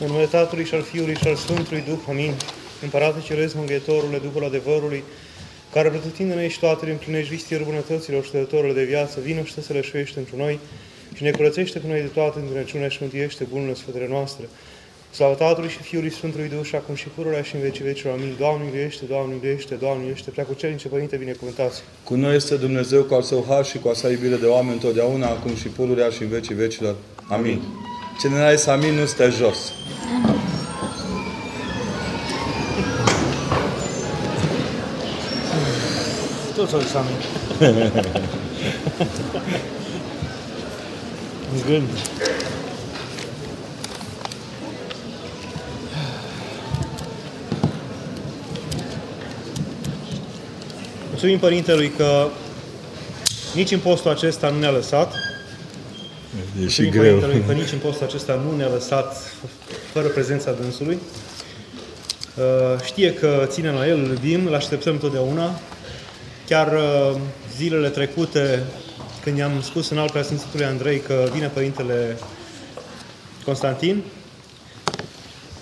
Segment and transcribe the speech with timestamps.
[0.00, 2.34] În numele Tatălui și al Fiului și al Sfântului Duh, amin.
[2.82, 5.02] Împărate Ceresc, Mângâietorule, Duhul adevărului,
[5.72, 9.72] care pretutindene și toate le împlinești vistirul bunătăților și dătorul de viață, vină și să
[9.72, 10.58] le șuiește într noi
[11.14, 14.48] și ne curățește pe noi de toate întuneciunea și mântuiește bunurile sfătele noastre.
[15.14, 18.12] Slavă Tatălui și Fiului Sfântului Duh și acum și pururea și în vecii vecilor.
[18.12, 18.34] Amin.
[18.38, 21.82] Doamne iubește, Doamne iubește, Doamne iubește, prea cu cerințe, Părinte, binecuvântați.
[22.04, 24.72] Cu noi este Dumnezeu cu al său har și cu a sa iubire de oameni
[24.72, 26.96] întotdeauna, acum și pururea și în vecii vecilor.
[27.28, 27.60] Amin.
[28.20, 29.72] Cine n-a zis amin, nu stă jos.
[36.56, 37.16] Toți au zis amin.
[41.52, 41.88] în gând.
[51.08, 52.28] Mulțumim Părintelui că
[53.54, 55.29] nici în postul acesta nu ne-a lăsat.
[56.36, 57.18] E și Mulțumim greu.
[57.18, 59.16] Părintelui că nici în postul acesta nu ne-a lăsat
[59.92, 60.98] fără prezența dânsului.
[62.36, 65.60] Uh, Știe că ținem la el, îl iubim, îl așteptăm totdeauna.
[66.46, 67.20] Chiar uh,
[67.56, 68.62] zilele trecute,
[69.22, 72.16] când i-am spus în al preasfințitului Andrei că vine Părintele
[73.44, 74.02] Constantin,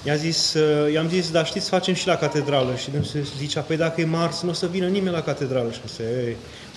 [0.04, 2.74] i-a zis, uh, i-am zis, dar știți, facem și la catedrală.
[2.76, 5.70] Și dânsul zicea, păi dacă e marți, nu o să vină nimeni la catedrală.
[5.70, 6.36] Și am zis, ei,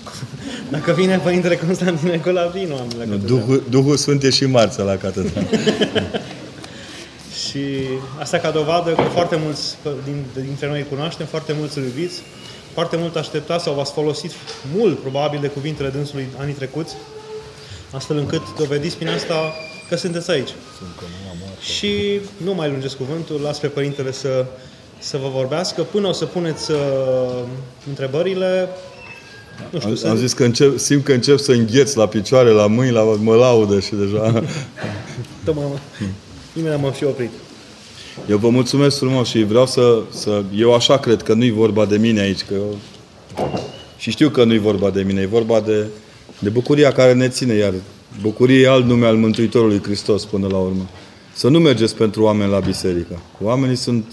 [0.76, 3.40] dacă vine Părintele Constantin acolo, vin oameni la Nu, catedrală.
[3.40, 5.42] Duhul, Duhul Sfânt e și marță la catedră.
[7.50, 7.66] Și
[8.20, 12.22] asta ca dovadă că foarte mulți din, dintre noi îi cunoaștem, foarte mulți îl iubiți,
[12.74, 14.32] foarte mult așteptați sau v-ați folosit
[14.76, 16.96] mult, probabil, de cuvintele dânsului anii trecuți,
[17.92, 19.54] astfel încât dovediți prin asta
[19.90, 20.50] că sunteți aici.
[21.62, 24.46] Și nu mai lungesc cuvântul, las pe Părintele să,
[25.00, 25.82] să vă vorbească.
[25.82, 26.78] Până o să puneți uh,
[27.88, 28.70] întrebările,
[29.70, 30.08] nu știu, Am, să...
[30.08, 33.36] am zis că încep, simt că încep să îngheț la picioare, la mâini, la, mă
[33.36, 34.44] laudă și deja...
[35.46, 35.62] Dă, mă,
[36.58, 37.30] imediat m-am și oprit.
[38.30, 40.44] Eu vă mulțumesc frumos și vreau să, să...
[40.56, 42.78] Eu așa cred că nu-i vorba de mine aici, că eu...
[43.98, 45.86] Și știu că nu-i vorba de mine, e vorba de,
[46.40, 47.74] de bucuria care ne ține, iar
[48.22, 50.90] bucurie e alt nume al Mântuitorului Hristos până la urmă.
[51.34, 53.22] Să nu mergeți pentru oameni la biserică.
[53.42, 54.06] Oamenii sunt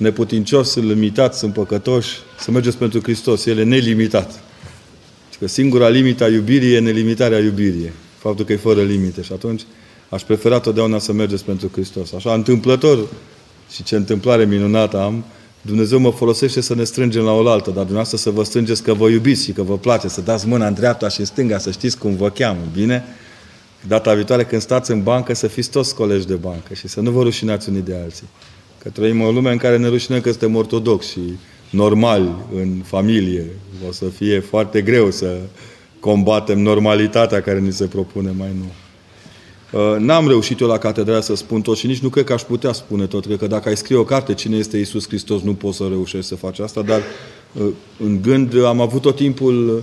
[0.00, 2.18] neputincioși, sunt limitați, sunt păcătoși.
[2.38, 3.46] Să mergeți pentru Hristos.
[3.46, 4.42] El e nelimitat.
[5.32, 7.90] Și că singura limită a iubirii e nelimitarea iubirii.
[8.18, 9.22] Faptul că e fără limite.
[9.22, 9.62] Și atunci
[10.08, 12.12] aș prefera totdeauna să mergeți pentru Hristos.
[12.12, 13.08] Așa, întâmplător,
[13.72, 15.24] și ce întâmplare minunată am,
[15.62, 19.08] Dumnezeu mă folosește să ne strângem la oaltă, dar dumneavoastră să vă strângeți că vă
[19.08, 21.98] iubiți și că vă place, să dați mâna în dreapta și în stânga, să știți
[21.98, 23.04] cum vă cheamă, bine?
[23.86, 27.10] Data viitoare când stați în bancă, să fiți toți colegi de bancă și să nu
[27.10, 28.26] vă rușinați unii de alții.
[28.82, 31.20] Că trăim o lume în care ne rușinăm că suntem ortodoxi și
[31.70, 33.46] normali în familie.
[33.88, 35.36] O să fie foarte greu să
[36.00, 38.72] combatem normalitatea care ni se propune mai nou.
[39.72, 42.42] Uh, N-am reușit eu la catedrală să spun tot și nici nu cred că aș
[42.42, 43.24] putea spune tot.
[43.24, 46.26] Cred că dacă ai scrie o carte cine este Isus Hristos, nu poți să reușești
[46.26, 47.00] să faci asta, dar
[47.52, 47.66] uh,
[47.98, 49.82] în gând am avut tot timpul uh,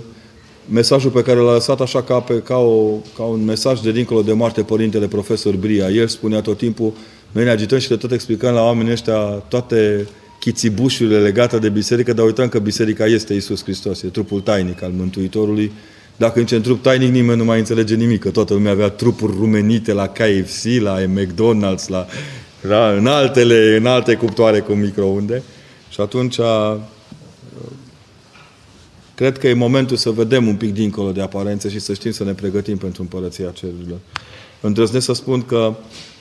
[0.70, 4.22] mesajul pe care l-a lăsat așa ca, pe, ca, o, ca un mesaj de dincolo
[4.22, 5.90] de moarte Părintele Profesor Bria.
[5.90, 6.92] El spunea tot timpul,
[7.32, 10.08] noi ne agităm și de tot explicăm la oamenii ăștia toate
[10.40, 14.90] chițibușurile legate de biserică, dar uităm că biserica este Isus Hristos, e trupul tainic al
[14.90, 15.72] Mântuitorului.
[16.16, 19.92] Dacă în trup tainic nimeni nu mai înțelege nimic, că toată lumea avea trupuri rumenite
[19.92, 22.06] la KFC, la McDonald's, la,
[22.60, 25.42] la în, altele, în alte cuptoare cu microunde.
[25.90, 26.38] Și atunci
[29.14, 32.24] cred că e momentul să vedem un pic dincolo de aparențe și să știm să
[32.24, 33.98] ne pregătim pentru împărăția cerurilor.
[34.60, 35.74] Îndrăznesc să spun că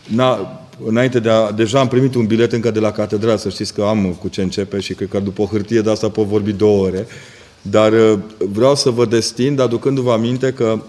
[0.08, 3.74] na, înainte de a, deja am primit un bilet încă de la catedrală, să știți
[3.74, 6.52] că am cu ce începe și cred că după o hârtie de asta pot vorbi
[6.52, 7.08] două ore.
[7.62, 10.82] Dar uh, vreau să vă destind, aducându-vă aminte că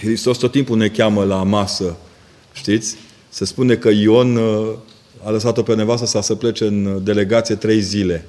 [0.00, 1.96] Hristos tot timpul ne cheamă la masă.
[2.52, 2.96] Știți?
[3.28, 4.68] Se spune că Ion uh,
[5.24, 8.26] a lăsat-o pe nevastă să să plece în delegație trei zile.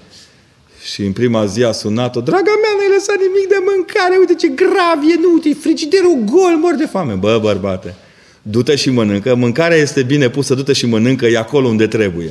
[0.91, 4.47] Și în prima zi a sunat-o, draga mea, n-ai lăsat nimic de mâncare, uite ce
[4.47, 7.13] grav e, nu, uite, frigiderul gol, mor de foame.
[7.13, 7.95] Bă, bărbate,
[8.41, 12.29] du-te și mănâncă, mâncarea este bine pusă, du-te și mănâncă, e acolo unde trebuie.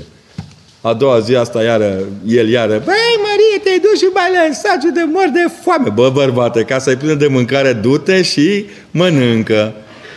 [0.80, 5.00] A doua zi asta iară, el iară, băi Marie, te-ai dus și mai lăsat de
[5.12, 5.88] mor de foame.
[5.88, 9.72] Bă, bărbate, ca să-i plină de mâncare, du-te și mănâncă.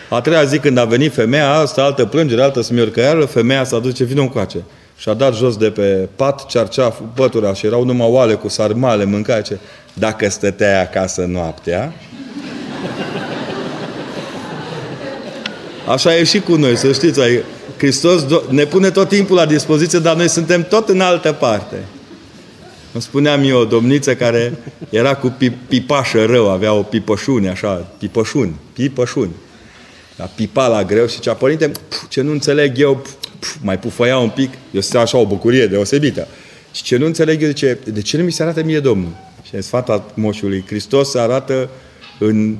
[0.10, 3.94] A treia zi când a venit femeia asta, altă plângere, altă smiorcăială, femeia s-a dus
[3.94, 4.58] ce vină încoace.
[4.98, 9.06] Și a dat jos de pe pat cearceaf, pătura și erau numai oale cu sarmale,
[9.06, 9.58] mânca ce.
[9.94, 11.94] Dacă stăteai acasă noaptea,
[15.88, 17.22] Așa e și cu noi, să știți.
[17.22, 17.44] Ai,
[17.78, 21.76] Hristos ne pune tot timpul la dispoziție, dar noi suntem tot în altă parte.
[22.92, 24.54] Îmi spuneam eu, o domniță care
[24.90, 25.38] era cu
[25.68, 29.32] pipașă rău, avea o pipășune, așa, pipășuni, pipășuni.
[30.16, 31.72] La pipa la greu și cea, părinte,
[32.10, 33.06] ce nu înțeleg eu,
[33.40, 36.28] pf, mai pufăia un pic, eu sunt așa o bucurie deosebită.
[36.72, 39.12] Și ce nu înțeleg eu, zice, de ce nu mi se arată mie Domnul?
[39.44, 41.70] Și sfata moșului Hristos se arată
[42.20, 42.58] în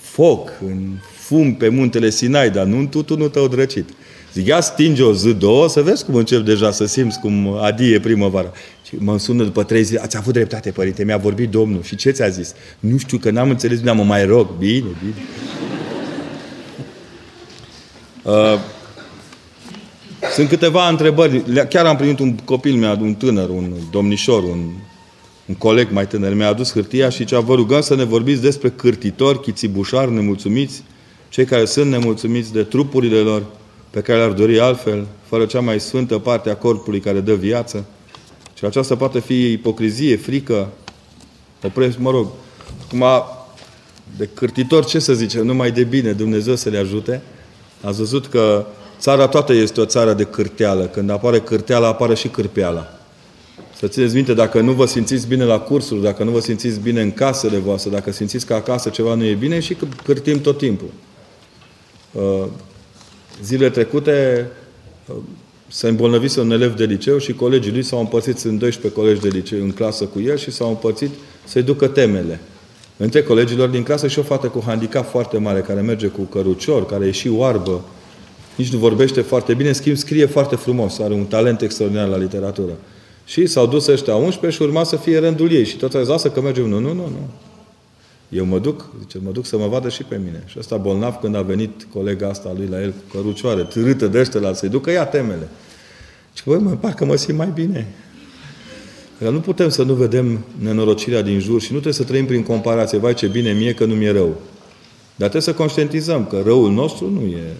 [0.00, 0.92] foc, în
[1.28, 3.88] fum pe muntele Sinai, dar nu în tutunul tău drăcit.
[4.32, 8.00] Zic, ia stinge o zi, două, să vezi cum încep deja să simți cum adie
[8.00, 8.52] primăvara.
[8.86, 11.82] Și mă sună după trei zile, ați avut dreptate, părinte, mi-a vorbit Domnul.
[11.82, 12.54] Și ce ți-a zis?
[12.80, 14.48] Nu știu, că n-am înțeles, nu mă mai rog.
[14.58, 15.14] Bine, bine.
[18.22, 18.58] Uh,
[20.34, 21.42] sunt câteva întrebări.
[21.68, 24.70] Chiar am primit un copil meu, un tânăr, un domnișor, un,
[25.46, 28.68] un coleg mai tânăr, mi-a adus hârtia și zicea, vă rugăm să ne vorbiți despre
[28.68, 30.82] cârtitori, chițibușari, nemulțumiți,
[31.28, 33.42] cei care sunt nemulțumiți de trupurile lor,
[33.90, 37.84] pe care le-ar dori altfel, fără cea mai sfântă parte a corpului care dă viață.
[38.54, 40.68] Și aceasta poate fi ipocrizie, frică,
[41.62, 42.26] opresc, mă rog.
[42.86, 43.04] Acum,
[44.16, 47.22] de cârtitor, ce să zicem, numai de bine, Dumnezeu să le ajute.
[47.80, 48.66] Ați văzut că
[48.98, 50.84] țara toată este o țară de cârteală.
[50.84, 52.98] Când apare cârteala, apare și cârpeala.
[53.78, 57.00] Să țineți minte, dacă nu vă simțiți bine la cursuri, dacă nu vă simțiți bine
[57.00, 60.88] în casele voastre, dacă simțiți că acasă ceva nu e bine, și cârtim tot timpul.
[62.12, 62.44] Uh,
[63.42, 64.46] zilele trecute
[65.06, 65.16] uh,
[65.68, 69.28] s-a îmbolnăvit un elev de liceu și colegii lui s-au împărțit în 12 colegi de
[69.28, 71.10] liceu în clasă cu el și s-au împărțit
[71.44, 72.40] să-i ducă temele.
[72.96, 76.86] Între colegilor din clasă și o fată cu handicap foarte mare, care merge cu cărucior,
[76.86, 77.84] care e și oarbă,
[78.56, 82.16] nici nu vorbește foarte bine, în schimb scrie foarte frumos, are un talent extraordinar la
[82.16, 82.72] literatură.
[83.24, 85.64] Și s-au dus ăștia 11 și urma să fie rândul ei.
[85.64, 86.68] Și toți au zis, lasă că mergem.
[86.68, 87.28] Nu, nu, nu, nu.
[88.28, 90.42] Eu mă duc, zice, mă duc să mă vadă și pe mine.
[90.46, 94.18] Și ăsta bolnav, când a venit colega asta lui la el cu cărucioare, târâtă de
[94.18, 95.48] ăștia la să-i ducă, ia temele.
[96.32, 97.94] Și băi, mă, parcă mă simt mai bine.
[99.18, 102.42] Că nu putem să nu vedem nenorocirea din jur și nu trebuie să trăim prin
[102.42, 102.98] comparație.
[102.98, 104.36] Vai, ce bine mie că nu mi-e rău.
[105.16, 107.56] Dar trebuie să conștientizăm că răul nostru nu e...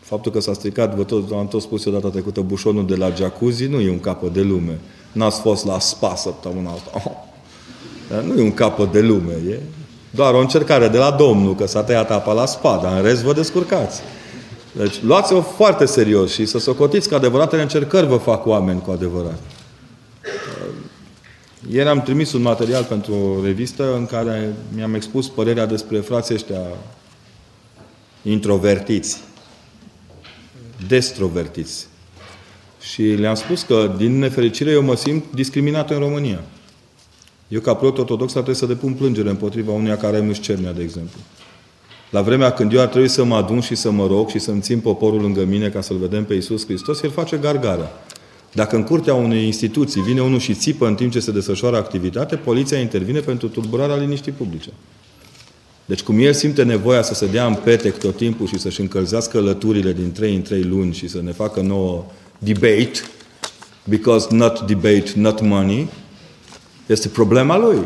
[0.00, 3.10] Faptul că s-a stricat, vă tot, am tot spus eu data trecută, bușonul de la
[3.10, 4.78] jacuzzi nu e un capăt de lume.
[5.12, 6.90] N-ați fost la spa săptămâna asta.
[6.94, 7.12] Oh.
[8.10, 9.58] Dar nu e un capăt de lume, e
[10.16, 13.22] doar o încercare de la Domnul, că s-a tăiat apa la spa, dar în rest
[13.22, 14.00] vă descurcați.
[14.72, 19.38] Deci luați-o foarte serios și să socotiți că adevăratele încercări vă fac oameni cu adevărat.
[21.70, 26.34] Ieri am trimis un material pentru o revistă în care mi-am expus părerea despre frații
[26.34, 26.60] ăștia
[28.22, 29.20] introvertiți,
[30.88, 31.86] destrovertiți.
[32.80, 36.40] Și le-am spus că, din nefericire, eu mă simt discriminat în România.
[37.48, 41.20] Eu, ca preot ortodox, trebuie să depun plângere împotriva uneia care ai cernea, de exemplu.
[42.10, 44.60] La vremea când eu ar trebui să mă adun și să mă rog și să-mi
[44.60, 47.90] țin poporul lângă mine ca să-L vedem pe Iisus Hristos, El face gargară.
[48.52, 52.36] Dacă în curtea unei instituții vine unul și țipă în timp ce se desfășoară activitate,
[52.36, 54.70] poliția intervine pentru tulburarea liniștii publice.
[55.84, 59.40] Deci cum el simte nevoia să se dea în petec tot timpul și să-și încălzească
[59.40, 62.04] lăturile din trei în trei luni și să ne facă nouă
[62.38, 62.92] debate,
[63.84, 65.88] because not debate, not money,
[66.86, 67.78] este problema lui.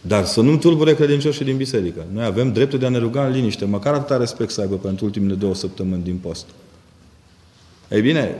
[0.00, 2.04] Dar să nu tulbure credincioșii din biserică.
[2.12, 5.04] Noi avem dreptul de a ne ruga în liniște, măcar atâta respect să aibă pentru
[5.04, 6.46] ultimele două săptămâni din post.
[7.88, 8.34] Ei bine,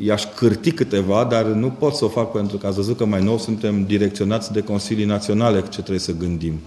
[0.00, 3.22] i-aș cârti câteva, dar nu pot să o fac pentru că ați văzut că mai
[3.22, 6.60] nou suntem direcționați de Consilii Naționale ce trebuie să gândim.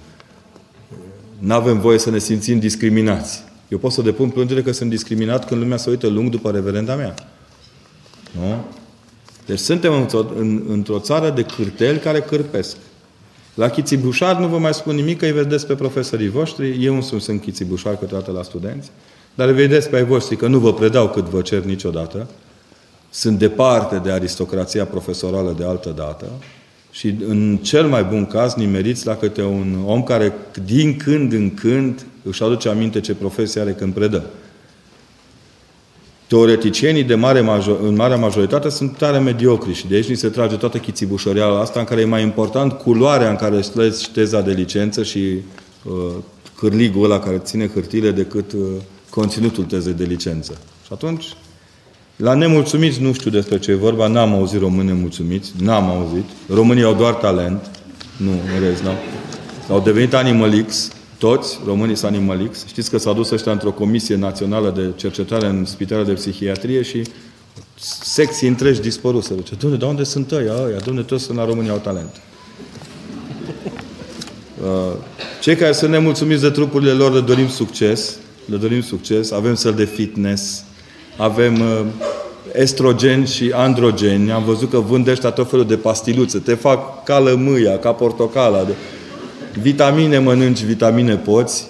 [1.39, 3.43] Nu avem voie să ne simțim discriminați.
[3.67, 6.95] Eu pot să depun plângere că sunt discriminat când lumea se uită lung după reverenda
[6.95, 7.13] mea.
[8.31, 8.65] Nu?
[9.45, 12.77] Deci suntem într-o, în, într-o țară de cârteli care cârpesc.
[13.53, 17.21] La Chițibușar nu vă mai spun nimic, că îi vedeți pe profesorii voștri, eu însumi
[17.21, 18.91] sunt Chițibușar câteodată la studenți,
[19.35, 22.27] dar îi vedeți pe ai voștri că nu vă predau cât vă cer niciodată,
[23.09, 26.25] sunt departe de aristocrația profesorală de altă dată
[26.91, 30.33] și în cel mai bun caz nimeriți la câte un om care
[30.65, 34.25] din când în când își aduce aminte ce profesie are când predă.
[36.27, 40.29] Teoreticienii de mare major, în marea majoritate sunt tare mediocri și de aici ni se
[40.29, 44.51] trage toată chițibușăreala asta în care e mai important culoarea în care îți șteza de
[44.51, 45.19] licență și
[45.83, 45.93] uh,
[46.55, 48.61] cârligul ăla care ține hârtile decât uh,
[49.09, 50.57] conținutul tezei de licență.
[50.85, 51.25] Și atunci,
[52.15, 56.25] la nemulțumiți nu știu despre ce e vorba, n-am auzit români nemulțumiți, n-am auzit.
[56.49, 57.71] Românii au doar talent,
[58.17, 58.95] nu, în rest, n-au.
[59.69, 62.65] Au devenit Animalix, toți, românii sunt animalix.
[62.65, 67.01] Știți că s-a dus ăștia într-o comisie națională de cercetare în spitalul de psihiatrie și
[68.01, 69.33] secții întregi dispăruse.
[69.35, 70.53] Zice, domne, de unde sunt ăia?
[70.65, 72.21] Ăia, domne, toți sunt la România au talent.
[74.63, 74.93] Uh,
[75.41, 79.73] cei care sunt nemulțumiți de trupurile lor le dorim succes, le dorim succes, avem săl
[79.73, 80.63] de fitness,
[81.17, 81.85] avem uh,
[82.53, 84.31] estrogen și androgeni.
[84.31, 86.39] Am văzut că vând ăștia tot felul de pastiluțe.
[86.39, 88.63] Te fac ca lămâia, ca portocala.
[88.63, 88.71] De...
[89.61, 91.67] Vitamine mănânci, vitamine poți.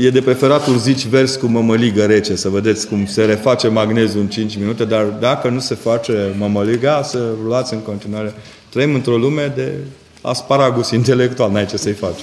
[0.00, 4.28] E de preferat urzici vers cu mămăligă rece, să vedeți cum se reface magneziul în
[4.28, 8.34] 5 minute, dar dacă nu se face mămăliga, să luați în continuare.
[8.68, 9.72] Trăim într-o lume de
[10.20, 12.20] asparagus intelectual, n-ai ce să-i faci.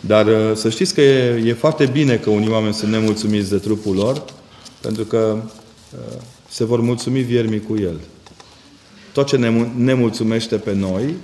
[0.00, 3.56] Dar uh, să știți că e, e foarte bine că unii oameni sunt nemulțumiți de
[3.56, 4.24] trupul lor,
[4.80, 8.00] pentru că uh, se vor mulțumi viermii cu el.
[9.12, 11.14] Tot ce ne, ne mulțumește pe noi,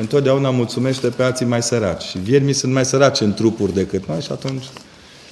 [0.00, 2.02] întotdeauna mulțumește pe alții mai săraci.
[2.02, 4.64] Și viermii sunt mai săraci în trupuri decât noi și atunci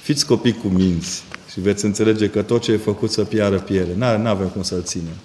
[0.01, 3.95] fiți copii cu minți și veți înțelege că tot ce e făcut să piară, piere.
[3.97, 5.15] Nu avem cum să-l ținem.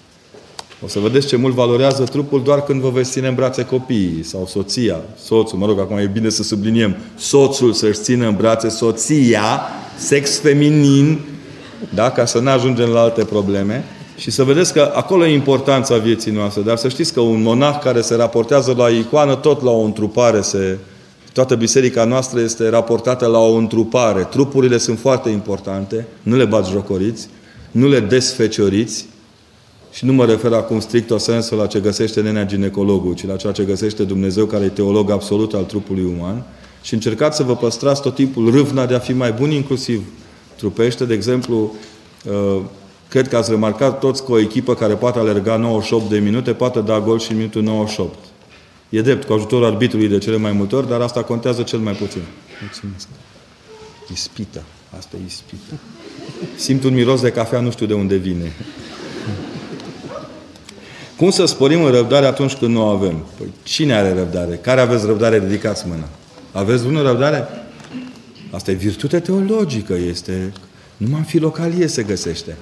[0.85, 4.23] O să vedeți ce mult valorează trupul doar când vă veți ține în brațe copiii
[4.23, 8.69] sau soția, soțul, mă rog, acum e bine să subliniem, soțul să-și țină în brațe
[8.69, 9.61] soția,
[9.99, 11.21] sex feminin,
[11.95, 12.11] da?
[12.11, 13.85] ca să nu ajungem la alte probleme.
[14.17, 16.63] Și să vedeți că acolo e importanța vieții noastre.
[16.63, 20.41] Dar să știți că un monah care se raportează la icoană, tot la o întrupare
[20.41, 20.79] se...
[21.33, 24.23] Toată biserica noastră este raportată la o întrupare.
[24.23, 27.29] Trupurile sunt foarte importante, nu le bați jocoriți,
[27.71, 29.07] nu le desfecioriți,
[29.93, 33.37] și nu mă refer acum strict o sensul la ce găsește nenea ginecologul, ci la
[33.37, 36.45] ceea ce găsește Dumnezeu, care e teolog absolut al trupului uman.
[36.83, 40.03] Și încercați să vă păstrați tot timpul râvna de a fi mai buni, inclusiv
[40.57, 41.05] trupește.
[41.05, 41.75] De exemplu,
[42.25, 42.61] uh,
[43.13, 46.81] cred că ați remarcat toți că o echipă care poate alerga 98 de minute poate
[46.81, 48.15] da gol și în minutul 98.
[48.89, 51.93] E drept, cu ajutorul arbitrului de cele mai multe ori, dar asta contează cel mai
[51.93, 52.21] puțin.
[52.61, 53.09] Mulțumesc.
[54.13, 54.63] Ispită.
[54.99, 55.75] Asta e ispită.
[56.57, 58.53] Simt un miros de cafea, nu știu de unde vine.
[61.17, 63.25] Cum să sporim în răbdare atunci când nu avem?
[63.39, 64.57] Păi cine are răbdare?
[64.57, 65.39] Care aveți răbdare?
[65.39, 66.09] Ridicați mâna.
[66.53, 67.49] Aveți bună răbdare?
[68.51, 70.53] Asta e virtute teologică, este...
[70.97, 72.57] Numai în filocalie se găsește.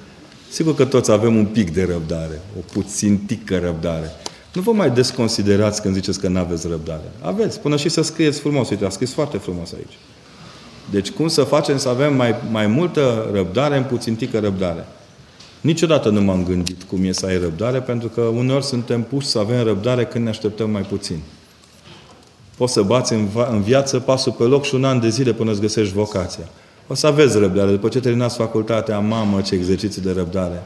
[0.51, 4.11] Sigur că toți avem un pic de răbdare, o puțin tică răbdare.
[4.53, 7.11] Nu vă mai desconsiderați când ziceți că nu aveți răbdare.
[7.21, 8.69] Aveți, până și să scrieți frumos.
[8.69, 9.97] Uite, a scris foarte frumos aici.
[10.91, 14.87] Deci cum să facem să avem mai, mai multă răbdare în puțin tică răbdare?
[15.61, 19.39] Niciodată nu m-am gândit cum e să ai răbdare, pentru că uneori suntem puși să
[19.39, 21.19] avem răbdare când ne așteptăm mai puțin.
[22.57, 25.51] Poți să bați în, în viață pasul pe loc și un an de zile până
[25.51, 26.45] îți găsești vocația.
[26.91, 27.71] O să aveți răbdare.
[27.71, 30.63] După ce terminați facultatea, mamă, ce exerciții de răbdare.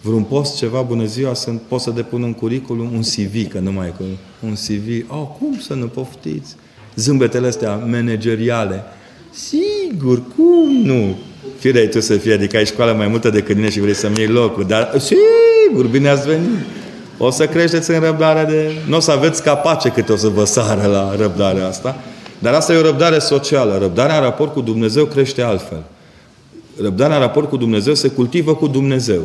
[0.00, 3.72] Vreun post, ceva, bună ziua, sunt, pot să depun un curriculum, un CV, că nu
[3.72, 4.04] mai e
[4.46, 5.10] un CV.
[5.10, 6.54] Oh, cum să nu poftiți?
[6.96, 8.82] Zâmbetele astea manageriale.
[9.30, 11.16] Sigur, cum nu?
[11.58, 14.28] Fire tu să fie, adică ai școală mai multă decât mine și vrei să-mi iei
[14.28, 16.58] locul, dar sigur, bine ați venit.
[17.18, 18.72] O să creșteți în răbdarea de...
[18.88, 21.96] Nu o să aveți capace câte o să vă sară la răbdarea asta.
[22.44, 23.78] Dar asta e o răbdare socială.
[23.78, 25.82] Răbdarea în raport cu Dumnezeu crește altfel.
[26.80, 29.22] Răbdarea în raport cu Dumnezeu se cultivă cu Dumnezeu.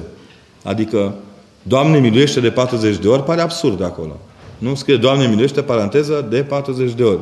[0.64, 1.14] Adică,
[1.62, 4.20] Doamne miluiește de 40 de ori, pare absurd acolo.
[4.58, 7.20] Nu scrie Doamne miluiește, paranteză, de 40 de ori.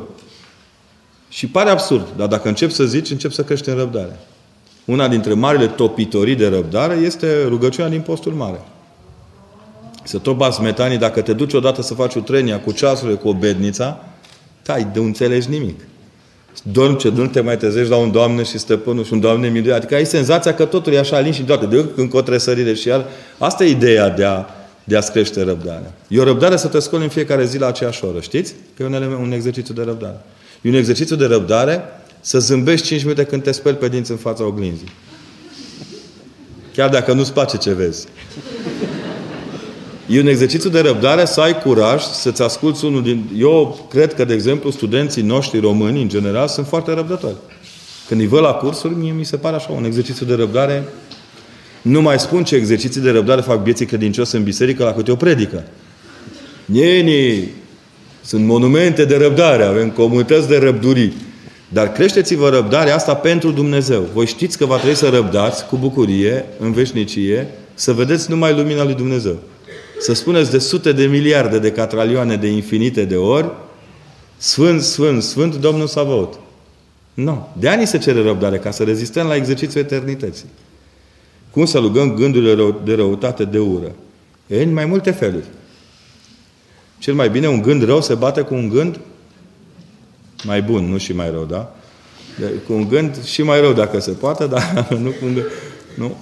[1.28, 4.18] Și pare absurd, dar dacă încep să zici, încep să crește în răbdare.
[4.84, 8.60] Una dintre marile topitorii de răbdare este rugăciunea din postul mare.
[10.02, 13.28] Să tot bați metanii, dacă te duci odată să faci o trenia cu ceasurile, cu
[13.28, 14.00] o bednița,
[14.68, 15.80] tai, de înțelegi nimic.
[16.62, 19.72] Dormi ce nu te mai trezești la un Doamne și stăpânul și un Doamne miluie.
[19.72, 22.88] Adică ai senzația că totul e așa lin și doar de când o tresărire și
[22.88, 23.04] iar.
[23.38, 24.44] Asta e ideea de a,
[24.84, 25.94] de a crește răbdarea.
[26.08, 28.20] E o răbdare să te scoli în fiecare zi la aceeași oră.
[28.20, 28.54] Știți?
[28.76, 30.20] Că e un, element, un exercițiu de răbdare.
[30.60, 31.82] E un exercițiu de răbdare
[32.20, 34.92] să zâmbești 5 minute când te speli pe dinți în fața oglinzii.
[36.74, 38.06] Chiar dacă nu-ți place ce vezi.
[40.10, 43.24] E un exercițiu de răbdare să ai curaj să-ți asculți unul din...
[43.38, 47.36] Eu cred că, de exemplu, studenții noștri români, în general, sunt foarte răbdători.
[48.08, 50.84] Când îi văd la cursuri, mie mi se pare așa un exercițiu de răbdare.
[51.82, 55.16] Nu mai spun ce exerciții de răbdare fac vieții credincioși în biserică la câte o
[55.16, 55.64] predică.
[56.64, 57.48] Nieni,
[58.24, 61.12] sunt monumente de răbdare, avem comunități de răbdurii.
[61.68, 64.08] Dar creșteți-vă răbdarea asta pentru Dumnezeu.
[64.12, 68.84] Voi știți că va trebui să răbdați cu bucurie, în veșnicie, să vedeți numai lumina
[68.84, 69.38] lui Dumnezeu.
[70.00, 73.50] Să spuneți de sute de miliarde de catralioane de infinite de ori,
[74.36, 76.38] Sfânt, Sfânt, Sfânt Domnul Savaot.
[77.14, 77.48] Nu.
[77.58, 80.48] De ani se cere răbdare, ca să rezistăm la exercițiul eternității.
[81.50, 83.92] Cum să lugăm gândurile de răutate, de ură?
[84.46, 85.46] E în mai multe feluri.
[86.98, 89.00] Cel mai bine, un gând rău se bate cu un gând
[90.44, 91.74] mai bun, nu și mai rău, da?
[92.66, 95.46] Cu un gând și mai rău dacă se poate, dar nu cu un gând.
[95.94, 96.16] Nu?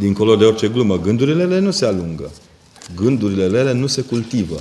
[0.00, 2.30] Dincolo de orice glumă, gândurile ele nu se alungă.
[2.96, 4.56] Gândurile ele nu se cultivă.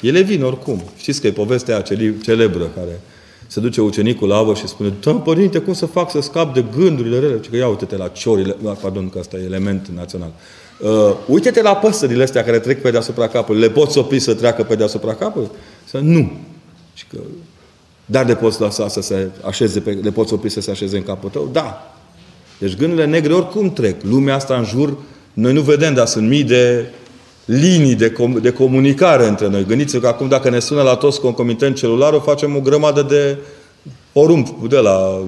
[0.00, 0.82] Ele vin oricum.
[0.96, 3.00] Știți că e povestea aia celebră care
[3.46, 6.64] se duce ucenicul la avă și spune Da, părinte, cum să fac să scap de
[6.76, 7.40] gândurile rele?
[7.50, 10.32] că ia uite-te la ciorile, pardon că asta e element național.
[10.80, 13.60] Uh, uite-te la păsările astea care trec pe deasupra capului.
[13.60, 15.50] Le poți opri să treacă pe deasupra capului?
[15.84, 16.32] Să nu.
[16.94, 17.18] Și că
[18.06, 21.02] Dar le poți lăsa să se așeze, pe, le poți opri să se așeze în
[21.02, 21.48] capul tău?
[21.52, 21.91] Da.
[22.62, 24.02] Deci gândurile negre oricum trec.
[24.02, 24.96] Lumea asta în jur,
[25.32, 26.84] noi nu vedem, dar sunt mii de
[27.44, 29.64] linii de, com- de comunicare între noi.
[29.64, 33.36] Gândiți-vă că acum dacă ne sună la toți concomitent celularul, facem o grămadă de
[34.12, 35.22] porumb de la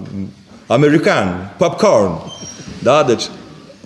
[0.67, 2.13] american, popcorn.
[2.83, 3.05] Da?
[3.07, 3.23] Deci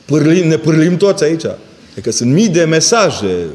[0.05, 1.45] pârlim, ne pârlim toți aici.
[1.93, 3.47] Adică sunt mii de mesaje.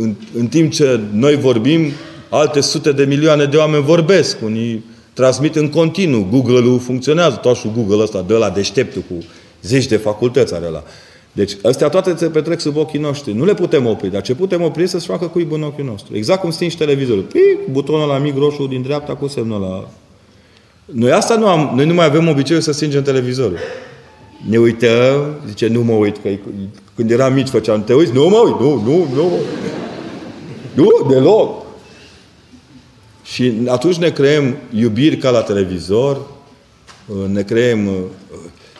[0.00, 1.90] În, în timp ce noi vorbim,
[2.28, 4.36] alte sute de milioane de oameni vorbesc.
[4.44, 6.26] Unii transmit în continuu.
[6.30, 7.36] Google-ul funcționează.
[7.36, 9.24] Tot și Google ăsta, de la deșteptul cu
[9.62, 10.82] zeci de facultăți are la.
[11.32, 13.32] Deci astea toate se petrec sub ochii noștri.
[13.32, 16.16] Nu le putem opri, dar ce putem opri să-ți facă cuib în ochiul nostru.
[16.16, 17.22] Exact cum stingi televizorul.
[17.22, 19.88] Pic, butonul la mic roșu din dreapta cu semnul la...
[20.84, 23.58] Noi asta nu am, noi nu mai avem obiceiul să stingem televizorul.
[24.48, 26.28] Ne uităm, zice, nu mă uit, că
[26.94, 28.12] când eram mici făceam, te uiți?
[28.12, 29.30] Nu mă uit, nu, nu, nu.
[30.74, 31.64] Nu, deloc.
[33.24, 36.20] Și atunci ne creăm iubiri ca la televizor,
[37.32, 37.94] ne creăm uh,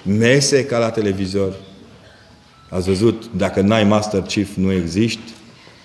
[0.02, 1.54] mese ca la televizor.
[2.68, 5.32] Ați văzut, dacă n-ai Master Chief, nu existi,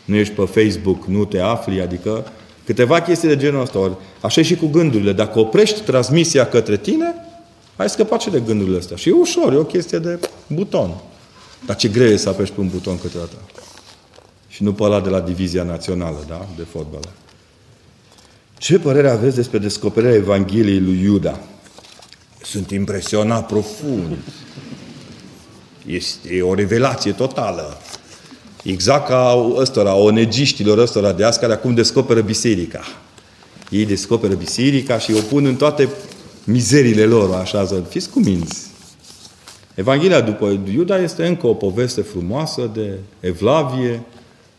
[0.06, 2.32] nu ești pe Facebook, nu te afli, adică
[2.66, 3.80] câteva chestii de genul ăsta.
[3.80, 5.14] Ori, așa și cu gândurile.
[5.14, 7.16] Dacă oprești transmisia către tine,
[7.76, 8.96] ai scăpat și de gândurile astea.
[8.96, 10.90] Și e ușor, e o chestie de buton.
[11.66, 13.36] Dar ce greu e să apeși pe un buton câteodată.
[14.48, 16.48] Și nu pe ăla de la Divizia Națională, da?
[16.58, 17.10] De fotbal.
[18.58, 21.40] Ce părere aveți despre descoperirea Evangheliei lui Iuda?
[22.42, 24.18] Sunt impresionat profund.
[25.86, 27.78] Este o revelație totală.
[28.64, 32.84] Exact ca ăstora, onegiștilor ăstora de azi care acum descoperă biserica.
[33.70, 35.90] Ei descoperă biserica și o pun în toate
[36.44, 38.68] mizerile lor, așa, să fiți cuminți.
[39.76, 44.02] Evanghelia după Iuda este încă o poveste frumoasă de evlavie,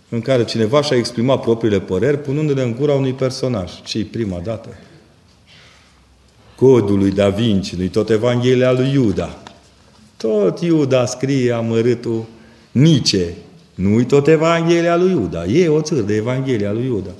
[0.09, 3.83] în care cineva și-a exprimat propriile păreri, punându-le în gura unui personaj.
[3.83, 4.69] ce prima dată?
[6.61, 9.37] Codul lui Da Vinci, nu tot Evanghelia lui Iuda.
[10.17, 12.25] Tot Iuda scrie amărâtul
[12.73, 13.35] Nice.
[13.75, 15.45] Nu-i tot Evanghelia lui Iuda.
[15.45, 17.11] E o țăr de Evanghelia lui Iuda.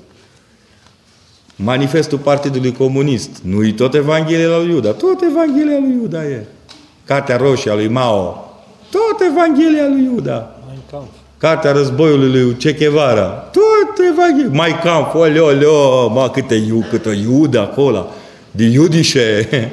[1.57, 3.31] Manifestul Partidului Comunist.
[3.43, 4.93] Nu-i tot Evanghelia lui Iuda.
[4.93, 6.47] Tot Evanghelia lui Iuda e.
[7.05, 8.53] Cartea Roșie a lui Mao.
[8.91, 10.59] Tot Evanghelia lui Iuda.
[11.39, 13.25] Cartea războiului lui Che Guevara.
[13.27, 14.51] Tot Evanghelia.
[14.53, 18.07] Mai cam, oleo, oleo, mă, câte, iu, câte Iuda acolo.
[18.59, 19.49] De iudișe.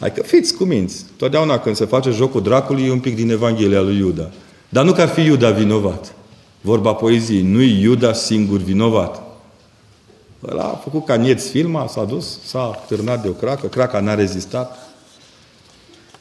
[0.00, 1.04] Adică fiți cuminți.
[1.16, 4.30] Totdeauna când se face jocul dracului e un pic din Evanghelia lui Iuda.
[4.68, 6.14] Dar nu că ar fi Iuda vinovat.
[6.60, 7.42] Vorba poeziei.
[7.42, 9.22] Nu-i Iuda singur vinovat.
[10.44, 14.14] Ăla a făcut ca nieț filma, s-a dus, s-a târnat de o cracă, craca n-a
[14.14, 14.78] rezistat.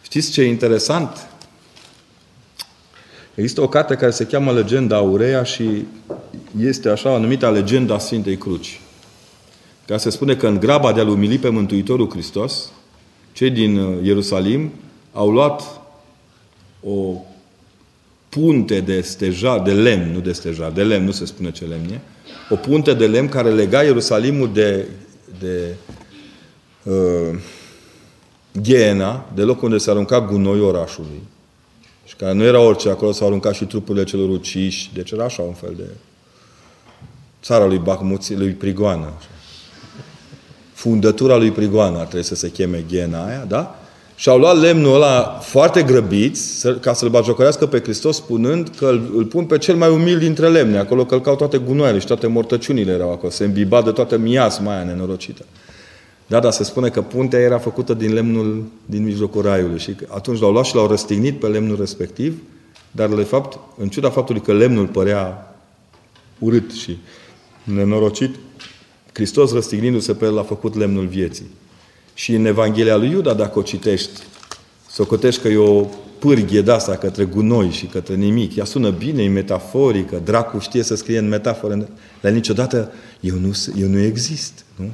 [0.02, 1.28] Știți ce e interesant?
[3.34, 5.86] Există o carte care se cheamă Legenda Aurea și
[6.60, 8.80] este așa numită Legenda Sfintei Cruci.
[9.88, 12.72] Ca se spune că în graba de a-L umili pe Mântuitorul Hristos,
[13.34, 14.72] cei din uh, Ierusalim
[15.14, 15.82] au luat
[16.84, 17.22] o
[18.30, 21.90] punte de stejar, de lemn, nu de stejar, de lemn, nu se spune ce lemn
[21.90, 22.00] e,
[22.50, 24.88] o punte de lemn care lega Ierusalimul de,
[25.40, 25.76] de
[26.84, 27.40] uh,
[28.62, 31.22] Ghena, de loc unde se arunca gunoi orașului.
[32.06, 35.42] Și care nu era orice, acolo s-au aruncat și trupurile celor uciși, deci era așa
[35.42, 35.88] un fel de
[37.44, 39.14] țara lui Bahmuți, lui Prigoană.
[40.76, 43.80] Fundătura lui Prigoană trebuie să se cheme Ghena aia, da?
[44.16, 49.12] Și au luat lemnul ăla foarte grăbiți ca să-l bagiocorească pe Hristos spunând că îl,
[49.16, 50.78] îl pun pe cel mai umil dintre lemne.
[50.78, 53.32] Acolo călcau toate gunoaiele și toate mortăciunile erau acolo.
[53.32, 55.46] Se îmbiba de toată miasma aia nenorocită.
[56.28, 60.40] Da, dar se spune că puntea era făcută din lemnul din mijlocul raiului și atunci
[60.40, 62.42] l-au luat și l-au răstignit pe lemnul respectiv,
[62.92, 65.56] dar de fapt, în ciuda faptului că lemnul părea
[66.40, 66.98] urât și
[67.64, 68.36] nenorocit,
[69.16, 71.46] Hristos răstignindu-se pe el l-a făcut lemnul vieții.
[72.14, 74.22] Și în Evanghelia lui Iuda, dacă o citești,
[74.90, 75.86] să o cotești că e o
[76.20, 78.56] pârghie de asta către gunoi și către nimic.
[78.56, 81.90] Ea sună bine, e metaforică, dracu știe să scrie în metaforă,
[82.22, 84.66] dar niciodată eu nu, eu nu exist.
[84.76, 84.90] Nu?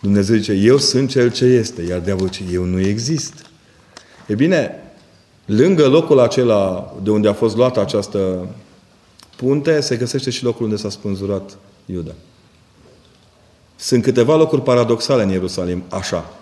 [0.00, 3.34] Dumnezeu zice, eu sunt cel ce este, iar diavolul zice, eu nu exist.
[4.26, 4.70] E bine,
[5.46, 8.48] lângă locul acela de unde a fost luată această
[9.36, 12.14] punte, se găsește și locul unde s-a spânzurat Iuda.
[13.76, 16.34] Sunt câteva locuri paradoxale în Ierusalim, așa.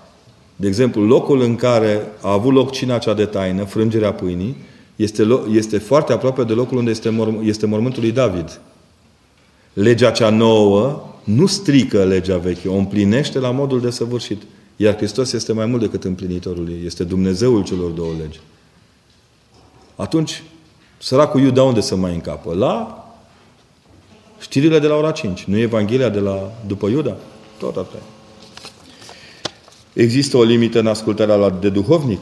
[0.57, 4.57] De exemplu, locul în care a avut loc cina cea de taină, frângerea pâinii,
[4.97, 8.61] este, este foarte aproape de locul unde este, mor, este mormântul lui David.
[9.73, 14.43] Legea cea nouă nu strică legea veche, o împlinește la modul de săvârșit.
[14.77, 16.87] Iar Hristos este mai mult decât împlinitorul ei.
[16.87, 18.41] Este Dumnezeul celor două legi.
[19.97, 20.43] Atunci,
[20.99, 22.55] săracul Iuda unde să mai încapă?
[22.55, 23.02] La
[24.43, 25.45] știrile de la ora 5.
[25.45, 27.17] Nu e Evanghelia de la după Iuda?
[27.59, 28.01] Tot atât.
[29.93, 32.21] Există o limită în ascultarea la de duhovnic?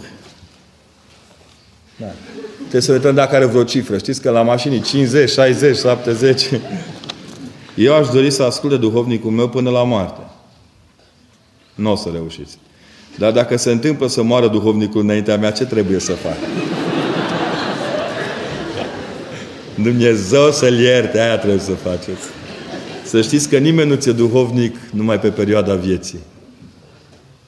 [1.97, 2.07] Da.
[2.59, 3.99] Trebuie să uităm dacă are vreo cifră.
[3.99, 6.49] Știți că la mașini 50, 60, 70.
[7.75, 10.21] Eu aș dori să ascult de duhovnicul meu până la moarte.
[11.75, 12.59] Nu o să reușiți.
[13.19, 16.37] Dar dacă se întâmplă să moară duhovnicul înaintea mea, ce trebuie să fac?
[19.83, 22.23] Dumnezeu să-l ierte, aia trebuie să faceți.
[23.05, 26.19] Să știți că nimeni nu ți-e duhovnic numai pe perioada vieții.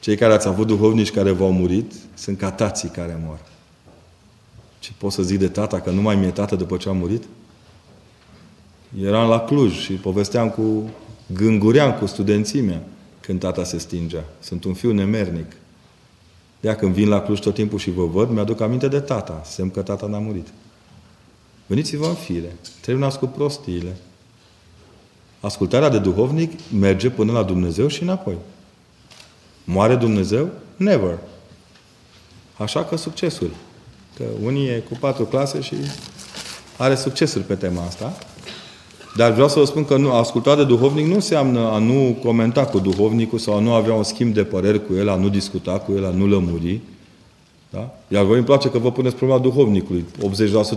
[0.01, 3.39] Cei care ați avut duhovnici care v-au murit sunt ca tații care mor.
[4.79, 7.23] Ce pot să zic de tata, că nu mai mi-e tată după ce a murit?
[9.03, 10.91] Eram la Cluj și povesteam cu,
[11.27, 12.83] gânguream cu studenții mea
[13.21, 14.25] când tata se stingea.
[14.41, 15.53] Sunt un fiu nemernic.
[16.61, 19.71] Ea când vin la Cluj tot timpul și vă văd, mi-aduc aminte de tata, semn
[19.71, 20.47] că tata n-a murit.
[21.67, 22.57] Veniți-vă în fire.
[22.81, 23.97] Trebuie cu prostiile.
[25.41, 28.37] Ascultarea de duhovnic merge până la Dumnezeu și înapoi.
[29.65, 30.49] Moare Dumnezeu?
[30.77, 31.19] Never.
[32.57, 33.51] Așa că succesul.
[34.17, 35.75] Că unii e cu patru clase și
[36.77, 38.19] are succesuri pe tema asta.
[39.17, 42.65] Dar vreau să vă spun că nu, asculta de duhovnic nu înseamnă a nu comenta
[42.65, 45.79] cu duhovnicul sau a nu avea un schimb de păreri cu el, a nu discuta
[45.79, 46.81] cu el, a nu lămuri.
[47.73, 47.95] Da?
[48.09, 50.05] Iar voi îmi place că vă puneți problema duhovnicului.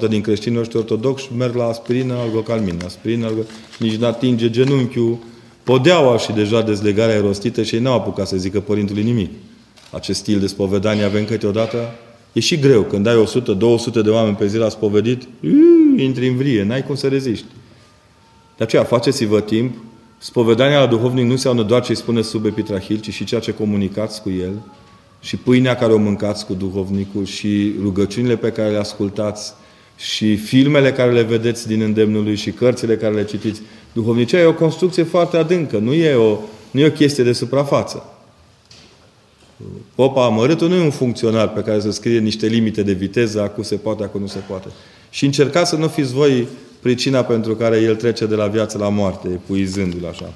[0.05, 2.79] 80% din creștini noștri ortodoxi merg la aspirină, algocalmin.
[2.85, 3.41] Aspirină, algo...
[3.79, 5.17] nici nu atinge genunchiul,
[5.63, 9.31] podeaua și deja dezlegarea e rostită și ei n-au apucat să zică părintului nimic.
[9.91, 11.77] Acest stil de spovedanie avem câteodată.
[12.33, 12.81] E și greu.
[12.81, 15.27] Când ai 100-200 de oameni pe zi la spovedit,
[15.97, 17.45] intri în vrie, n-ai cum să reziști.
[18.57, 19.75] De aceea, faceți-vă timp.
[20.17, 23.53] Spovedania la duhovnic nu înseamnă doar ce îi spune sub epitrahil, ci și ceea ce
[23.53, 24.53] comunicați cu el
[25.25, 29.53] și pâinea care o mâncați cu duhovnicul și rugăciunile pe care le ascultați
[29.97, 33.61] și filmele care le vedeți din îndemnul lui și cărțile care le citiți.
[33.93, 36.37] Duhovnicia e o construcție foarte adâncă, nu e o,
[36.71, 38.03] nu e o chestie de suprafață.
[39.95, 43.63] Popa amărâtul nu e un funcționar pe care să scrie niște limite de viteză, acum
[43.63, 44.67] se poate, acum nu se poate.
[45.09, 46.47] Și încercați să nu fiți voi
[46.81, 50.33] pricina pentru care el trece de la viață la moarte, epuizându-l așa.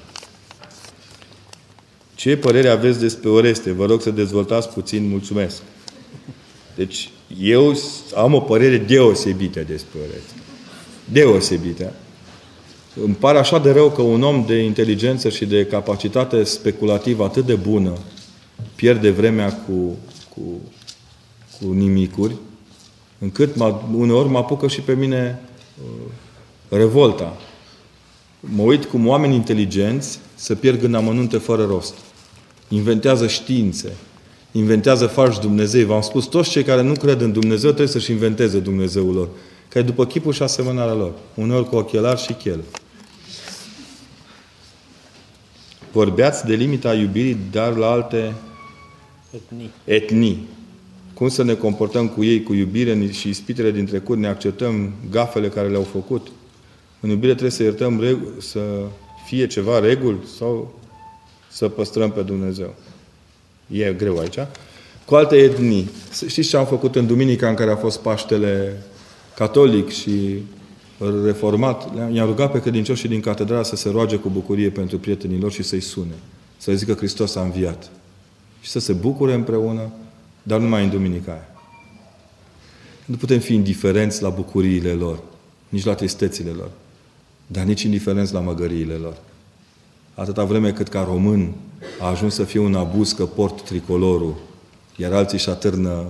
[2.20, 3.72] Ce părere aveți despre Oreste?
[3.72, 5.08] Vă rog să dezvoltați puțin.
[5.08, 5.62] Mulțumesc.
[6.74, 7.74] Deci, eu
[8.16, 10.32] am o părere deosebită despre Oreste.
[11.12, 11.92] Deosebită.
[13.04, 17.46] Îmi pare așa de rău că un om de inteligență și de capacitate speculativă atât
[17.46, 17.98] de bună
[18.74, 19.96] pierde vremea cu,
[20.34, 20.40] cu,
[21.60, 22.34] cu nimicuri,
[23.18, 25.40] încât mă, uneori mă apucă și pe mine
[25.84, 26.10] uh,
[26.68, 27.36] revolta.
[28.40, 31.94] Mă uit cum oameni inteligenți să pierd în amănunte fără rost
[32.70, 33.92] inventează științe,
[34.52, 35.84] inventează falși Dumnezei.
[35.84, 39.28] V-am spus, toți cei care nu cred în Dumnezeu trebuie să-și inventeze Dumnezeul lor,
[39.68, 42.60] care după chipul și asemănarea lor, uneori cu ochelari și chel.
[45.92, 48.34] Vorbeați de limita iubirii, dar la alte
[49.30, 49.70] etnii.
[49.84, 50.48] etnii.
[51.14, 55.48] Cum să ne comportăm cu ei cu iubire și ispitele din trecut, ne acceptăm gafele
[55.48, 56.26] care le-au făcut.
[57.00, 58.02] În iubire trebuie să iertăm,
[58.38, 58.60] să
[59.26, 60.79] fie ceva reguli sau
[61.50, 62.74] să păstrăm pe Dumnezeu.
[63.66, 64.38] E greu aici.
[65.04, 65.90] Cu alte etnii.
[66.26, 68.82] Știți ce am făcut în duminica în care a fost Paștele
[69.36, 70.42] catolic și
[71.24, 71.96] reformat?
[72.12, 75.62] I-am rugat pe credincioșii din catedrală să se roage cu bucurie pentru prietenii lor și
[75.62, 76.14] să-i sune.
[76.56, 77.90] Să zică că Hristos a înviat.
[78.60, 79.90] Și să se bucure împreună,
[80.42, 81.48] dar numai în duminica aia.
[83.04, 85.22] Nu putem fi indiferenți la bucuriile lor,
[85.68, 86.70] nici la tristețile lor,
[87.46, 89.16] dar nici indiferenți la măgăriile lor
[90.14, 91.52] atâta vreme cât ca român
[92.00, 94.34] a ajuns să fie un abuz că port tricolorul,
[94.96, 96.06] iar alții își atârnă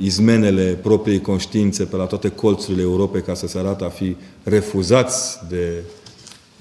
[0.00, 5.38] izmenele propriei conștiințe pe la toate colțurile Europei ca să se arată a fi refuzați
[5.48, 5.82] de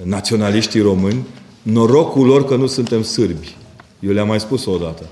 [0.03, 1.25] naționaliștii români,
[1.61, 3.55] norocul lor că nu suntem sârbi.
[3.99, 5.05] Eu le-am mai spus odată.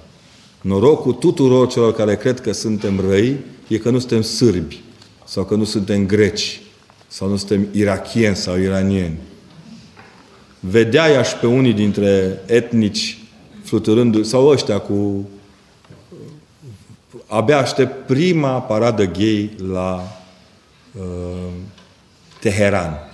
[0.62, 3.38] Norocul tuturor celor care cred că suntem răi
[3.68, 4.82] e că nu suntem sârbi
[5.26, 6.62] sau că nu suntem greci
[7.08, 9.18] sau nu suntem irachieni sau iranieni
[10.70, 13.18] vedea și pe unii dintre etnici
[13.64, 15.30] fluturând, sau ăștia cu
[17.28, 20.18] abia aștept prima paradă gay la
[20.92, 21.04] uh,
[22.40, 23.10] Teheran.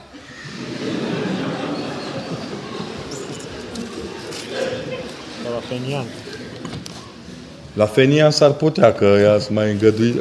[5.43, 6.05] La Fenian.
[7.79, 10.15] La Fenian s-ar putea, că ăia sunt mai îngădui...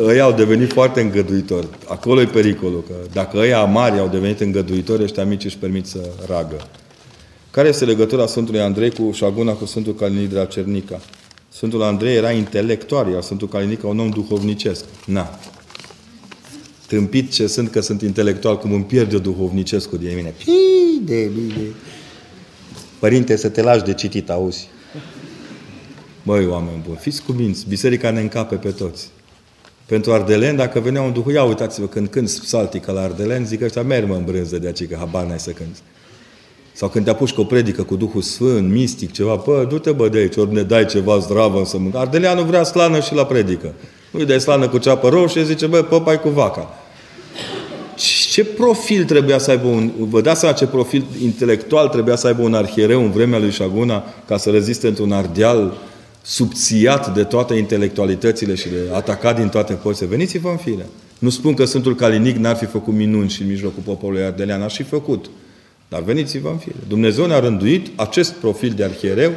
[0.00, 1.66] Ăia au devenit foarte îngăduitori.
[1.86, 5.98] Acolo e pericolul, că dacă ăia mari au devenit îngăduitori, ăștia mici își permit să
[6.26, 6.66] ragă.
[7.50, 11.00] Care este legătura Sfântului Andrei cu șaguna cu Sfântul Calinic de la Cernica?
[11.48, 14.84] Sfântul Andrei era intelectual, iar Sfântul Calinic un om duhovnicesc.
[15.06, 15.38] Na.
[16.86, 20.34] Tâmpit ce sunt că sunt intelectual, cum îmi pierde duhovnicescul din mine.
[20.44, 21.68] Pii de bine.
[22.98, 24.72] Părinte, să te lași de citit, auzi.
[26.26, 29.08] Băi, oameni buni, fiți cuminți, biserica ne încape pe toți.
[29.86, 33.82] Pentru Ardelen, dacă venea un duh, ia uitați-vă, când când saltică la Ardelen, zic ăștia
[33.82, 35.78] merg mă în brânză de aceea, că habar n-ai să cânti.
[36.72, 40.08] Sau când te apuci cu o predică cu Duhul Sfânt, mistic, ceva, bă, du-te bă
[40.08, 41.98] de aici, ori ne dai ceva zdravă să mâncă.
[41.98, 43.74] Ardeleanu vrea slană și la predică.
[44.10, 46.74] Nu-i dai slană cu ceapă roșie, zice, bă, păpai cu vaca.
[48.30, 49.90] Ce profil trebuia să aibă un...
[49.98, 54.04] Vă dați seama ce profil intelectual trebuia să aibă un arhiereu în vremea lui Șaguna
[54.26, 55.74] ca să reziste într-un ardeal
[56.26, 60.08] subțiat de toate intelectualitățile și de atacat din toate părțile.
[60.08, 60.86] Veniți-vă în fire.
[61.18, 64.70] Nu spun că Sfântul Calinic n-ar fi făcut minuni și în mijlocul poporului ardelean, ar
[64.70, 65.30] fi făcut.
[65.88, 66.76] Dar veniți-vă în fire.
[66.88, 69.32] Dumnezeu ne-a rânduit acest profil de arhiereu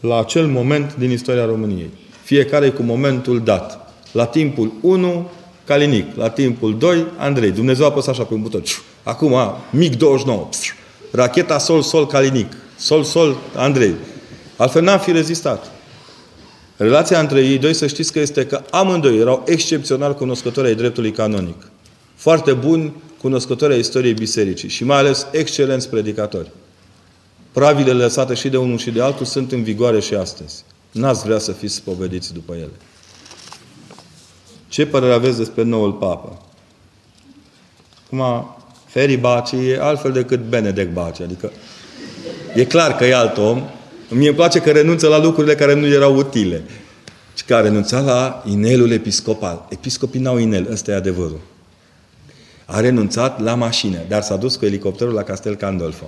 [0.00, 1.90] la acel moment din istoria României.
[2.22, 3.92] Fiecare cu momentul dat.
[4.12, 5.30] La timpul 1,
[5.64, 6.16] Calinic.
[6.16, 7.50] La timpul 2, Andrei.
[7.50, 8.62] Dumnezeu a pus așa pe un buton.
[9.02, 9.34] Acum,
[9.70, 10.48] mic 29.
[11.10, 12.52] Racheta Sol-Sol Calinic.
[12.76, 13.94] Sol-Sol Andrei.
[14.56, 15.71] Altfel n-am fi rezistat.
[16.82, 21.10] Relația între ei doi, să știți că este că amândoi erau excepțional cunoscători ai dreptului
[21.10, 21.70] canonic.
[22.14, 26.50] Foarte buni cunoscători ai istoriei bisericii și mai ales excelenți predicatori.
[27.52, 30.64] Pravile lăsate și de unul și de altul sunt în vigoare și astăzi.
[30.90, 32.76] N-ați vrea să fiți spovediți după ele.
[34.68, 36.38] Ce părere aveți despre noul papă?
[38.04, 41.20] Acum, Feri Baci e altfel decât Benedek Baci.
[41.20, 41.52] Adică
[42.54, 43.62] e clar că e alt om.
[44.14, 46.62] Mie îmi place că renunță la lucrurile care nu erau utile.
[47.34, 49.66] Și că a renunțat la inelul episcopal.
[49.68, 51.40] Episcopii n-au inel, ăsta e adevărul.
[52.64, 56.04] A renunțat la mașină, dar s-a dus cu elicopterul la Castel Candolfo.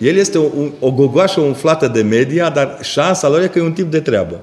[0.00, 0.46] El este o,
[0.78, 4.40] o gogoașă umflată de media, dar șansa lor e că e un tip de treabă.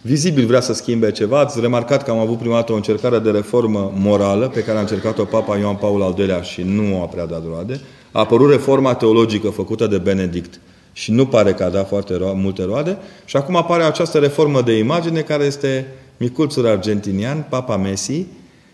[0.00, 1.38] Vizibil vrea să schimbe ceva.
[1.38, 4.80] Ați remarcat că am avut prima dată o încercare de reformă morală pe care a
[4.80, 7.80] încercat-o Papa Ioan Paul al II-lea și nu a prea dat roade.
[8.12, 10.60] A apărut reforma teologică făcută de Benedict
[10.92, 12.98] și nu pare că a dat foarte ro- multe roade.
[13.24, 18.26] Și acum apare această reformă de imagine care este miculțul argentinian, Papa Messi,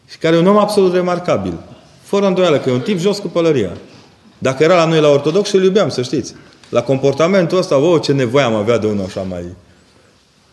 [0.09, 1.55] și care e un om absolut remarcabil.
[2.03, 3.71] Fără îndoială că e un tip jos cu pălăria.
[4.39, 6.35] Dacă era la noi la ortodox, îl iubeam, să știți.
[6.69, 9.45] La comportamentul ăsta, oh, ce nevoie am avea de unul așa mai...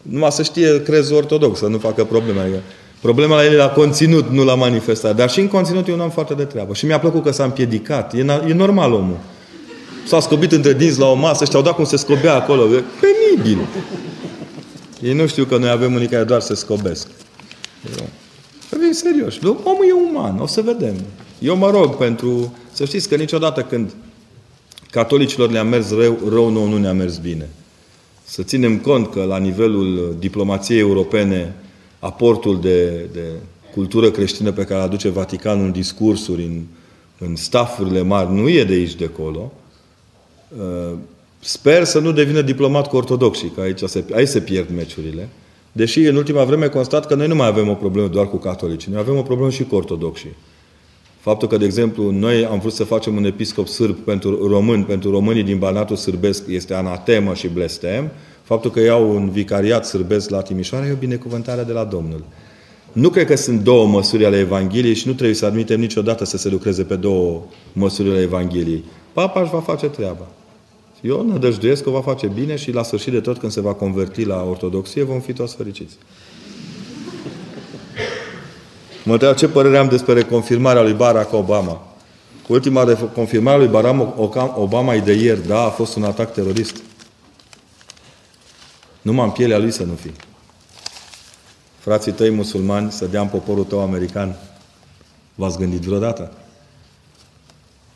[0.01, 2.39] Numai să știe crezul ortodox, să nu facă probleme.
[2.39, 2.57] Adică
[3.01, 5.13] problema la el e la conținut, nu la manifestare.
[5.13, 6.73] Dar și în conținut e un om foarte de treabă.
[6.73, 8.13] Și mi-a plăcut că s-a împiedicat.
[8.13, 9.17] E, e normal omul.
[10.05, 12.75] S-a scobit între dinți la o masă și au dat cum se scobea acolo.
[12.75, 13.67] E penibil.
[15.01, 17.07] Ei nu știu că noi avem unii care doar se scobesc.
[18.69, 19.39] Să fim serioși.
[19.45, 20.39] Omul e uman.
[20.39, 20.95] O să vedem.
[21.39, 22.53] Eu mă rog pentru...
[22.71, 23.93] Să știți că niciodată când
[24.89, 27.49] catolicilor le-a mers rău, rău nou nu ne-a mers bine.
[28.23, 31.55] Să ținem cont că la nivelul diplomației europene
[31.99, 33.23] aportul de, de
[33.73, 36.61] cultură creștină pe care aduce Vaticanul în discursuri, în,
[37.17, 39.51] în stafurile mari, nu e de aici de acolo.
[40.59, 40.97] Uh,
[41.39, 45.29] sper să nu devină diplomat cu ortodoxii, că aici se, aici se pierd meciurile.
[45.71, 48.91] Deși în ultima vreme constat că noi nu mai avem o problemă doar cu catolicii,
[48.91, 50.35] noi avem o problemă și cu ortodoxii.
[51.19, 55.11] Faptul că, de exemplu, noi am vrut să facem un episcop sârb pentru români, pentru
[55.11, 58.11] românii din Banatul sârbesc este anatemă și blestem.
[58.43, 62.23] Faptul că iau un vicariat sârbesc la Timișoara e o binecuvântare de la Domnul.
[62.91, 66.37] Nu cred că sunt două măsuri ale Evangheliei și nu trebuie să admitem niciodată să
[66.37, 68.83] se lucreze pe două măsuri ale Evangheliei.
[69.13, 70.27] Papa își va face treaba.
[71.01, 73.73] Eu nădăjduiesc că o va face bine și la sfârșit de tot, când se va
[73.73, 75.95] converti la ortodoxie, vom fi toți fericiți.
[79.03, 81.81] Mă întreb ce părere am despre reconfirmarea lui Barack Obama.
[82.47, 84.17] Ultima reconfirmare lui Barack
[84.57, 86.81] Obama e de ieri, da, a fost un atac terorist.
[89.01, 90.11] Numai în pielea lui să nu fi.
[91.79, 94.35] Frații tăi musulmani să dea în poporul tău american.
[95.35, 96.31] V-ați gândit vreodată?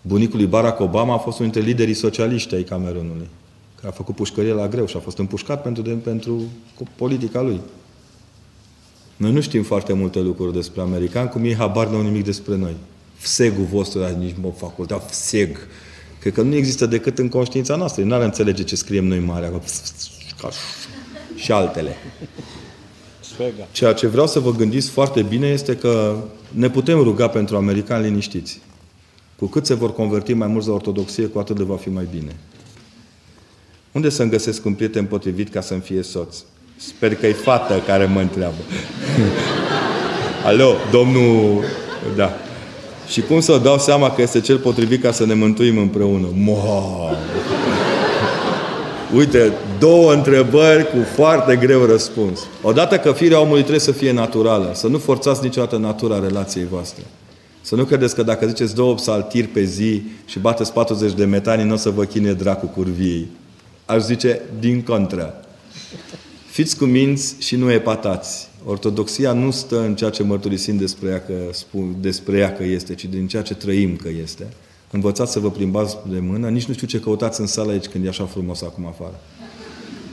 [0.10, 3.28] Bunicul lui Barack Obama a fost unul dintre liderii socialiști ai Camerunului,
[3.76, 6.42] care a făcut pușcărie la greu și a fost împușcat pentru, de, pentru
[6.96, 7.60] politica lui.
[9.18, 12.76] Noi nu știm foarte multe lucruri despre americani, cum ei habar n-au nimic despre noi.
[13.16, 15.58] Fsegul vostru, nici mă facultate, fseg.
[16.20, 18.04] Cred că nu există decât în conștiința noastră.
[18.04, 19.62] Nu ar înțelege ce scriem noi mari,
[21.36, 21.96] și altele.
[23.72, 26.16] Ceea ce vreau să vă gândiți foarte bine este că
[26.52, 28.60] ne putem ruga pentru americani liniștiți.
[29.40, 32.08] Cu cât se vor converti mai mulți la ortodoxie, cu atât de va fi mai
[32.12, 32.36] bine.
[33.92, 36.36] Unde să-mi găsesc un prieten potrivit ca să-mi fie soț?
[36.78, 38.56] Sper că e fată care mă întreabă.
[40.46, 41.64] Alo, domnul...
[42.16, 42.34] Da.
[43.08, 46.28] Și cum să dau seama că este cel potrivit ca să ne mântuim împreună?
[46.34, 46.58] Mo!
[49.16, 52.40] Uite, două întrebări cu foarte greu răspuns.
[52.62, 54.72] Odată că firea omului trebuie să fie naturală.
[54.74, 57.04] Să nu forțați niciodată natura relației voastre.
[57.70, 61.64] Să nu credeți că dacă ziceți două psaltiri pe zi și bateți 40 de metani,
[61.64, 63.28] nu o să vă chine dracu curviei.
[63.86, 65.46] Aș zice din contră.
[66.48, 68.48] Fiți cuminți și nu epatați.
[68.66, 72.96] Ortodoxia nu stă în ceea ce mărturisim despre ea că, spun, despre ea că este,
[72.96, 74.48] ci din ceea ce trăim că este.
[74.92, 78.06] Învățați să vă plimbați de mână, nici nu știu ce căutați în sală aici când
[78.06, 79.20] e așa frumos acum afară.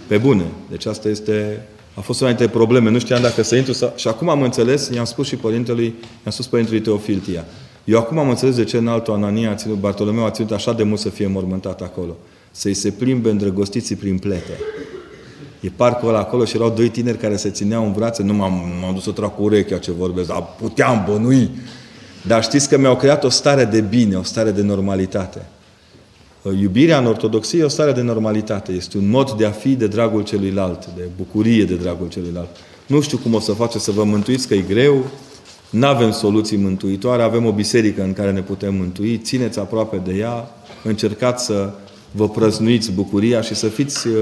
[0.07, 0.45] Pe bune.
[0.71, 1.67] Deci asta este
[1.97, 2.91] a fost una dintre probleme.
[2.91, 3.93] Nu știam dacă să intru sau...
[3.97, 5.85] Și acum am înțeles, i-am spus și părintelui,
[6.23, 7.45] i-am spus părintelui Teofil Tia.
[7.85, 10.73] Eu acum am înțeles de ce în altul Anania a ținut, Bartolomeu a ținut așa
[10.73, 12.17] de mult să fie mormântat acolo.
[12.51, 14.59] Să-i se plimbe îndrăgostiții prin plete.
[15.61, 18.23] E parcul ăla acolo și erau doi tineri care se țineau în brațe.
[18.23, 21.51] Nu m-am, m-am dus să trag cu urechea ce vorbesc, dar puteam bănui.
[22.27, 25.47] Dar știți că mi-au creat o stare de bine, o stare de normalitate.
[26.55, 28.73] Iubirea în ortodoxie e o stare de normalitate.
[28.73, 32.49] Este un mod de a fi de dragul celuilalt, de bucurie de dragul celuilalt.
[32.87, 35.11] Nu știu cum o să faceți să vă mântuiți, că e greu,
[35.71, 40.13] nu avem soluții mântuitoare, avem o biserică în care ne putem mântui, țineți aproape de
[40.13, 40.51] ea,
[40.85, 41.73] încercați să
[42.11, 44.15] vă prăznuiți bucuria și să fiți, uh,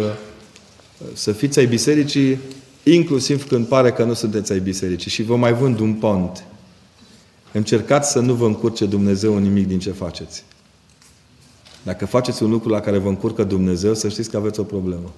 [1.13, 2.39] să fiți ai bisericii,
[2.83, 5.11] inclusiv când pare că nu sunteți ai bisericii.
[5.11, 6.45] Și vă mai vând un pont.
[7.53, 10.45] Încercați să nu vă încurce Dumnezeu în nimic din ce faceți.
[11.85, 15.13] Dacă faceți un lucru la care vă încurcă Dumnezeu, să știți că aveți o problemă.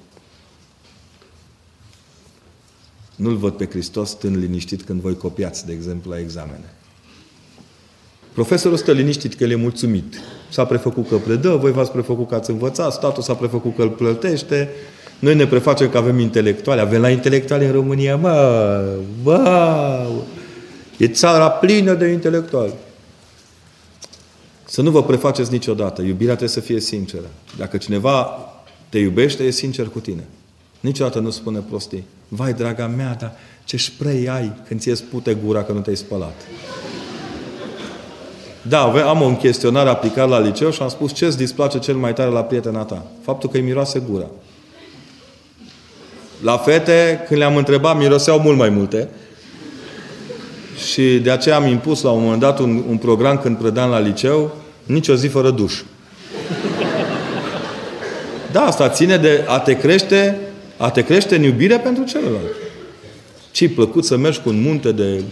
[3.16, 6.74] Nu-L văd pe Hristos stând liniștit când voi copiați, de exemplu, la examene.
[8.32, 10.14] Profesorul stă liniștit că el e mulțumit.
[10.50, 13.90] S-a prefăcut că predă, voi v-ați prefăcut că ați învățat, statul s-a prefăcut că îl
[13.90, 14.70] plătește,
[15.18, 16.80] noi ne prefacem că avem intelectuali.
[16.80, 20.06] Avem la intelectuali în România, mă, mă,
[20.96, 22.72] e țara plină de intelectuali.
[24.68, 26.02] Să nu vă prefaceți niciodată.
[26.02, 27.26] Iubirea trebuie să fie sinceră.
[27.56, 28.38] Dacă cineva
[28.88, 30.24] te iubește, e sincer cu tine.
[30.80, 32.04] Niciodată nu spune prostii.
[32.28, 33.32] Vai, draga mea, dar
[33.64, 36.34] ce spray ai când ți-e spute gura că nu te-ai spălat.
[38.62, 42.12] Da, am un chestionar aplicat la liceu și am spus ce îți displace cel mai
[42.12, 43.06] tare la prietena ta.
[43.22, 44.26] Faptul că îi miroase gura.
[46.42, 49.08] La fete, când le-am întrebat, miroseau mult mai multe.
[50.76, 53.98] Și de aceea am impus la un moment dat un, un program când predam la
[53.98, 55.74] liceu, nici o zi fără duș.
[58.52, 60.38] Da, asta ține de a te crește,
[60.76, 62.54] a te crește în iubire pentru celălalt.
[63.50, 65.22] ce plăcut să mergi cu un munte de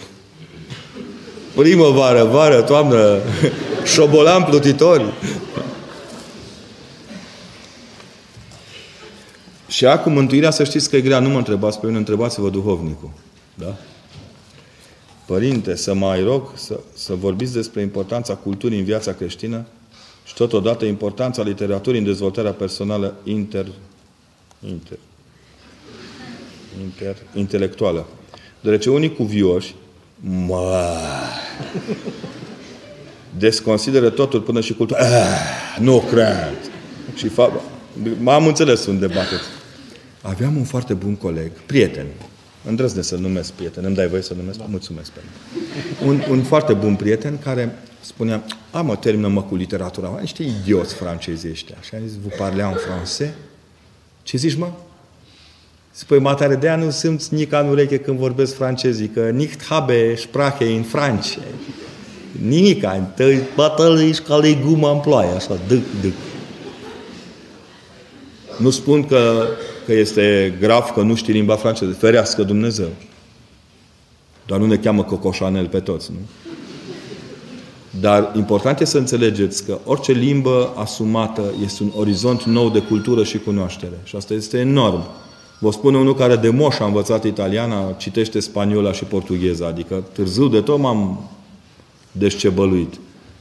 [1.54, 3.18] primăvară, vară, toamnă,
[3.94, 5.04] șobolan plutitori.
[9.68, 11.18] Și acum mântuirea să știți că e grea.
[11.18, 13.10] Nu mă întrebați pe mine, întrebați-vă duhovnicul.
[13.54, 13.76] Da?
[15.26, 19.64] Părinte, să mai rog să, să vorbiți despre importanța culturii în viața creștină
[20.24, 23.66] și totodată importanța literaturii în dezvoltarea personală inter,
[24.68, 24.98] inter,
[26.82, 28.06] inter, intelectuală.
[28.60, 29.74] Deoarece unii cuvioși
[30.46, 30.96] mă,
[33.38, 35.00] desconsideră totul până și cultura.
[35.00, 36.56] Ah, nu cred.
[37.14, 37.62] Și fa-
[38.20, 39.26] m-am înțeles un debat.
[40.22, 42.06] Aveam un foarte bun coleg, prieten,
[42.66, 44.58] îndrăznesc să numesc prieten, îmi dai voie să numesc?
[44.58, 44.64] Da.
[44.68, 45.32] Mulțumesc pentru
[46.06, 50.08] un, un foarte bun prieten care spunea, a, mă, termină mă cu literatura.
[50.08, 51.76] Mă, niște idioți francezi ăștia.
[51.80, 53.28] Și am zis, vă parlea în francez?
[54.22, 54.70] Ce zici, mă?
[55.90, 60.64] Spui, matare, de nu simți nici în ureche când vorbesc francezii, că nicht habe Sprache
[60.64, 61.38] in France.
[62.42, 66.12] Nimica, te bătălăiești ca legumă în ploaie, așa, dâc, dâc.
[68.58, 69.46] Nu spun că
[69.86, 71.92] că este grav că nu știi limba franceză.
[71.92, 72.88] Ferească Dumnezeu.
[74.46, 76.18] Dar nu ne cheamă Cocoșanel pe toți, nu?
[78.00, 83.24] Dar important este să înțelegeți că orice limbă asumată este un orizont nou de cultură
[83.24, 84.00] și cunoaștere.
[84.04, 85.06] Și asta este enorm.
[85.58, 89.66] Vă spune unul care de moș a învățat italiana, citește spaniola și portugheza.
[89.66, 91.30] Adică târziu de tot m-am
[92.12, 92.94] descebăluit.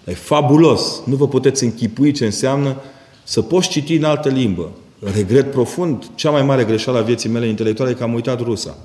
[0.06, 1.02] E fabulos.
[1.06, 2.76] Nu vă puteți închipui ce înseamnă
[3.24, 4.72] să poți citi în altă limbă
[5.14, 8.78] regret profund, cea mai mare greșeală a vieții mele intelectuale e că am uitat rusa.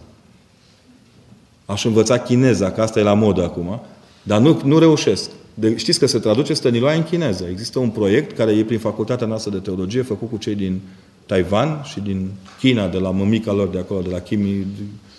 [1.65, 3.81] Aș învăța chineza, că asta e la modă acum,
[4.23, 5.31] dar nu, nu reușesc.
[5.55, 7.47] De, știți că se traduce Stăniloae în chineză.
[7.51, 10.81] Există un proiect care e prin facultatea noastră de teologie, făcut cu cei din
[11.27, 14.67] Taiwan și din China, de la mămica lor de acolo, de la Kimi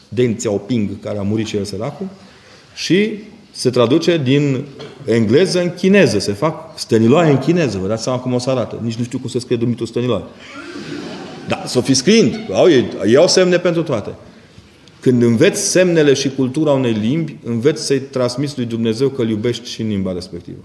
[0.09, 2.07] Deng Xiaoping, care a murit și el săracul,
[2.75, 3.11] și
[3.51, 4.65] se traduce din
[5.05, 6.19] engleză în chineză.
[6.19, 7.77] Se fac stăniloae în chineză.
[7.77, 8.79] Vă dați seama cum o să arată.
[8.83, 10.23] Nici nu știu cum se scrie Dumitru Stăniloae.
[11.49, 12.39] Da, să o fi scriind.
[12.53, 12.67] Au,
[13.05, 14.15] iau semne pentru toate.
[14.99, 19.69] Când înveți semnele și cultura unei limbi, înveți să-i transmiți lui Dumnezeu că îl iubești
[19.69, 20.63] și în limba respectivă.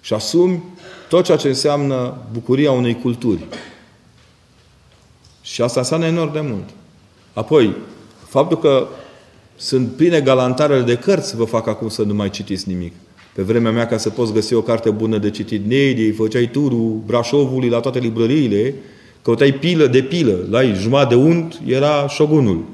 [0.00, 0.62] Și asumi
[1.08, 3.44] tot ceea ce înseamnă bucuria unei culturi.
[5.42, 6.68] Și asta înseamnă enorm de mult.
[7.32, 7.76] Apoi,
[8.28, 8.86] faptul că
[9.56, 12.92] sunt pline galantarele de cărți, vă fac acum să nu mai citiți nimic.
[13.34, 17.02] Pe vremea mea, ca să poți găsi o carte bună de citit, Nediei, făceai turul
[17.06, 18.74] Brașovului la toate librăriile,
[19.24, 20.36] căutai pilă de pilă.
[20.50, 22.64] La ei, jumătate de unt era șogunul.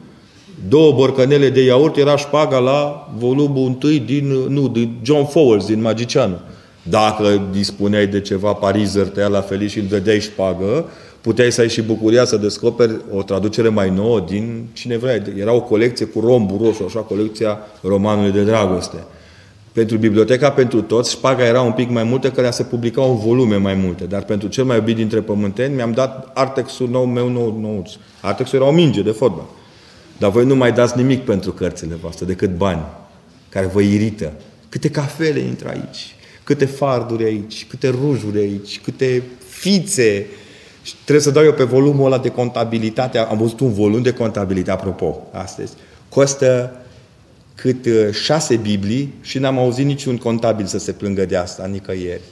[0.69, 5.81] două borcanele de iaurt, era șpaga la volumul întâi din, nu, din John Fowles, din
[5.81, 6.41] Magicianul.
[6.83, 10.85] Dacă dispuneai de ceva parizer, te la felici și îl dădeai șpagă,
[11.21, 15.23] puteai să ai și bucuria să descoperi o traducere mai nouă din cine vrei.
[15.39, 18.97] Era o colecție cu rombu roșu, așa, colecția romanului de dragoste.
[19.73, 23.57] Pentru biblioteca pentru toți, șpaga era un pic mai multă, că se publicau în volume
[23.57, 24.05] mai multe.
[24.05, 27.87] Dar pentru cel mai iubit dintre pământeni, mi-am dat Artexul nou meu nou, nou.
[28.21, 29.45] Artexul era o minge de fotbal.
[30.19, 32.83] Dar voi nu mai dați nimic pentru cărțile voastre, decât bani,
[33.49, 34.33] care vă irită.
[34.69, 36.15] Câte cafele intră aici,
[36.45, 40.27] câte farduri aici, câte rujuri aici, câte fițe.
[40.83, 43.19] Și trebuie să dau eu pe volumul ăla de contabilitate.
[43.19, 45.73] Am văzut un volum de contabilitate, apropo, astăzi.
[46.09, 46.80] Costă
[47.61, 52.23] cât uh, șase Biblii și n-am auzit niciun contabil să se plângă de asta, nicăieri.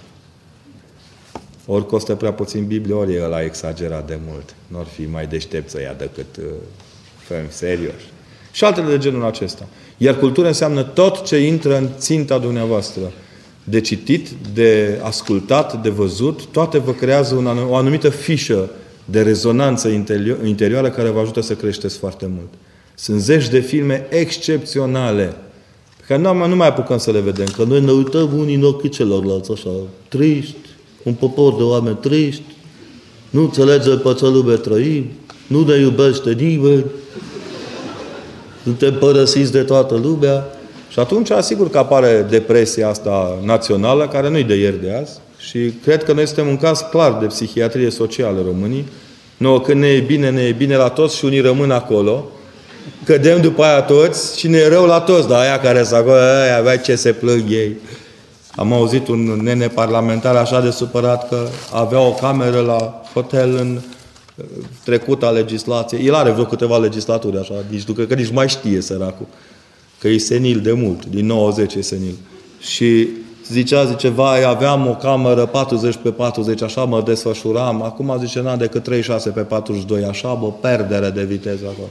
[1.66, 4.54] Ori costă prea puțin Biblie, ori e ăla exagerat de mult.
[4.66, 6.44] Nu ar fi mai deștept să ia decât uh,
[7.18, 8.00] făm serios.
[8.52, 9.66] Și altele de genul acesta.
[9.96, 13.12] Iar cultura înseamnă tot ce intră în ținta dumneavoastră.
[13.64, 18.70] De citit, de ascultat, de văzut, toate vă creează un, o anumită fișă
[19.04, 19.88] de rezonanță
[20.44, 22.52] interioară care vă ajută să creșteți foarte mult.
[23.00, 25.34] Sunt zeci de filme excepționale
[25.96, 28.62] pe care nu, nu mai apucăm să le vedem, că noi ne uităm unii în
[28.62, 29.70] ochii celorlalți, așa,
[30.08, 30.56] triști,
[31.02, 32.42] un popor de oameni triști,
[33.30, 35.06] nu înțelege pe ce lume trăim,
[35.46, 36.84] nu ne iubește nimeni,
[38.62, 40.46] suntem părăsiți de toată lumea.
[40.90, 45.18] Și atunci, asigur că apare depresia asta națională, care nu-i de ieri de azi.
[45.38, 48.86] Și cred că noi suntem un caz clar de psihiatrie socială românii.
[49.36, 52.24] Nouă, când ne e bine, ne e bine la toți și unii rămân acolo.
[53.04, 56.14] Cădem după aia toți și ne e rău la toți, dar aia care s acolo,
[56.14, 57.76] aia avea ce se plâng ei.
[58.56, 63.80] Am auzit un nene parlamentar așa de supărat că avea o cameră la hotel în
[64.84, 65.98] trecuta legislație.
[65.98, 69.26] El are vreo câteva legislaturi așa, nici nu cred că nici mai știe săracul.
[69.98, 72.14] Că e senil de mult, din 90 e senil.
[72.60, 73.08] Și
[73.50, 77.82] zicea, zice, vai, aveam o cameră 40 pe 40, așa mă desfășuram.
[77.82, 81.88] Acum zice, n-am decât 36 pe 42, așa, bă, perdere de viteză acolo.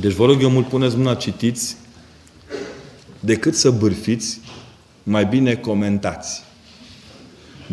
[0.00, 1.76] Deci vă rog eu mult, puneți mâna, citiți,
[3.20, 4.40] decât să bârfiți,
[5.02, 6.42] mai bine comentați.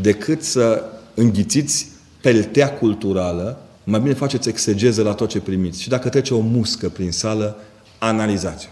[0.02, 1.88] Decât să înghițiți
[2.22, 5.82] peltea culturală, mai bine faceți exegeză la tot ce primiți.
[5.82, 7.58] Și dacă trece o muscă prin sală,
[7.98, 8.70] analizați-o.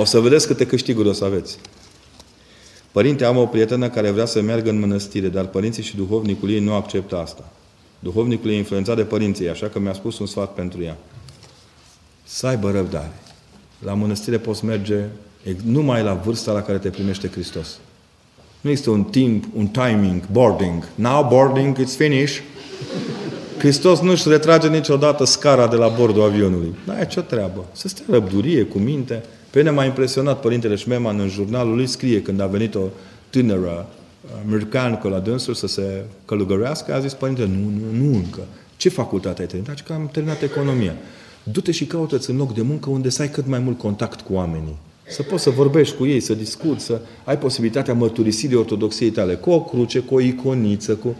[0.00, 1.58] O să vedeți câte câștiguri o să aveți.
[2.92, 6.60] Părinte, am o prietenă care vrea să meargă în mănăstire, dar părinții și duhovnicul ei
[6.60, 7.52] nu acceptă asta.
[7.98, 10.96] Duhovnicul e influențat de părinții așa că mi-a spus un sfat pentru ea.
[12.24, 13.12] Să aibă răbdare.
[13.78, 15.04] La mănăstire poți merge
[15.64, 17.78] numai la vârsta la care te primește Hristos.
[18.60, 20.88] Nu este un timp, un timing, boarding.
[20.94, 22.42] Now boarding, it's finished.
[23.58, 26.74] Hristos nu își retrage niciodată scara de la bordul avionului.
[26.86, 27.64] Nu ai ce treabă.
[27.72, 29.22] Să stea răbdurie, cu minte.
[29.50, 32.82] Pe mine m-a impresionat Părintele Șmeman în jurnalul lui scrie când a venit o
[33.30, 33.88] tânără
[34.46, 38.40] americană la dânsul să se călugărească, a zis Părinte, nu, nu, nu încă.
[38.76, 39.80] Ce facultate ai terminat?
[39.80, 40.94] Că am terminat economia.
[41.42, 44.32] Du-te și caută-ți în loc de muncă unde să ai cât mai mult contact cu
[44.32, 44.76] oamenii.
[45.08, 49.50] Să poți să vorbești cu ei, să discuți, să ai posibilitatea mărturisirii ortodoxiei tale, cu
[49.50, 51.16] o cruce, cu o iconiță, cu...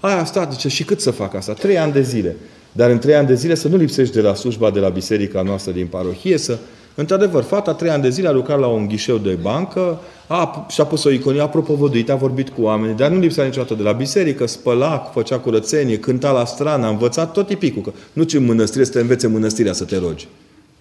[0.00, 1.52] Aia asta, zice, și cât să fac asta?
[1.52, 2.36] Trei ani de zile.
[2.72, 5.42] Dar în trei ani de zile să nu lipsești de la slujba de la biserica
[5.42, 6.58] noastră din parohie, să...
[7.00, 10.84] Într-adevăr, fata trei ani de zile a lucrat la un ghișeu de bancă, a, și-a
[10.84, 13.92] pus o iconie, a propovăduit, a vorbit cu oameni, dar nu lipsea niciodată de la
[13.92, 17.82] biserică, spăla, făcea curățenie, cânta la strană, a învățat tot tipicul.
[17.82, 20.28] Că nu ce în mănăstire să te învețe mănăstirea să te rogi.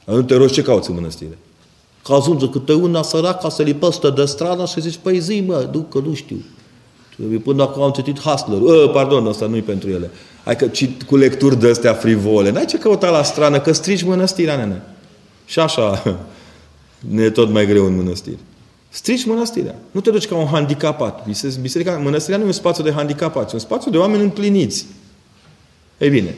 [0.06, 1.38] Nu te rogi, ce cauți în mănăstire?
[2.04, 5.80] Că ajunge câte una săraca să lipește de stradă și zici, păi zi mă, du,
[5.80, 6.38] că nu știu.
[7.44, 8.62] Până acum am citit Hustler.
[8.62, 10.10] Uh, pardon, asta nu-i pentru ele.
[10.44, 12.52] Hai că cit cu lecturi de astea frivole.
[12.52, 14.82] N-ai ce căuta la strană, că strici mănăstirea, nene.
[15.48, 16.04] Și așa
[17.16, 18.38] ne e tot mai greu în mănăstiri.
[18.90, 19.76] Strici mănăstirea.
[19.92, 21.28] Nu te duci ca un handicapat.
[21.62, 24.86] Biserica, mănăstirea nu e un spațiu de handicapați, e un spațiu de oameni împliniți.
[25.98, 26.36] Ei bine,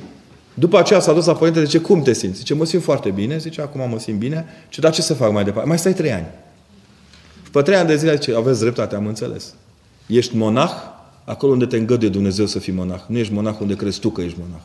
[0.53, 2.38] după aceea s-a dus la părinte, zice, cum te simți?
[2.38, 4.45] Zice, mă simt foarte bine, zice, acum mă simt bine.
[4.70, 5.68] Ce dar ce să fac mai departe?
[5.68, 6.28] Mai stai trei ani.
[7.43, 9.53] Și pe trei ani de zile zice, aveți dreptate, am înțeles.
[10.07, 10.72] Ești monah
[11.24, 13.01] acolo unde te îngăduie Dumnezeu să fii monah.
[13.07, 14.62] Nu ești monah unde crezi tu că ești monah.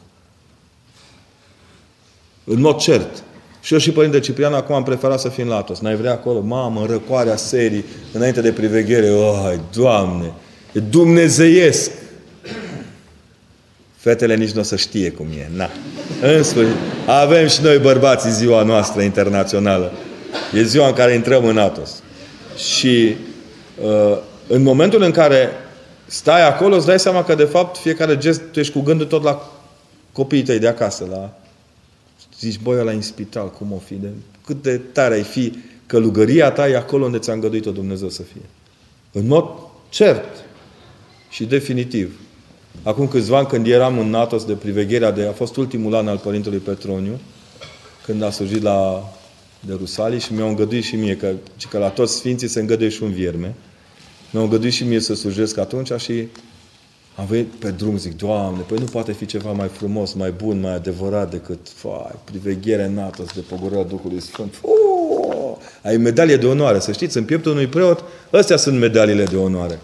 [2.44, 3.22] În mod cert.
[3.64, 5.80] Și eu și Părinte Ciprian acum am preferat să fim la Atos.
[5.80, 6.40] N-ai vrea acolo?
[6.40, 9.10] Mamă, răcoarea serii, înainte de priveghere.
[9.10, 10.32] Oh, Doamne!
[10.72, 11.90] E dumnezeiesc!
[13.96, 15.50] Fetele nici nu o să știe cum e.
[15.56, 15.68] Na.
[16.22, 16.74] În sfârșit,
[17.06, 19.92] avem și noi bărbații ziua noastră internațională.
[20.54, 22.02] E ziua în care intrăm în Atos.
[22.56, 23.16] Și
[23.84, 25.48] uh, în momentul în care
[26.06, 29.22] stai acolo, îți dai seama că de fapt fiecare gest, tu ești cu gândul tot
[29.22, 29.50] la
[30.12, 31.30] copiii tăi de acasă, la
[32.38, 33.94] zici, băi, ăla în spital, cum o fi?
[33.94, 34.08] De,
[34.46, 35.52] cât de tare ai fi
[35.86, 38.42] călugăria ta e acolo unde ți-a îngăduit-o Dumnezeu să fie.
[39.12, 39.44] În mod
[39.88, 40.44] cert
[41.30, 42.20] și definitiv.
[42.82, 45.26] Acum câțiva ani, când eram în NATO de privegherea de...
[45.26, 47.18] A fost ultimul an al Părintelui Petroniu,
[48.04, 49.08] când a slujit la
[49.60, 51.32] de Rusalii și mi-au îngăduit și mie, că,
[51.70, 53.54] că la toți sfinții se îngăduie și un vierme.
[54.30, 56.28] Mi-au îngăduit și mie să slujesc atunci și
[57.14, 60.60] am venit pe drum, zic, Doamne, păi nu poate fi ceva mai frumos, mai bun,
[60.60, 64.54] mai adevărat decât fai, priveghere înaltă de pogorârea Duhului Sfânt.
[64.54, 65.58] Fuuu!
[65.82, 66.78] Ai medalie de onoare.
[66.78, 69.78] Să știți, în pieptul unui preot, astea sunt medaliile de onoare.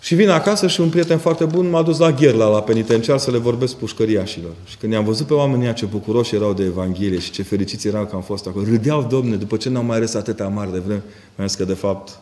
[0.00, 3.30] Și vin acasă și un prieten foarte bun m-a dus la Gherla, la penitenciar, să
[3.30, 4.52] le vorbesc pușcăriașilor.
[4.64, 8.04] Și când i-am văzut pe oamenii ce bucuroși erau de Evanghelie și ce fericiți erau
[8.04, 11.02] că am fost acolo, râdeau, domne, după ce n-am mai râs atâtea mari de vreme,
[11.36, 12.18] mi-am zis că, de fapt,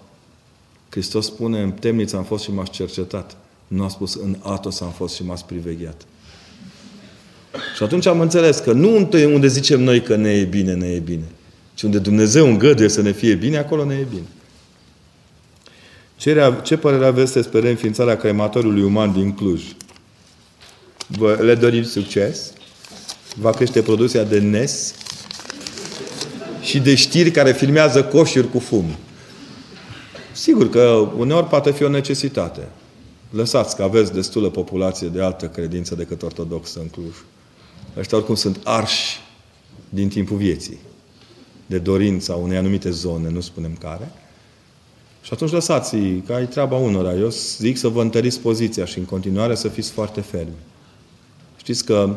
[0.88, 3.36] Hristos spune, în temniță am fost și m-ați cercetat.
[3.70, 6.02] Nu a spus, în Atos am fost și m-ați privegheat.
[7.76, 10.98] Și atunci am înțeles că nu unde zicem noi că ne e bine, ne e
[10.98, 11.24] bine.
[11.74, 14.26] Ci unde Dumnezeu îngăduie să ne fie bine, acolo ne e bine.
[16.16, 19.62] Ce, ce părere aveți despre reînființarea crematoriului uman din Cluj?
[21.06, 22.52] Vă le dorim succes.
[23.36, 24.94] Va crește producția de NES
[26.60, 28.84] și de știri care filmează coșuri cu fum.
[30.32, 32.68] Sigur că uneori poate fi o necesitate.
[33.30, 37.14] Lăsați că aveți destulă populație de altă credință decât ortodoxă în Cluj.
[37.98, 39.18] Ăștia oricum sunt arși
[39.88, 40.78] din timpul vieții.
[41.66, 44.12] De dorința unei anumite zone, nu spunem care.
[45.22, 47.14] Și atunci lăsați că ai treaba unora.
[47.14, 50.56] Eu zic să vă întăriți poziția și în continuare să fiți foarte fermi.
[51.56, 52.14] Știți că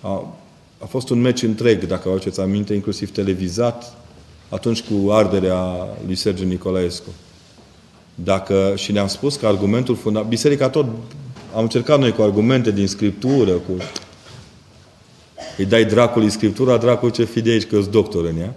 [0.00, 0.36] a,
[0.78, 3.96] a fost un meci întreg, dacă vă aduceți aminte, inclusiv televizat,
[4.48, 7.08] atunci cu arderea lui Sergiu Nicolaescu.
[8.14, 10.30] Dacă, și ne-am spus că argumentul fundamental...
[10.30, 10.86] Biserica tot...
[11.54, 13.72] Am încercat noi cu argumente din Scriptură, cu...
[15.56, 18.54] Îi dai dracului Scriptura, dracul ce fi de aici, că doctor în ea.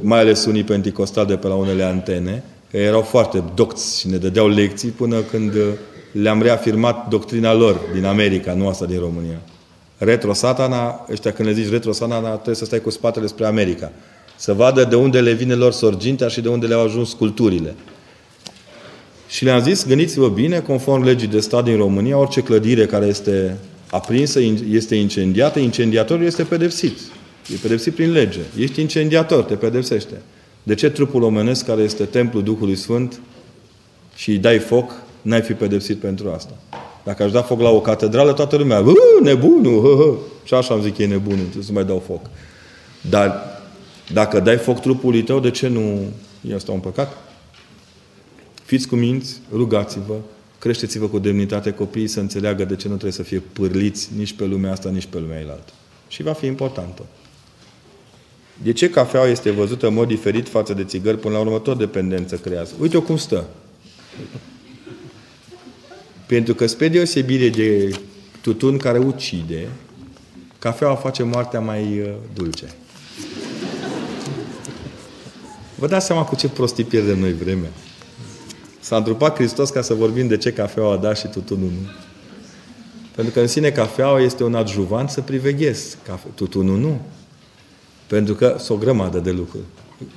[0.00, 4.16] Mai ales unii penticostali de pe la unele antene, că erau foarte docți și ne
[4.16, 5.52] dădeau lecții până când
[6.12, 9.40] le-am reafirmat doctrina lor din America, nu asta din România.
[9.98, 13.92] Retro satana, ăștia când le zici retro satana, trebuie să stai cu spatele spre America.
[14.36, 17.74] Să vadă de unde le vine lor sorgintea și de unde le-au ajuns culturile.
[19.28, 23.56] Și le-am zis, gândiți-vă bine, conform legii de stat din România, orice clădire care este
[23.90, 26.98] aprinsă, este incendiată, incendiatorul este pedepsit.
[27.52, 28.40] E pedepsit prin lege.
[28.58, 30.22] Ești incendiator, te pedepsește.
[30.62, 33.20] De ce trupul omenesc, care este templul Duhului Sfânt,
[34.14, 36.58] și îi dai foc, n-ai fi pedepsit pentru asta?
[37.04, 38.84] Dacă aș da foc la o catedrală, toată lumea,
[39.22, 40.14] nebunul, hă, hă.
[40.44, 42.20] și așa am zic, e nebunul, trebuie să mai dau foc.
[43.10, 43.60] Dar
[44.12, 46.00] dacă dai foc trupului tău, de ce nu
[46.50, 47.16] e asta un păcat?
[48.66, 50.14] Fiți minți, rugați-vă,
[50.58, 54.44] creșteți-vă cu demnitate copiii să înțeleagă de ce nu trebuie să fie pârliți nici pe
[54.44, 55.72] lumea asta, nici pe lumea elaltă.
[56.08, 57.02] Și va fi importantă.
[58.62, 61.18] De ce cafeaua este văzută în mod diferit față de țigări?
[61.18, 62.74] Până la urmă, tot dependență creează.
[62.80, 63.46] Uite-o cum stă.
[66.26, 68.00] Pentru că, spre deosebire de
[68.40, 69.68] tutun care ucide,
[70.58, 72.74] cafeaua face moartea mai uh, dulce.
[75.74, 77.70] Vă dați seama cu ce prostii pierdem noi vremea.
[78.86, 81.88] S-a întrupat Hristos ca să vorbim de ce cafeaua a dat și tutunul nu.
[83.14, 85.96] Pentru că în sine cafeaua este un adjuvant să priveghez.
[86.34, 87.00] Tutunul nu.
[88.06, 89.64] Pentru că sunt o grămadă de lucruri.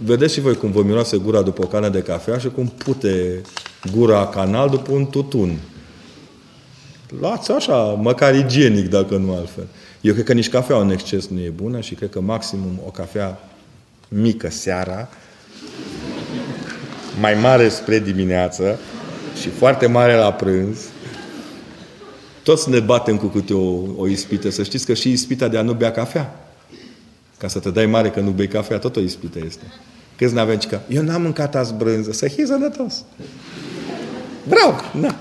[0.03, 3.41] Vedeți și voi cum vă miroase gura după o cană de cafea și cum pute
[3.91, 5.59] gura canal după un tutun.
[7.19, 9.67] Luați așa, măcar igienic, dacă nu altfel.
[10.01, 12.89] Eu cred că nici cafea în exces nu e bună și cred că maximum o
[12.89, 13.49] cafea
[14.07, 15.09] mică seara,
[17.19, 18.79] mai mare spre dimineață
[19.41, 20.79] și foarte mare la prânz,
[22.43, 24.49] toți ne batem cu câte o, o ispită.
[24.49, 26.49] Să știți că și ispita de a nu bea cafea
[27.39, 29.63] ca să te dai mare că nu bei cafea, tot o ispită este.
[30.15, 33.03] Câți n-avem că eu n-am mâncat azi brânză, să fii sănătos.
[34.43, 35.15] Vreau, na.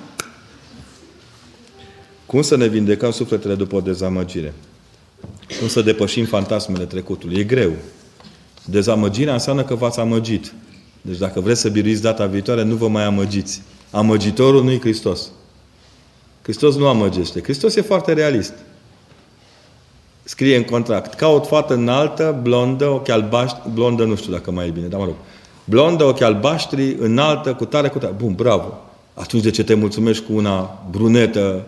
[2.27, 4.55] Cum să ne vindecăm sufletele după o dezamăgire?
[5.59, 7.39] Cum să depășim fantasmele trecutului?
[7.39, 7.73] E greu.
[8.65, 10.53] Dezamăgirea înseamnă că v-ați amăgit.
[11.01, 13.63] Deci dacă vreți să biruiți data viitoare, nu vă mai amăgiți.
[13.91, 15.31] Amăgitorul nu e Hristos.
[16.43, 17.43] Hristos nu amăgește.
[17.43, 18.55] Hristos e foarte realist
[20.29, 21.15] scrie în contract.
[21.15, 25.05] Caut fată înaltă, blondă, ochi albaștri, blondă nu știu dacă mai e bine, dar mă
[25.05, 25.15] rog.
[25.65, 28.15] Blondă, ochi albaștri, înaltă, cu tare, cu tare.
[28.17, 28.81] Bun, bravo.
[29.15, 31.67] Atunci de ce te mulțumești cu una brunetă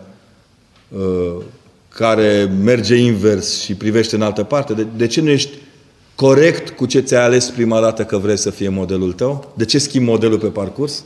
[0.89, 1.43] uh,
[1.89, 4.73] care merge invers și privește în altă parte?
[4.73, 5.51] De, de ce nu ești
[6.21, 9.53] corect cu ce ți-ai ales prima dată că vrei să fie modelul tău?
[9.57, 11.05] De ce schimbi modelul pe parcurs?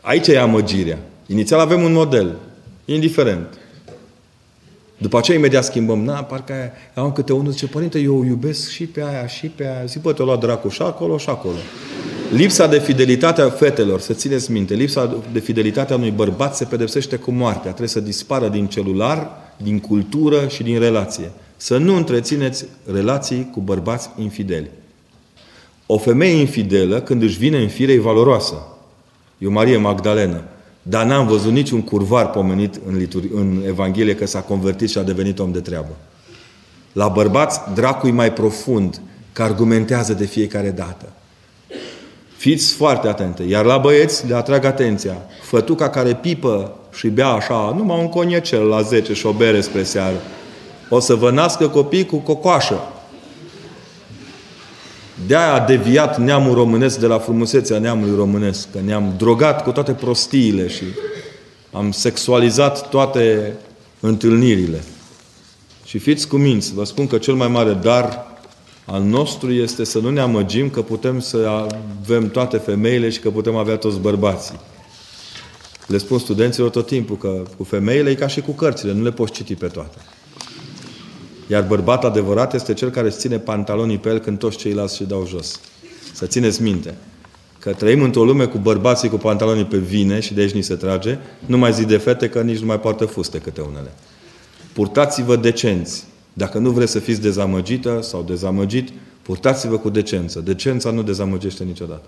[0.00, 0.98] Aici e amăgirea.
[1.26, 2.36] Inițial avem un model,
[2.84, 3.58] indiferent.
[4.98, 6.04] După aceea imediat schimbăm.
[6.04, 9.66] Na, parcă aia, am câte unul zice, părinte, eu iubesc și pe aia, și pe
[9.66, 9.84] aia.
[9.84, 11.58] Zic, bă, te-o lua dracu și acolo, și acolo.
[12.32, 16.64] Lipsa de fidelitate a fetelor, să țineți minte, lipsa de fidelitate a unui bărbat se
[16.64, 17.68] pedepsește cu moartea.
[17.70, 21.30] Trebuie să dispară din celular, din cultură și din relație.
[21.62, 24.70] Să nu întrețineți relații cu bărbați infideli.
[25.86, 28.66] O femeie infidelă, când își vine în fire, e valoroasă.
[29.38, 30.42] E o Marie Magdalena.
[30.82, 35.02] Dar n-am văzut niciun curvar pomenit în, litur- în Evanghelie că s-a convertit și a
[35.02, 35.96] devenit om de treabă.
[36.92, 39.00] La bărbați, dracul e mai profund,
[39.32, 41.12] că argumentează de fiecare dată.
[42.36, 43.42] Fiți foarte atente.
[43.42, 45.16] Iar la băieți le atrag atenția.
[45.42, 49.82] Fătuca care pipă și bea așa, numai un coniecel la 10 și o bere spre
[49.82, 50.16] seară,
[50.94, 52.80] o să vă nască copii cu cocoașă.
[55.26, 58.70] De-aia a deviat neamul românesc de la frumusețea neamului românesc.
[58.70, 60.84] Că ne-am drogat cu toate prostiile și
[61.70, 63.52] am sexualizat toate
[64.00, 64.82] întâlnirile.
[65.84, 68.26] Și fiți cuminți, vă spun că cel mai mare dar
[68.84, 71.66] al nostru este să nu ne amăgim că putem să
[72.02, 74.60] avem toate femeile și că putem avea toți bărbații.
[75.86, 79.10] Le spun studenților tot timpul că cu femeile e ca și cu cărțile, nu le
[79.10, 79.98] poți citi pe toate.
[81.46, 85.04] Iar bărbat adevărat este cel care îți ține pantalonii pe el când toți ceilalți și
[85.04, 85.60] dau jos.
[86.12, 86.94] Să țineți minte
[87.58, 90.74] că trăim într-o lume cu bărbații cu pantalonii pe vine și de aici ni se
[90.74, 93.92] trage, nu mai zi de fete că nici nu mai poartă fuste câte unele.
[94.72, 96.04] Purtați-vă decenți.
[96.32, 98.88] Dacă nu vreți să fiți dezamăgită sau dezamăgit,
[99.22, 100.40] purtați-vă cu decență.
[100.40, 102.04] Decența nu dezamăgește niciodată.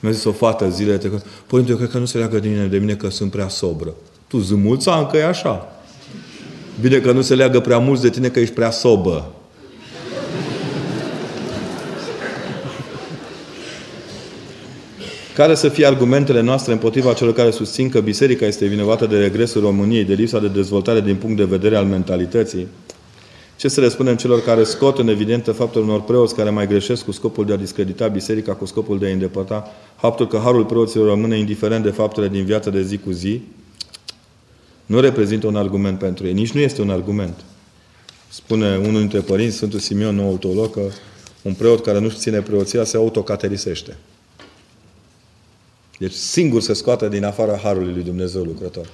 [0.00, 2.66] Mi-a zis o fată zilele trecute, Părinte, eu cred că nu se leagă de mine,
[2.66, 3.94] de mine că sunt prea sobră.
[4.26, 5.68] Tu zâmuța încă e așa.
[6.80, 9.34] Bine că nu se leagă prea mulți de tine că ești prea sobă.
[15.34, 19.60] Care să fie argumentele noastre împotriva celor care susțin că biserica este vinovată de regresul
[19.60, 22.66] României, de lipsa de dezvoltare din punct de vedere al mentalității?
[23.56, 27.04] Ce să le spunem celor care scot în evidentă faptul unor preoți care mai greșesc
[27.04, 31.08] cu scopul de a discredita biserica, cu scopul de a îndepărta faptul că harul preoților
[31.08, 33.42] rămâne indiferent de faptele din viața de zi cu zi,
[34.90, 36.32] nu reprezintă un argument pentru ei.
[36.32, 37.34] Nici nu este un argument.
[38.28, 40.80] Spune unul dintre părinți, Sfântul Simeon, nou teolog, că
[41.42, 43.96] un preot care nu-și ține preoția se autocaterisește.
[45.98, 48.88] Deci singur se scoate din afara Harului lui Dumnezeu lucrător.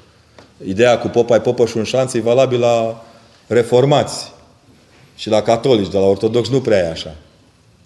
[0.64, 3.04] Ideea cu popa ai popă și un șanț e valabil la
[3.46, 4.32] reformați
[5.14, 7.16] și la catolici, dar la ortodox nu prea e așa.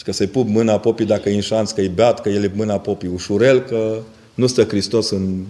[0.05, 2.53] Că să-i pup mâna popii dacă e în șanț, că e beat, că el e
[2.55, 3.99] mâna popii ușurel, că
[4.35, 5.45] nu stă Hristos în,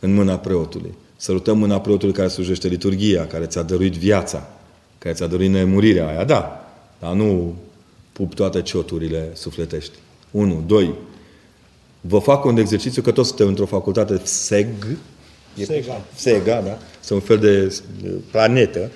[0.00, 0.94] în mâna preotului.
[1.22, 4.48] Sărutăm mâna preotului care slujește liturgia, care ți-a dăruit viața,
[4.98, 6.70] care ți-a dăruit nemurirea aia, da.
[7.00, 7.54] Dar nu
[8.12, 9.92] pup toate cioturile sufletești.
[10.30, 10.64] Unu.
[10.66, 10.94] Doi.
[12.00, 14.86] Vă fac un exercițiu, că toți suntem într-o facultate SEG.
[15.56, 16.00] Sega.
[16.14, 16.78] SEGA, da?
[17.00, 17.76] Sunt un fel de
[18.30, 18.90] planetă.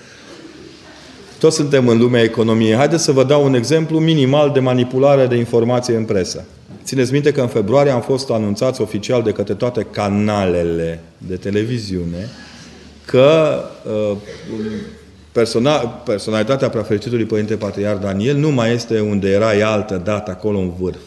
[1.38, 2.74] Toți suntem în lumea economiei.
[2.74, 6.44] Haideți să vă dau un exemplu minimal de manipulare de informație în presă.
[6.86, 12.28] Țineți minte că în februarie am fost anunțați oficial de către toate canalele de televiziune
[13.04, 13.60] că
[14.10, 14.16] uh,
[15.32, 20.58] persona, personalitatea prefericitului Părinte Patriar Daniel nu mai este unde era ea altă dată, acolo
[20.58, 21.00] în vârf.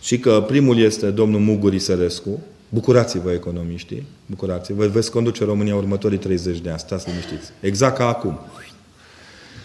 [0.00, 2.42] Și că primul este domnul Muguri Sărescu.
[2.68, 4.86] Bucurați-vă, economiștii, bucurați-vă.
[4.86, 7.50] Veți conduce România următorii 30 de ani, stați liniștiți.
[7.60, 8.38] Exact ca acum.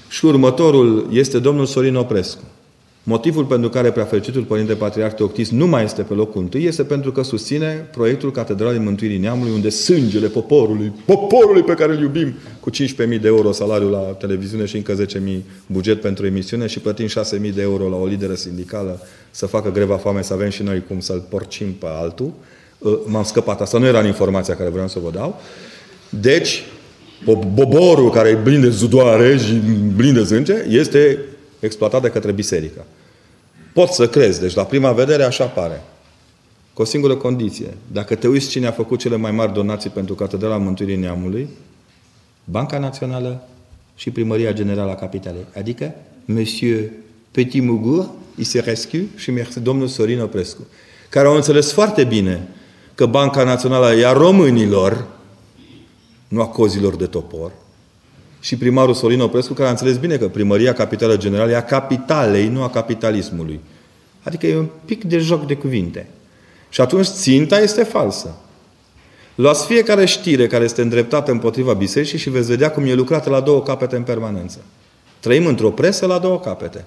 [0.09, 2.43] Și următorul este domnul Sorin Oprescu.
[3.03, 7.11] Motivul pentru care preafericitul Părinte Patriarh Teoctis nu mai este pe locul întâi este pentru
[7.11, 12.69] că susține proiectul Catedralei Mântuirii Neamului, unde sângele poporului, poporului pe care îl iubim, cu
[12.71, 15.07] 15.000 de euro salariu la televiziune și încă 10.000
[15.65, 19.97] buget pentru emisiune și plătim 6.000 de euro la o lideră sindicală să facă greva
[19.97, 22.33] foame, să avem și noi cum să-l porcim pe altul.
[22.77, 23.61] Uh, m-am scăpat.
[23.61, 25.41] Asta nu era în informația care vreau să vă dau.
[26.09, 26.63] Deci,
[27.53, 29.53] boborul care e plin de zudoare și
[29.95, 31.19] plin de zânge este
[31.59, 32.85] exploatat de către biserică.
[33.73, 35.81] Pot să crezi, deci la prima vedere așa pare.
[36.73, 37.77] Cu o singură condiție.
[37.91, 41.49] Dacă te uiți cine a făcut cele mai mari donații pentru Catedrala Mântuirii Neamului,
[42.43, 43.47] Banca Națională
[43.95, 45.45] și Primăria Generală a Capitalei.
[45.55, 45.95] Adică
[46.25, 46.89] Monsieur
[47.31, 49.31] Petit Mugur, Iserescu și
[49.61, 50.67] domnul Sorin Oprescu,
[51.09, 52.47] care au înțeles foarte bine
[52.95, 55.07] că Banca Națională e a românilor,
[56.27, 57.51] nu a cozilor de topor,
[58.39, 62.47] și primarul Sorin Oprescu, care a înțeles bine că primăria capitală generală e a capitalei,
[62.47, 63.59] nu a capitalismului.
[64.23, 66.07] Adică e un pic de joc de cuvinte.
[66.69, 68.35] Și atunci ținta este falsă.
[69.35, 73.39] Luați fiecare știre care este îndreptată împotriva bisericii și veți vedea cum e lucrată la
[73.39, 74.59] două capete în permanență.
[75.19, 76.85] Trăim într-o presă la două capete.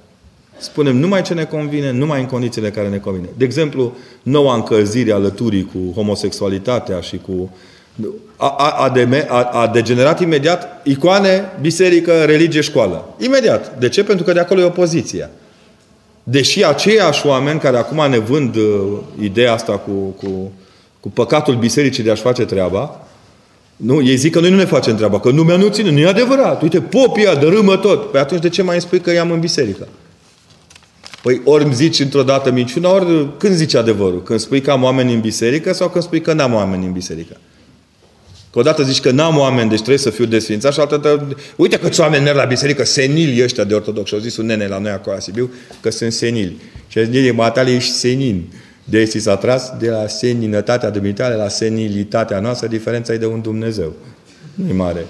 [0.59, 3.29] Spunem numai ce ne convine, numai în condițiile care ne convine.
[3.37, 7.51] De exemplu, noua încălzire a lăturii cu homosexualitatea și cu
[8.37, 13.15] A, a, a, de, a, a degenerat imediat icoane, biserică, religie, școală.
[13.19, 13.79] Imediat.
[13.79, 14.05] De ce?
[14.05, 15.31] Pentru că de acolo e opoziția.
[16.23, 20.53] Deși aceiași oameni care acum ne vând uh, ideea asta cu, cu,
[21.01, 23.01] cu păcatul bisericii de a-și face treaba,
[23.77, 24.03] nu?
[24.03, 25.91] Ei zic că noi nu ne facem treaba, că lumea nu ține.
[25.91, 26.63] Nu e adevărat.
[26.63, 28.11] Uite, popii dărâmă tot.
[28.11, 29.89] Păi atunci de ce mai spui că i-am în biserică?
[31.23, 34.23] Păi ori îmi zici într-o dată minciuna, ori când zici adevărul?
[34.23, 37.37] Când spui că am oameni în biserică sau când spui că n-am oameni în biserică?
[38.53, 42.01] Că odată zici că n-am oameni, deci trebuie să fiu desfințat și altă uite câți
[42.01, 44.09] oameni merg la biserică, senili ăștia de ortodox.
[44.09, 45.51] Și au zis un nene la noi acolo la Sibiu
[45.81, 46.61] că sunt senili.
[46.89, 48.53] Și a zis, matale, ești senin.
[48.85, 53.41] De aici s-a tras de la seninătatea dumitale la senilitatea noastră, diferența e de un
[53.41, 53.93] Dumnezeu.
[54.55, 55.07] nu e mare.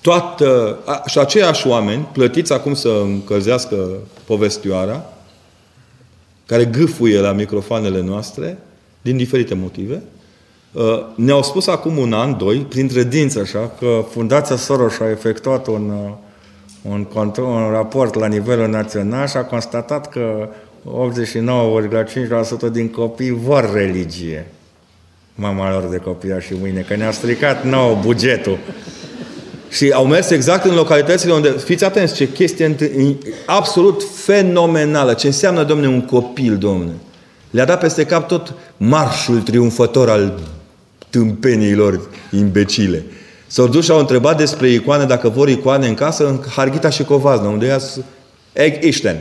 [0.00, 5.12] Toată, a, și aceiași oameni, plătiți acum să încălzească povestioara,
[6.46, 8.58] care gâfuie la microfoanele noastre,
[9.02, 10.17] din diferite motive, uh,
[11.14, 15.90] ne-au spus acum un an, doi, printre dinți așa, că Fundația Soros a efectuat un,
[15.90, 16.12] uh,
[16.92, 20.48] un, control, un raport la nivelul național și a constatat că
[22.68, 24.46] 89,5% din copii vor religie.
[25.34, 28.58] Mama lor de copii și mâine, că ne-a stricat nou bugetul.
[29.70, 32.76] Și au mers exact în localitățile unde, fiți atenți, ce chestie
[33.46, 35.12] absolut fenomenală.
[35.12, 36.92] Ce înseamnă, domne, un copil, domne.
[37.50, 40.38] Le-a dat peste cap tot marșul triumfător al
[41.10, 42.00] tâmpeniilor
[42.30, 43.04] imbecile.
[43.46, 47.02] S-au dus și au întrebat despre icoane, dacă vor icoane în casă, în Harghita și
[47.02, 47.80] Covazna, unde ia
[48.52, 49.16] Egg Ishten.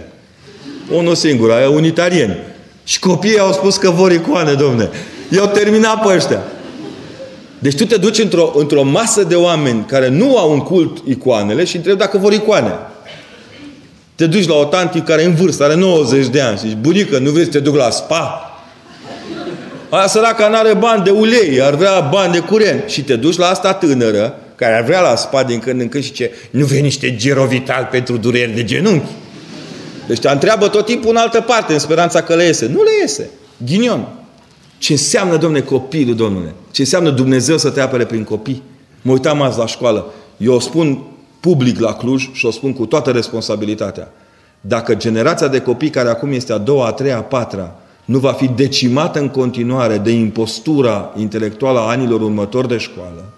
[0.92, 2.38] Unul singur, aia unitarieni.
[2.84, 4.90] Și copiii au spus că vor icoane, domne.
[5.30, 6.44] I-au terminat pe ăștia.
[7.60, 11.64] Deci tu te duci într-o, într-o masă de oameni care nu au un cult icoanele
[11.64, 12.74] și întrebi dacă vor icoane.
[14.16, 16.78] Te duci la o tanti care e în vârstă, are 90 de ani și zici,
[16.78, 18.52] bunică, nu vrei să te duc la spa?
[19.90, 22.90] Aia săraca nu are bani de ulei, ar vrea bani de curent.
[22.90, 26.04] Și te duci la asta tânără, care ar vrea la spa din când în când
[26.04, 29.12] și ce, nu vrei niște gerovital pentru dureri de genunchi?
[30.08, 32.66] Deci te întreabă tot timpul în altă parte, în speranța că le iese.
[32.66, 33.30] Nu le iese.
[33.66, 34.08] Ghinion.
[34.78, 36.54] Ce înseamnă, domne, copilul, domnule?
[36.72, 38.64] Ce înseamnă Dumnezeu să te apere prin copii?
[39.02, 40.14] Mă uitam azi la școală.
[40.38, 41.04] Eu o spun
[41.40, 44.12] public la Cluj și o spun cu toată responsabilitatea.
[44.62, 47.76] Dacă generația de copii care acum este a doua, a treia, a patra,
[48.08, 53.34] nu va fi decimată în continuare de impostura intelectuală a anilor următori de școală,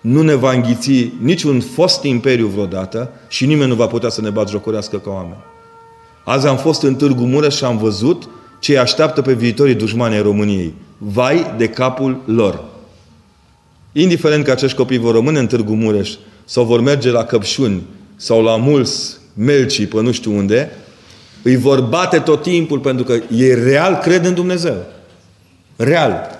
[0.00, 4.30] nu ne va înghiți niciun fost imperiu vreodată și nimeni nu va putea să ne
[4.30, 5.44] batjocorească ca oameni.
[6.24, 10.14] Azi am fost în Târgu Mureș și am văzut ce îi așteaptă pe viitorii dușmani
[10.14, 10.74] ai României.
[10.98, 12.64] Vai de capul lor!
[13.92, 16.10] Indiferent că acești copii vor rămâne în Târgu Mureș
[16.44, 17.82] sau vor merge la Căpșuni
[18.16, 20.70] sau la Mulți, Melcii, pe nu știu unde,
[21.42, 24.76] îi vor bate tot timpul pentru că ei real cred în Dumnezeu.
[25.76, 26.36] Real.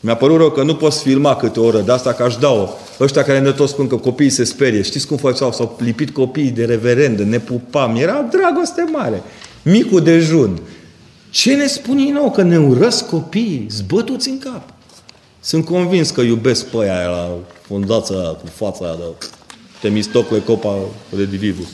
[0.00, 2.68] Mi-a părut rău că nu poți filma câte o oră de asta, că aș da-o.
[3.00, 4.82] Ăștia care ne tot spun că copiii se sperie.
[4.82, 5.52] Știți cum făceau?
[5.52, 7.96] S-au lipit copiii de reverendă, ne pupam.
[7.96, 9.22] Era dragoste mare.
[9.62, 10.60] Micul dejun.
[11.30, 12.30] Ce ne spun ei nou?
[12.30, 14.62] Că ne urăsc copiii, zbătuți în cap.
[15.40, 19.26] Sunt convins că iubesc pe aia la fundația aia, cu fața aia de
[19.80, 20.76] Temistocle Copa
[21.16, 21.68] Redivivus.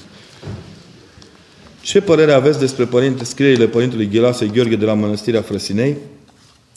[1.84, 5.96] Ce părere aveți despre părinte, scrierile Părintelui Ghilase Gheorghe de la Mănăstirea Frăsinei?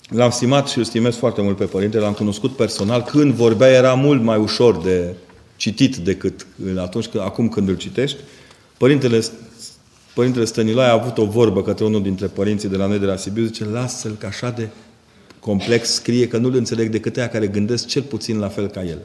[0.09, 3.01] L-am stimat și îl stimez foarte mult pe părinte, l-am cunoscut personal.
[3.01, 5.13] Când vorbea era mult mai ușor de
[5.55, 6.47] citit decât
[6.77, 8.17] atunci, acum când îl citești.
[8.77, 9.23] Părintele
[10.13, 13.15] Părintele Stăniloae a avut o vorbă către unul dintre părinții de la noi de la
[13.15, 14.69] Sibiu, zice, lasă-l că așa de
[15.39, 18.99] complex scrie că nu-l înțeleg decât aia care gândesc cel puțin la fel ca el.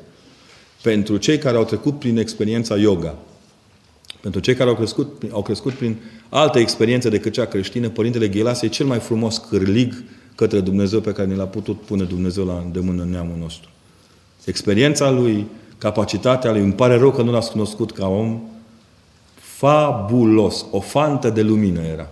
[0.82, 3.14] Pentru cei care au trecut prin experiența yoga,
[4.22, 5.96] pentru cei care au crescut, au crescut prin
[6.28, 10.04] alte experiențe decât cea creștină, Părintele Ghelase e cel mai frumos cârlig
[10.34, 13.68] către Dumnezeu pe care ne l-a putut pune Dumnezeu la îndemână în neamul nostru.
[14.44, 15.46] Experiența lui,
[15.78, 18.40] capacitatea lui, îmi pare rău că nu l-ați cunoscut ca om,
[19.34, 20.64] fabulos.
[20.70, 22.08] O fantă de lumină era.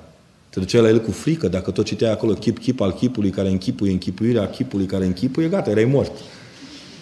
[0.50, 3.48] Te duceai la el cu frică, dacă tot citeai acolo chip, chip al chipului care
[3.48, 6.12] închipuie, închipuirea chipului care închipuie, gata, erai mort.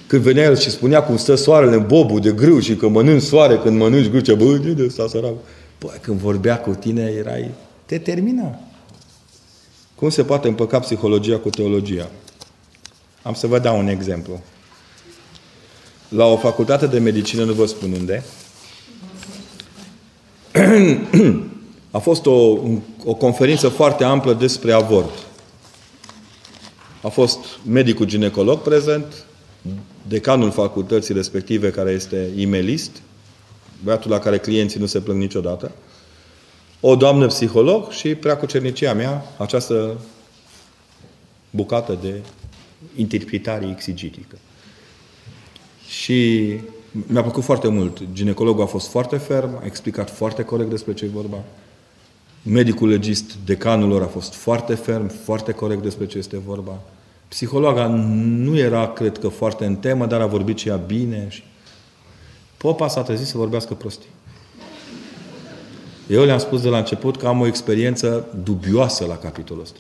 [0.09, 3.23] Când venea el și spunea cum stă soarele în bobul de grâu și că mănânci
[3.23, 5.35] soare când mănânci grâu, ce bă, de ăsta sărac.
[5.79, 7.51] Păi, când vorbea cu tine, erai,
[7.87, 8.59] te termina.
[9.95, 12.11] Cum se poate împăca psihologia cu teologia?
[13.23, 14.41] Am să vă dau un exemplu.
[16.09, 18.25] La o facultate de medicină, nu vă spun unde,
[21.91, 22.59] a fost o,
[23.05, 25.27] o conferință foarte amplă despre avort.
[27.03, 29.25] A fost medicul ginecolog prezent,
[30.09, 32.91] decanul facultății respective, care este imelist,
[33.85, 35.73] băiatul la care clienții nu se plâng niciodată,
[36.81, 39.99] o doamnă psiholog și prea cu cernicia mea, această
[41.51, 42.21] bucată de
[42.97, 44.39] interpretare exegetică.
[45.89, 46.47] Și
[46.91, 48.01] mi-a plăcut foarte mult.
[48.13, 51.45] Ginecologul a fost foarte ferm, a explicat foarte corect despre ce e vorba.
[52.43, 56.81] Medicul legist, decanul lor, a fost foarte ferm, foarte corect despre ce este vorba.
[57.29, 61.27] Psihologa nu era, cred că, foarte în temă, dar a vorbit și ea bine.
[61.29, 61.43] Și...
[62.57, 64.09] Popa s-a trezit să vorbească prostii.
[66.09, 69.79] Eu le-am spus de la început că am o experiență dubioasă la capitolul ăsta.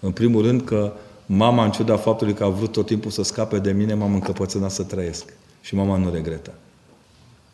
[0.00, 0.92] În primul rând că
[1.26, 4.70] mama, în ciuda faptului că a vrut tot timpul să scape de mine, m-am încăpățânat
[4.70, 5.32] să trăiesc.
[5.60, 6.54] Și mama nu regretă.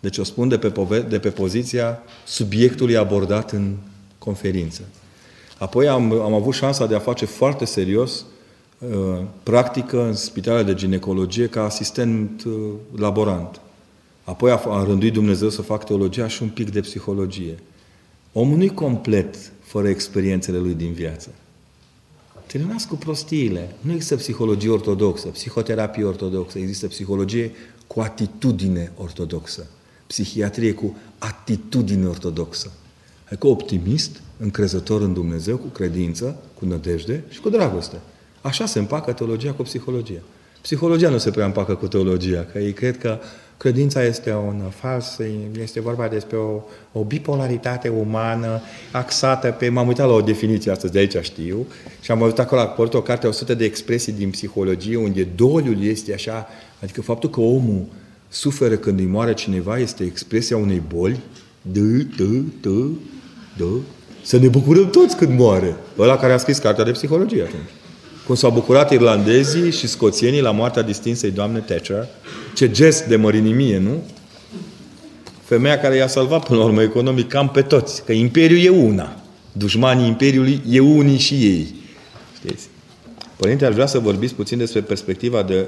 [0.01, 3.77] Deci o spun de pe, pove- de pe poziția subiectului abordat în
[4.19, 4.83] conferință.
[5.59, 8.27] Apoi am, am avut șansa de a face foarte serios uh,
[9.43, 12.53] practică în spitalele de ginecologie ca asistent uh,
[12.97, 13.61] laborant.
[14.25, 17.59] Apoi a, a rânduit Dumnezeu să fac teologia și un pic de psihologie.
[18.33, 21.29] Omul nu-i complet fără experiențele lui din viață.
[22.47, 23.75] Terminați cu prostiile.
[23.81, 27.51] Nu există psihologie ortodoxă, psihoterapie ortodoxă, există psihologie
[27.87, 29.67] cu atitudine ortodoxă,
[30.07, 32.73] psihiatrie cu atitudine ortodoxă.
[33.25, 38.01] Adică optimist, încrezător în Dumnezeu, cu credință, cu nădejde și cu dragoste.
[38.43, 40.21] Așa se împacă teologia cu psihologia.
[40.61, 43.19] Psihologia nu se prea împacă cu teologia, că ei cred că
[43.57, 45.19] credința este un fals,
[45.61, 46.61] este vorba despre o,
[46.93, 49.69] o bipolaritate umană axată pe...
[49.69, 51.67] M-am uitat la o definiție astăzi, de aici știu,
[52.01, 56.13] și am văzut acolo, a o carte 100 de expresii din psihologie, unde doliul este
[56.13, 56.49] așa,
[56.83, 57.85] adică faptul că omul
[58.29, 61.21] suferă când îi moare cineva este expresia unei boli,
[61.63, 61.79] d,
[62.17, 62.21] d,
[62.61, 62.67] d,
[63.57, 63.63] d,
[64.23, 65.77] să ne bucurăm toți când moare.
[65.99, 67.69] Ăla care a scris cartea de psihologie atunci.
[68.27, 72.09] Cum s-au bucurat irlandezii și scoțienii la moartea distinsei doamne Thatcher.
[72.55, 74.03] Ce gest de mărinimie, nu?
[75.43, 78.05] Femeia care i-a salvat până la urmă economic cam pe toți.
[78.05, 79.17] Că Imperiul e una.
[79.53, 81.75] Dușmanii Imperiului e unii și ei.
[82.37, 82.69] Știți?
[83.37, 85.67] Părinte, aș vrea să vorbiți puțin despre perspectiva de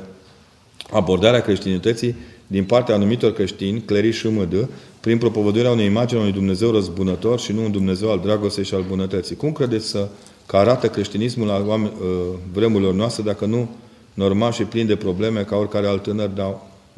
[0.90, 2.14] abordarea creștinității
[2.46, 4.68] din partea anumitor creștini, clerii și mădă,
[5.00, 8.74] prin propovăduirea unei imagini a unui Dumnezeu răzbunător și nu un Dumnezeu al dragostei și
[8.74, 9.36] al bunătății.
[9.36, 10.08] Cum credeți să
[10.46, 12.08] că arată creștinismul la oameni, uh,
[12.52, 13.68] vremurilor noastre, dacă nu
[14.14, 16.56] normal și plin de probleme ca oricare alt tânăr, dar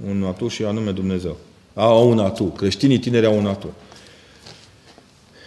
[0.09, 1.37] un atu și anume Dumnezeu.
[1.75, 2.45] Au un atu.
[2.45, 3.75] Creștinii tineri au un atu.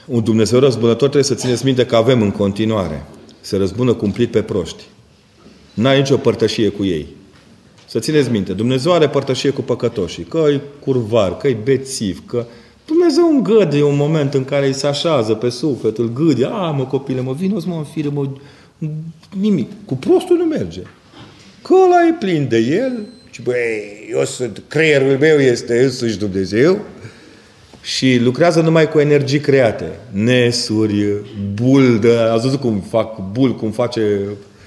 [0.05, 3.05] Un Dumnezeu răzbunător trebuie să țineți minte că avem în continuare.
[3.41, 4.83] Se răzbună cumplit pe proști.
[5.73, 7.07] N-ai nicio părtășie cu ei.
[7.85, 12.45] Să țineți minte, Dumnezeu are părtășie cu păcătoșii, că e curvar, că e bețiv, că
[12.89, 16.85] Dumnezeu îngăduie un moment în care îi se așează pe suflet, îl gâde, a, mă
[16.85, 18.27] copile, mă vino mă înfire, mă...
[19.39, 19.71] Nimic.
[19.85, 20.81] Cu prostul nu merge.
[21.61, 23.55] Că ăla e plin de el și băi,
[24.11, 26.79] eu sunt, creierul meu este însuși Dumnezeu
[27.81, 29.99] și lucrează numai cu energii create.
[30.11, 31.05] Nesuri,
[31.53, 34.19] bul, de, ați văzut cum fac bul, cum face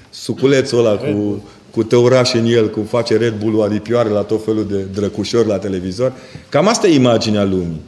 [0.09, 4.67] suculețul ăla cu, cu tăuraș în el, cum face Red Bull aripioare la tot felul
[4.67, 6.13] de drăcușori la televizor.
[6.49, 7.81] Cam asta e imaginea lumii.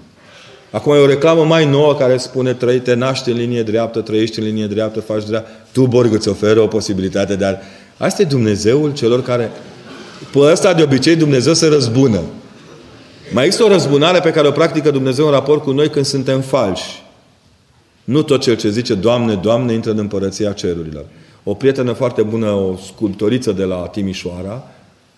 [0.75, 4.39] Acum e o reclamă mai nouă care spune trăi, te naști în linie dreaptă, trăiești
[4.39, 5.49] în linie dreaptă, faci dreaptă.
[5.71, 7.61] Tu, Borg, îți oferă o posibilitate, dar
[7.97, 9.51] asta e Dumnezeul celor care...
[10.31, 12.21] Pe ăsta, de obicei, Dumnezeu se răzbună.
[13.33, 16.41] Mai există o răzbunare pe care o practică Dumnezeu în raport cu noi când suntem
[16.41, 17.03] falși.
[18.03, 21.05] Nu tot cel ce zice, Doamne, Doamne, intră în împărăția cerurilor.
[21.43, 24.67] O prietenă foarte bună, o sculptoriță de la Timișoara,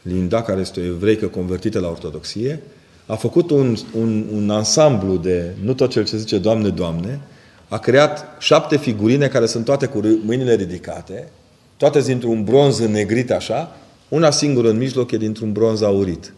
[0.02, 2.62] Linda, care este o evreică convertită la ortodoxie,
[3.08, 7.20] a făcut un, un, un ansamblu de, nu tot cel ce zice Doamne, Doamne,
[7.68, 11.32] a creat șapte figurine care sunt toate cu mâinile ridicate,
[11.78, 13.78] toate dintr-un bronz înnegrit așa,
[14.10, 16.34] una singură în mijloc e dintr-un bronz aurit.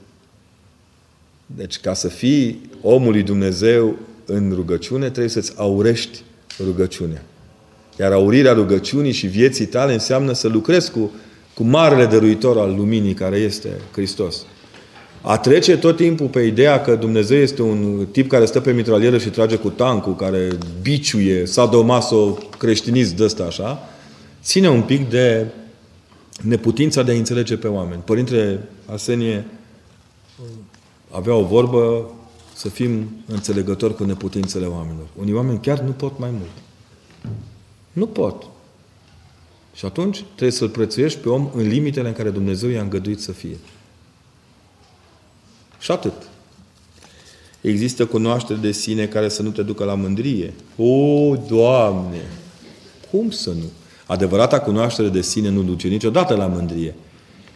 [1.46, 3.96] Deci ca să fii omul lui Dumnezeu
[4.26, 6.22] în rugăciune, trebuie să-ți aurești
[6.64, 7.22] rugăciunea.
[8.00, 11.12] Iar aurirea rugăciunii și vieții tale înseamnă să lucrezi cu,
[11.54, 14.46] cu marele dăruitor al luminii care este Hristos.
[15.22, 19.18] A trece tot timpul pe ideea că Dumnezeu este un tip care stă pe mitralieră
[19.18, 20.48] și trage cu tancul, care
[20.82, 23.90] biciuie, sadomaso, creștinism de ăsta așa,
[24.44, 25.46] ține un pic de
[26.42, 28.02] neputința de a înțelege pe oameni.
[28.06, 29.46] Părintele Arsenie
[31.10, 32.12] avea o vorbă
[32.56, 35.08] să fim înțelegători cu neputințele oamenilor.
[35.20, 36.52] Unii oameni chiar nu pot mai mult.
[37.92, 38.44] Nu pot.
[39.74, 43.32] Și atunci trebuie să-l prețuiești pe om în limitele în care Dumnezeu i-a îngăduit să
[43.32, 43.58] fie.
[45.80, 46.14] Și atât.
[47.62, 50.54] Există cunoaștere de sine care să nu te ducă la mândrie.
[50.76, 52.22] O, Doamne!
[53.12, 53.70] Cum să nu?
[54.06, 56.96] Adevărata cunoaștere de sine nu duce niciodată la mândrie.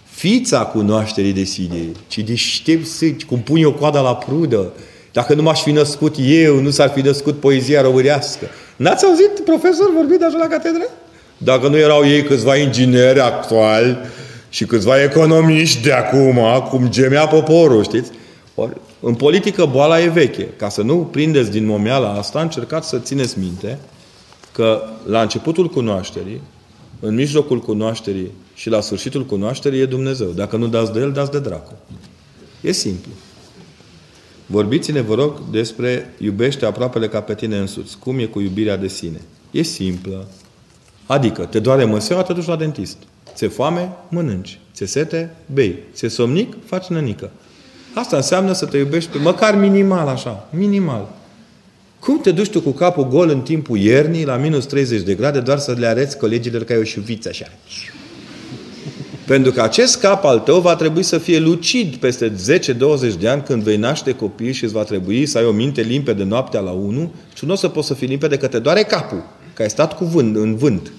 [0.04, 4.72] Fița cunoașterii de sine, ci deștept să, cum pun eu coada la prudă,
[5.12, 8.48] dacă nu m-aș fi născut eu, nu s-ar fi născut poezia românească.
[8.76, 10.84] N-ați auzit profesor vorbit așa la catedră?
[11.38, 13.98] Dacă nu erau ei câțiva ingineri actuali
[14.54, 16.40] și câțiva economiști de acum,
[16.70, 18.12] cum gemea poporul, știți?
[18.56, 20.48] Ori, în politică boala e veche.
[20.58, 23.80] Ca să nu prindeți din momeala asta, încercați să țineți minte
[24.52, 26.42] că la începutul cunoașterii,
[27.00, 30.28] în mijlocul cunoașterii și la sfârșitul cunoașterii e Dumnezeu.
[30.28, 31.74] Dacă nu dați de El, dați de dracu.
[32.62, 33.12] E simplu.
[34.46, 37.98] Vorbiți-ne, vă rog, despre iubește aproapele ca pe tine însuți.
[37.98, 39.22] Cum e cu iubirea de sine?
[39.52, 40.28] E simplă.
[41.06, 42.98] Adică, te doare măseaua, te duci la dentist.
[43.36, 44.60] Ți-e foame, mănânci.
[44.74, 45.76] Ți-e sete, bei.
[45.94, 47.32] Ți-e somnic, faci nănică.
[47.94, 51.10] Asta înseamnă să te iubești pe, măcar minimal așa, minimal.
[52.00, 55.40] Cum te duci tu cu capul gol în timpul iernii, la minus 30 de grade,
[55.40, 57.46] doar să le arăți colegilor că ai o șuviță așa?
[59.26, 62.34] Pentru că acest cap al tău va trebui să fie lucid peste 10-20
[63.20, 66.24] de ani când vei naște copii și îți va trebui să ai o minte limpede
[66.24, 69.24] noaptea la 1 și nu o să poți să fii limpede că te doare capul,
[69.54, 70.92] că ai stat cu vânt, în vânt.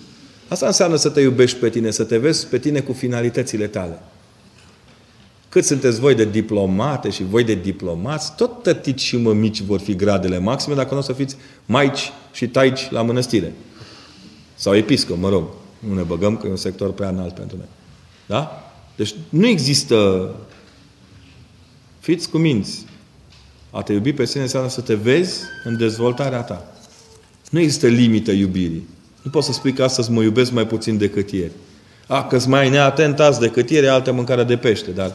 [0.48, 3.98] Asta înseamnă să te iubești pe tine, să te vezi pe tine cu finalitățile tale.
[5.48, 9.96] Cât sunteți voi de diplomate și voi de diplomați, tot tătici și mămici vor fi
[9.96, 11.36] gradele maxime dacă nu o să fiți
[11.66, 13.52] maici și taici la mănăstire.
[14.54, 15.44] Sau episcop, mă rog.
[15.78, 17.66] Nu ne băgăm că e un sector prea înalt pentru noi.
[18.26, 18.72] Da?
[18.96, 20.30] Deci nu există...
[22.00, 22.84] Fiți cu minți.
[23.70, 26.72] A te iubi pe sine înseamnă să te vezi în dezvoltarea ta.
[27.50, 28.88] Nu există limită iubirii.
[29.24, 31.52] Nu poți să spui că astăzi mă iubesc mai puțin decât ieri.
[32.06, 34.90] A, că mai neatent azi decât ieri, altă mâncare de pește.
[34.90, 35.12] Dar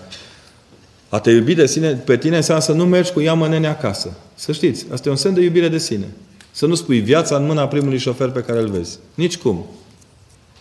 [1.10, 4.18] a te iubi de sine, pe tine înseamnă să nu mergi cu iamă nene acasă.
[4.36, 6.08] Să știți, asta e un semn de iubire de sine.
[6.52, 8.98] Să nu spui viața în mâna primului șofer pe care îl vezi.
[9.14, 9.66] Nici cum.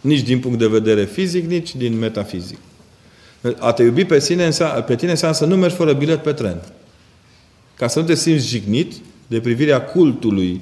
[0.00, 2.58] Nici din punct de vedere fizic, nici din metafizic.
[3.58, 4.48] A te iubi pe, sine,
[4.86, 6.62] pe tine înseamnă să nu mergi fără bilet pe tren.
[7.76, 8.92] Ca să nu te simți jignit
[9.26, 10.60] de privirea cultului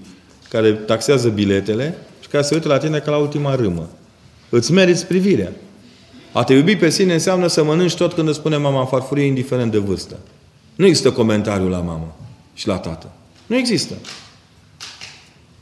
[0.48, 3.88] care taxează biletele și care se uită la tine ca la ultima râmă.
[4.48, 5.52] Îți meriți privirea.
[6.32, 9.72] A te iubi pe sine înseamnă să mănânci tot când îți spune mama farfurie, indiferent
[9.72, 10.16] de vârstă.
[10.74, 12.16] Nu există comentariu la mamă
[12.54, 13.10] și la tată.
[13.46, 13.94] Nu există.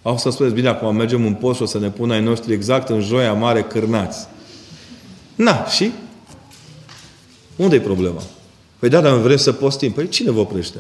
[0.02, 2.52] Au să spuneți, bine, acum mergem în post și o să ne pună ai noștri
[2.52, 4.26] exact în joia mare cârnați.
[5.34, 5.90] Na, și?
[7.56, 8.22] Unde e problema?
[8.78, 9.92] Păi da, dar vrem să postim.
[9.92, 10.78] Păi cine vă oprește?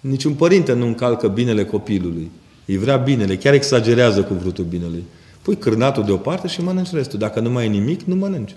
[0.00, 2.30] Niciun părinte nu încalcă binele copilului.
[2.66, 5.04] Îi vrea binele, chiar exagerează cuvântul binelui.
[5.42, 7.18] Pui cârnatul deoparte și mănânci restul.
[7.18, 8.56] Dacă nu mai e nimic, nu mănânci.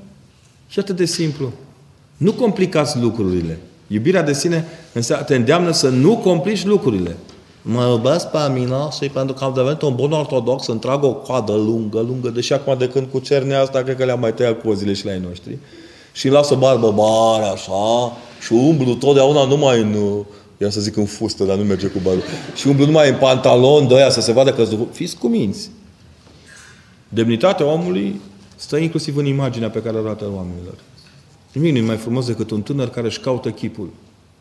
[0.68, 1.51] Și atât de simplu.
[2.18, 3.58] Nu complicați lucrurile.
[3.88, 4.66] Iubirea de sine
[5.26, 7.16] te îndeamnă să nu complici lucrurile.
[7.62, 11.14] Mă iubesc pe mine și pentru că am devenit un bun ortodox, îmi trag o
[11.14, 14.62] coadă lungă, lungă, deși acum de când cu cernea asta, cred că le-am mai tăiat
[14.62, 15.58] cozile și la ei noștri.
[16.12, 19.95] Și îmi las o barbă mare, așa, și umblu totdeauna numai în,
[20.58, 22.22] ia să zic în fustă, dar nu merge cu barbă,
[22.55, 25.70] și umblu numai în pantalon de aia să se vadă că fiți cuminți.
[27.10, 28.22] Demnitatea omului
[28.55, 30.74] stă inclusiv în imaginea pe care o arată oamenilor.
[31.51, 33.89] Nimic nu e mai frumos decât un tânăr care își caută chipul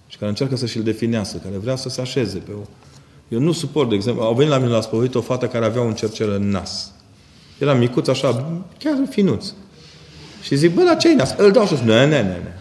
[0.07, 2.67] și care încearcă să și-l definească, care vrea să se așeze pe o...
[3.29, 5.83] Eu nu suport, de exemplu, au venit la mine la spăvărit o fată care avea
[5.83, 6.91] un cercel în nas.
[7.59, 9.53] Era micuț așa, chiar finuț.
[10.43, 11.35] Și zic, bă, la ce nas?
[11.37, 11.79] Îl dau jos.
[11.79, 12.56] Nu, ne, ne, ne.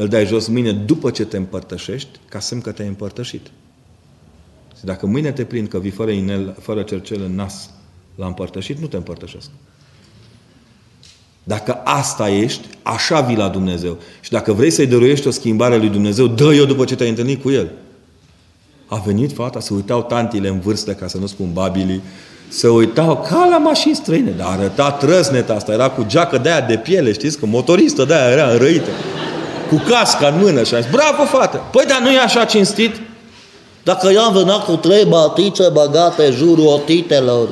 [0.00, 3.46] Îl dai jos mâine după ce te împărtășești, ca semn că te-ai împărtășit.
[4.78, 7.70] Și dacă mâine te prind că vii fără inel, fără cercel în nas
[8.14, 9.48] la împărtășit, nu te împărtășesc.
[11.42, 13.98] Dacă asta ești, așa vii la Dumnezeu.
[14.20, 17.42] Și dacă vrei să-i dăruiești o schimbare lui Dumnezeu, dă eu după ce te-ai întâlnit
[17.42, 17.70] cu El.
[18.86, 22.02] A venit fata, se uitau tantile în vârstă, ca să nu spun babilii,
[22.48, 26.66] se uitau ca la mașini străine, dar arăta trăsneta asta, era cu geacă de aia
[26.66, 28.90] de piele, știți, că motoristă de aia era înrăită,
[29.70, 31.60] cu casca în mână și a zis, bravo fată!
[31.72, 32.96] Păi, dar nu e așa cinstit?
[33.82, 37.48] Dacă ea venea cu trei batice băgate jurul otitelor,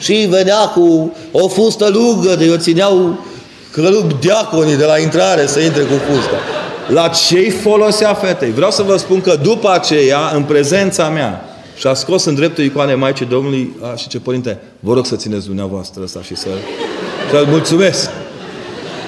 [0.00, 3.24] și venea cu o fustă lungă de o țineau
[3.70, 6.36] călug diaconii de la intrare să intre cu fusta.
[6.86, 8.50] La ce-i folosea fetei?
[8.50, 11.44] Vreau să vă spun că după aceea, în prezența mea,
[11.76, 15.16] și a scos în dreptul icoanei Maicii Domnului, a, și ce părinte, vă rog să
[15.16, 16.48] țineți dumneavoastră asta și să...
[17.30, 18.10] să mulțumesc.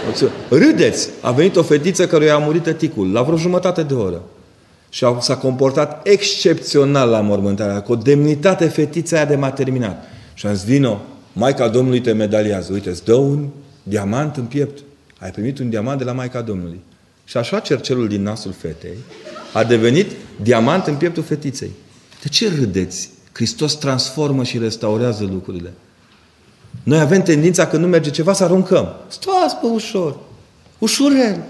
[0.05, 0.36] Mulțumesc.
[0.48, 1.09] Râdeți!
[1.20, 4.22] A venit o fetiță care i-a murit tăticul la vreo jumătate de oră.
[4.88, 10.05] Și s-a comportat excepțional la mormântarea, cu o demnitate fetița aia de m-a terminat.
[10.34, 11.00] Și am zis, vino,
[11.32, 12.72] Maica Domnului te medaliază.
[12.72, 13.48] Uite, îți dă un
[13.82, 14.82] diamant în piept.
[15.18, 16.80] Ai primit un diamant de la Maica Domnului.
[17.24, 18.96] Și așa cercelul din nasul fetei
[19.53, 20.11] a devenit
[20.42, 21.70] diamant în pieptul fetiței.
[22.22, 23.11] De ce râdeți?
[23.32, 25.72] Hristos transformă și restaurează lucrurile.
[26.82, 28.94] Noi avem tendința când nu merge ceva să aruncăm.
[29.08, 30.18] Stați pe ușor.
[30.78, 31.44] Ușurel.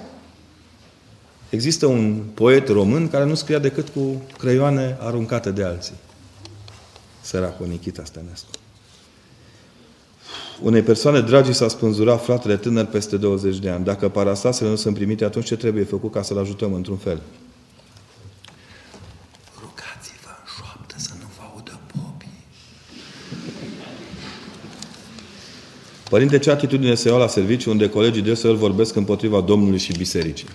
[1.50, 5.94] Există un poet român care nu scria decât cu creioane aruncate de alții.
[7.20, 8.48] Săracul Nikita Stănescu.
[10.62, 13.84] unei persoane dragi s-a spânzurat fratele tânăr peste 20 de ani.
[13.84, 17.22] Dacă parastasele nu sunt primite, atunci ce trebuie făcut ca să-l ajutăm într-un fel?
[19.60, 22.44] Rugați-vă în șoaptă să nu vă audă popii.
[26.12, 30.48] Părinte, ce atitudine se iau la serviciu unde colegii deseori vorbesc împotriva Domnului și bisericii?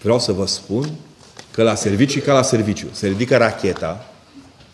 [0.00, 0.90] Vreau să vă spun
[1.50, 2.86] că la serviciu ca la serviciu.
[2.92, 4.12] Se ridică racheta,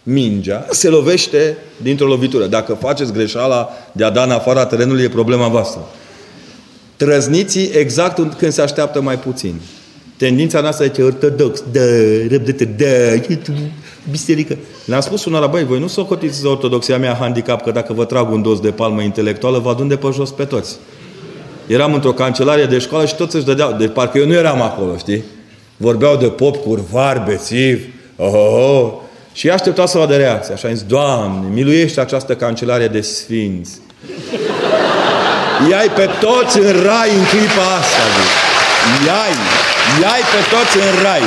[0.02, 2.46] mingea, se lovește dintr-o lovitură.
[2.46, 5.88] Dacă faceți greșeala de a da în afara terenului, e problema voastră.
[6.96, 9.60] Trăzniții exact când se așteaptă mai puțin.
[10.16, 11.80] Tendința noastră e ortodox, da,
[12.28, 12.86] răbdătă, da,
[14.10, 14.56] biserică.
[14.84, 18.42] Le-am spus unora, băi, voi nu socotiți ortodoxia mea handicap, că dacă vă trag un
[18.42, 20.76] dos de palmă intelectuală, vă adun de pe jos pe toți.
[21.66, 24.96] Eram într-o cancelarie de școală și toți își dădeau, de parcă eu nu eram acolo,
[24.96, 25.24] știi?
[25.76, 27.84] Vorbeau de pop, curvar, bețiv,
[28.16, 28.92] oh, oh, oh.
[29.32, 30.54] Și aștepta să vadă reacția.
[30.54, 33.80] Așa zis, Doamne, miluiește această cancelarie de sfinți.
[35.70, 38.02] Iai pe toți în rai în clipa asta.
[38.16, 38.30] Zic.
[39.06, 39.34] Iai,
[40.02, 41.22] iai pe toți în rai.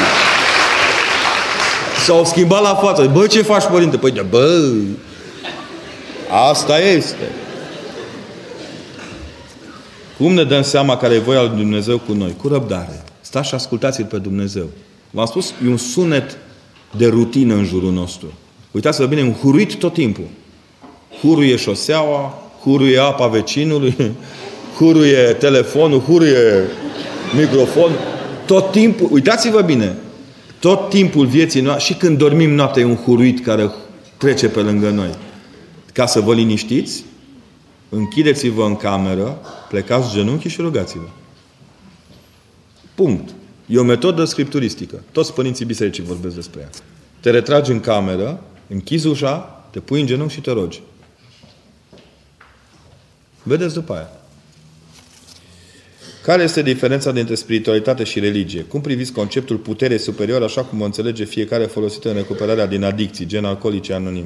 [2.06, 3.10] S-au schimbat la față.
[3.14, 3.98] Bă, ce faci, părinte?
[3.98, 4.72] Păi, de, bă,
[6.50, 7.32] asta este.
[10.18, 12.36] Cum ne dăm seama care e voia lui Dumnezeu cu noi?
[12.42, 13.04] Cu răbdare.
[13.22, 14.66] Stați și ascultați-L pe Dumnezeu.
[15.12, 16.38] V-am spus, e un sunet
[16.98, 18.34] de rutină în jurul nostru.
[18.72, 20.28] Uitați-vă bine, un huruit tot timpul.
[21.22, 23.96] Huruie șoseaua, huruie apa vecinului,
[24.78, 26.68] huruie telefonul, huruie
[27.36, 27.92] microfon.
[28.46, 29.96] Tot timpul, uitați-vă bine,
[30.62, 33.72] tot timpul vieții noastre, și când dormim noaptea, e un huruit care
[34.18, 35.16] trece pe lângă noi.
[35.94, 37.04] Ca să vă liniștiți,
[37.90, 39.40] închideți-vă în cameră,
[39.70, 41.08] plecați genunchi și rugați-vă.
[42.96, 43.30] Punct.
[43.66, 45.04] E o metodă scripturistică.
[45.12, 46.70] Toți părinții bisericii vorbesc despre ea.
[47.20, 50.82] Te retragi în cameră, închizi ușa, te pui în genunchi și te rogi.
[53.44, 54.21] Vedeți după aia.
[56.24, 58.62] Care este diferența dintre spiritualitate și religie?
[58.62, 63.26] Cum priviți conceptul putere superioară așa cum o înțelege fiecare folosită în recuperarea din adicții,
[63.26, 64.26] gen alcoolice anonim?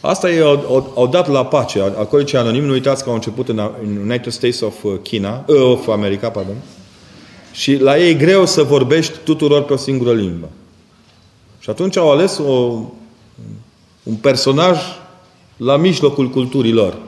[0.00, 1.80] Asta e, au, au dat la pace.
[1.80, 3.58] Alcoolice anonim, nu uitați că au început în
[4.02, 6.56] United States of China, uh, of America, pardon,
[7.52, 10.48] și la ei e greu să vorbești tuturor pe o singură limbă.
[11.58, 12.52] Și atunci au ales o,
[14.02, 14.78] un personaj
[15.56, 16.98] la mijlocul culturii lor.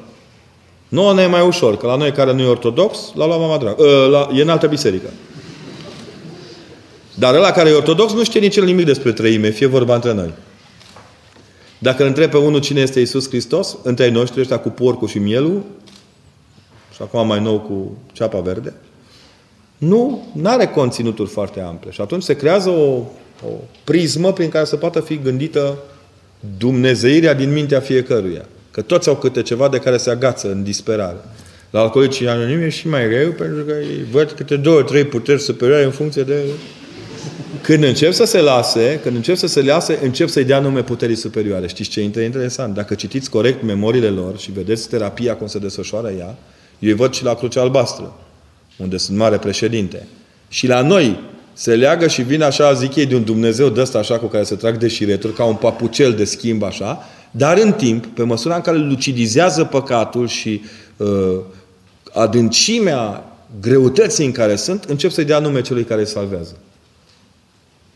[0.89, 3.59] Nu ne e mai ușor, că la noi care nu e ortodox, l-a luat mama
[3.59, 3.83] dragă.
[3.83, 5.09] Ă, la, e în altă biserică.
[7.15, 10.13] Dar ăla care e ortodox nu știe nici el nimic despre trăime, fie vorba între
[10.13, 10.33] noi.
[11.79, 15.09] Dacă îl întreb pe unul cine este Isus Hristos, între ei noștri ăștia cu porcul
[15.09, 15.63] și mielul,
[16.95, 18.75] și acum mai nou cu ceapa verde,
[19.79, 21.91] nu are conținuturi foarte ample.
[21.91, 22.91] Și atunci se creează o,
[23.47, 23.51] o
[23.85, 25.79] prismă prin care să poată fi gândită
[26.59, 28.45] dumnezeirea din mintea fiecăruia.
[28.79, 31.17] Că toți au câte ceva de care se agață în disperare.
[31.71, 35.41] La alcoolicii anonimi e și mai greu pentru că îi văd câte două, trei puteri
[35.41, 36.35] superioare în funcție de...
[37.63, 41.15] Când încep să se lase, când încep să se lase, încep să-i dea nume puterii
[41.17, 41.67] superioare.
[41.67, 42.75] Știți ce e interesant?
[42.75, 46.37] Dacă citiți corect memoriile lor și vedeți terapia cum se desfășoară ea,
[46.79, 48.13] eu îi văd și la Crucea Albastră
[48.77, 50.07] unde sunt mare președinte.
[50.49, 51.21] Și la noi
[51.53, 54.45] se leagă și vine așa, zic ei, de un Dumnezeu de ăsta așa cu care
[54.45, 58.61] se trag deșireturi, ca un papucel de schimb așa, dar în timp, pe măsura în
[58.61, 60.63] care lucidizează păcatul și
[60.97, 61.39] uh,
[62.13, 63.25] adâncimea
[63.61, 66.57] greutății în care sunt, încep să-i dea nume celui care îi salvează.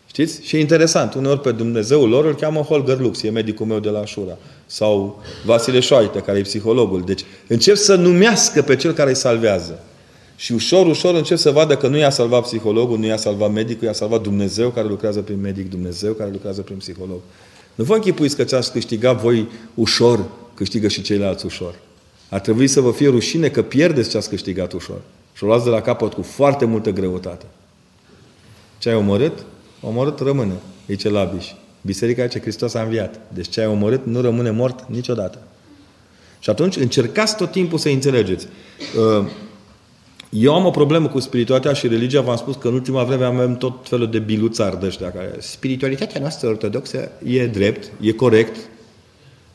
[0.07, 0.41] Știți?
[0.43, 1.15] Și e interesant.
[1.15, 4.39] Uneori pe Dumnezeul lor îl cheamă Holger Lux, e medicul meu de la Șura.
[4.67, 7.03] Sau Vasile Șoaite, care e psihologul.
[7.07, 9.79] Deci încep să numească pe cel care îi salvează.
[10.37, 13.87] Și ușor, ușor încep să vadă că nu i-a salvat psihologul, nu i-a salvat medicul,
[13.87, 17.21] i-a salvat Dumnezeu care lucrează prin medic, Dumnezeu care lucrează prin psiholog.
[17.75, 20.25] Nu vă închipuiți că ce-ați câștigat voi ușor,
[20.55, 21.75] câștigă și ceilalți ușor.
[22.29, 25.01] Ar trebui să vă fie rușine că pierdeți ce ați câștigat ușor.
[25.33, 27.47] Și o luați de la capăt cu foarte multă greutate.
[28.79, 29.45] Ce ai omorât?
[29.81, 30.55] Omorât rămâne,
[30.87, 31.47] zice Labiș.
[31.81, 33.21] Biserica ce Hristos a înviat.
[33.35, 35.39] Deci ce ai omorât nu rămâne mort niciodată.
[36.39, 38.47] Și atunci încercați tot timpul să înțelegeți.
[40.33, 42.21] Uh, eu am o problemă cu spiritualitatea și religia.
[42.21, 45.13] V-am spus că în ultima vreme avem tot felul de biluțari de ăștia.
[45.13, 45.35] Care...
[45.39, 48.57] Spiritualitatea noastră ortodoxă e drept, e corect.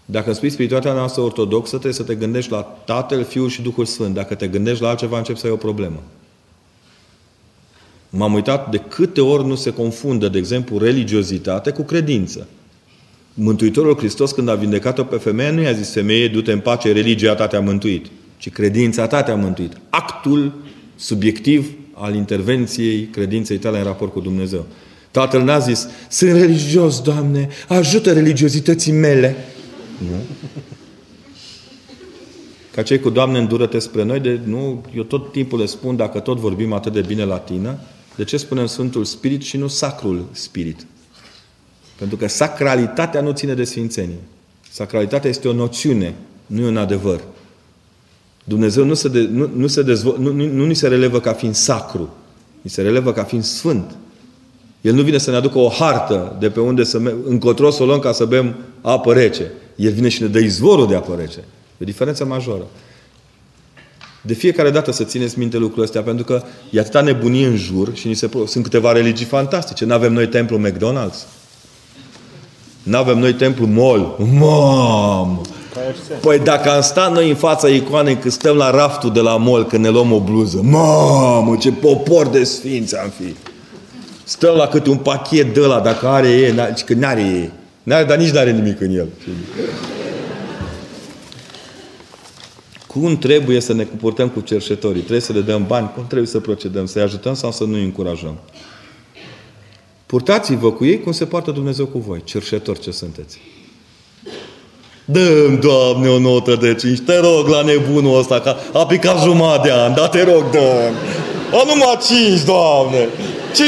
[0.06, 4.14] Dacă spui spiritualitatea noastră ortodoxă, trebuie să te gândești la Tatăl, Fiul și Duhul Sfânt.
[4.14, 6.04] Dacă te gândești la altceva, începi să ai o problemă.
[8.10, 12.48] M-am uitat de câte ori nu se confundă, de exemplu, religiozitate cu credință.
[13.34, 17.36] Mântuitorul Hristos, când a vindecat-o pe femeie, nu i-a zis, femeie, du-te în pace, religia
[17.36, 18.06] ta te-a mântuit
[18.38, 19.74] ci credința ta te-a mântuit.
[19.90, 20.54] Actul
[20.98, 24.66] subiectiv al intervenției credinței tale în raport cu Dumnezeu.
[25.12, 29.36] Tatăl n-a zis, sunt religios, Doamne, ajută religiozității mele.
[29.98, 30.16] Nu?
[32.78, 36.20] ca cei cu Doamne îndură-te spre noi, de, nu, eu tot timpul le spun, dacă
[36.20, 37.80] tot vorbim atât de bine latină,
[38.16, 40.86] de ce spunem Sfântul Spirit și nu Sacrul Spirit?
[41.96, 44.20] Pentru că sacralitatea nu ține de sfințenie.
[44.72, 46.14] Sacralitatea este o noțiune,
[46.46, 47.22] nu e un adevăr.
[48.48, 51.34] Dumnezeu nu se, de, nu, nu, se dezvo, nu, nu, nu ni se relevă ca
[51.34, 52.10] fiind sacru,
[52.62, 53.96] ni se relevă ca fiind sfânt.
[54.82, 57.86] El nu vine să ne aducă o hartă de pe unde să încotro să o
[57.86, 59.52] luăm ca să bem apă rece.
[59.76, 61.40] El vine și ne dă izvorul de apă rece.
[61.40, 62.68] E o diferență majoră.
[64.22, 67.92] De fiecare dată să țineți minte lucrurile astea, pentru că e atâta nebunie în jur
[67.94, 69.86] și ni se, sunt câteva religii fantastice.
[69.86, 71.28] Nu avem noi templu McDonald's.
[72.84, 74.16] Nu avem noi templu mall.
[74.40, 75.42] Mamă!
[76.22, 79.66] Păi dacă am stat noi în fața icoanei când stăm la raftul de la mall
[79.66, 83.36] când ne luăm o bluză, mamă, ce popor de sfinți am fi!
[84.24, 87.50] Stăm la câte un pachet de ăla, dacă are e, că n-are e.
[87.84, 89.08] N-are, dar nici n-are nimic în el.
[92.88, 95.00] Cum trebuie să ne comportăm cu cerșetorii?
[95.00, 95.92] Trebuie să le dăm bani?
[95.96, 96.86] Cum trebuie să procedăm?
[96.86, 98.38] Să-i ajutăm sau să nu-i încurajăm?
[100.06, 102.22] Purtați-vă cu ei cum se poartă Dumnezeu cu voi.
[102.24, 103.40] Cerșetori ce sunteți.
[105.10, 107.00] Dăm, Doamne, o notă de 5.
[107.00, 110.94] Te rog la nebunul ăsta, că a picat jumătate de an, dar te rog, dăm.
[111.52, 113.08] O, numai 5, Doamne.
[113.56, 113.68] 5.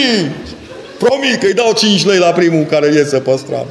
[0.97, 3.67] Promit că îi dau 5 lei la primul care iese pe stradă.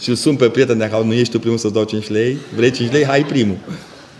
[0.00, 2.70] Și îl sun pe prieten, dacă nu ești tu primul să-ți dau 5 lei, vrei
[2.70, 3.56] 5 lei, hai primul.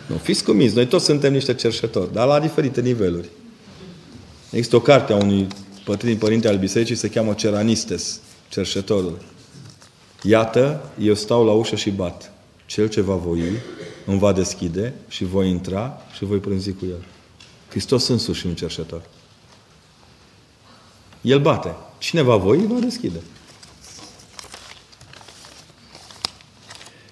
[0.07, 3.29] Nu, fiți cuminți, noi toți suntem niște cerșetori, dar la diferite niveluri.
[4.51, 5.47] Există o carte a unui
[5.85, 9.19] pătrin părinte al bisericii, se cheamă Ceranistes, cerșetorul.
[10.23, 12.31] Iată, eu stau la ușă și bat.
[12.67, 13.43] Cel ce va voi
[14.05, 17.05] îmi va deschide și voi intra și voi prânzi cu el.
[17.69, 19.03] Hristos însuși un cerșetor.
[21.21, 21.75] El bate.
[21.99, 23.21] Cine va voi, va deschide.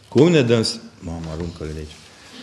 [0.08, 0.66] Cum ne dăm...
[1.00, 1.96] Mamă, aruncă-le de aici.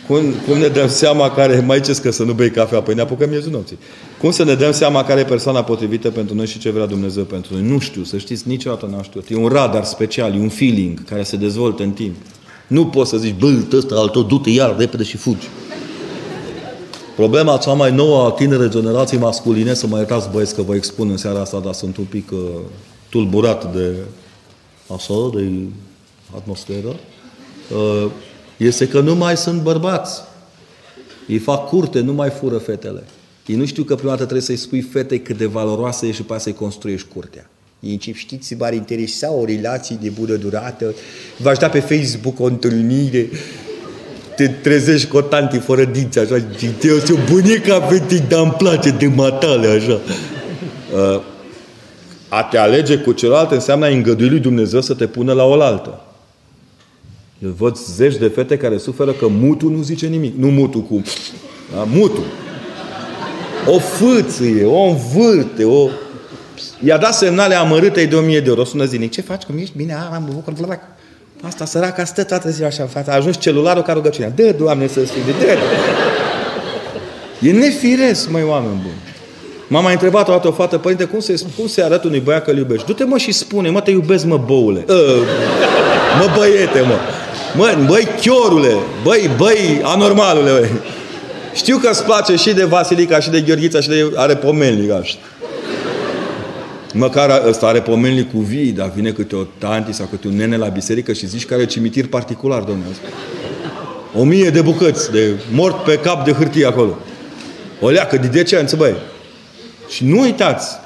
[0.06, 1.60] Cum, cum ne dăm seama care...
[1.60, 2.82] Mai ce că să nu bei cafea?
[2.82, 3.78] Păi ne apucăm miezul nopții.
[4.18, 7.24] Cum să ne dăm seama care e persoana potrivită pentru noi și ce vrea Dumnezeu
[7.24, 7.62] pentru noi?
[7.62, 9.22] Nu știu, să știți, niciodată nu știu.
[9.28, 12.16] E un radar special, e un feeling care se dezvoltă în timp.
[12.72, 15.48] Nu poți să zici, bă, ăsta al tău, du-te iar repede și fugi.
[17.16, 21.10] Problema cea mai nouă a tinere generații masculine, să mă iertați băieți că vă expun
[21.10, 22.38] în seara asta, dar sunt un pic uh,
[23.08, 23.96] tulburat de
[24.94, 25.52] așa, de
[26.34, 28.10] atmosferă, uh,
[28.56, 30.20] este că nu mai sunt bărbați.
[31.28, 33.04] Ei fac curte, nu mai fură fetele.
[33.46, 36.22] Ei nu știu că prima dată trebuie să-i spui fetei cât de valoroasă e și
[36.22, 37.50] pe să-i construiești curtea.
[37.84, 40.94] Ei încep, știți, v-ar interesa o relație de bună durată,
[41.36, 43.28] v-aș da pe Facebook o întâlnire,
[44.36, 48.54] te trezești cu o tanti fără dinți, așa, și te o bunica fetei, dar îmi
[48.58, 50.00] place de matale, așa.
[50.94, 51.22] Uh,
[52.28, 56.00] a te alege cu celălalt înseamnă a îngădui lui Dumnezeu să te pună la oaltă.
[57.38, 60.36] Eu văd zeci de fete care suferă că mutul nu zice nimic.
[60.36, 61.02] Nu mutul cu...
[61.74, 61.82] Da?
[61.82, 62.24] Mutul.
[63.66, 65.88] O fâțâie, o învârte, o...
[66.84, 68.64] I-a dat semnale amărâte de o mie de euro.
[68.64, 69.10] Sună zilnic.
[69.10, 69.42] Ce faci?
[69.42, 69.72] Cum ești?
[69.76, 70.80] Bine, am bucur, vlac.
[71.42, 73.10] Asta săraca stă toată ziua așa în față.
[73.10, 74.30] A ajuns celularul ca rugăciunea.
[74.30, 75.58] Dă, Doamne, să sfide, dă.
[77.40, 78.94] E nefiresc, măi, oameni buni.
[79.66, 82.44] M-a mai întrebat o dată o fată, părinte, cum se, cum se arată unui băiat
[82.44, 82.86] că îl iubești?
[82.86, 84.84] Du-te, mă, și spune, mă, te iubesc, mă, boule.
[84.88, 84.96] Uh,
[86.18, 86.94] mă, băiete, mă.
[87.56, 88.74] Mă, băi, chiorule,
[89.04, 90.70] băi, băi, anormalule, băi.
[91.54, 95.14] Știu că îți place și de Vasilica, și de Gheorghița, și de are pomelnic, așa.
[96.92, 100.56] Măcar ăsta are pomelnic cu vii, dar vine câte o tanti sau câte un nene
[100.56, 102.94] la biserică și zici că are cimitir particular, domnule.
[104.14, 106.98] O mie de bucăți de mort pe cap de hârtie acolo.
[107.80, 108.94] O leacă de decență, băi.
[109.88, 110.76] Și nu uitați,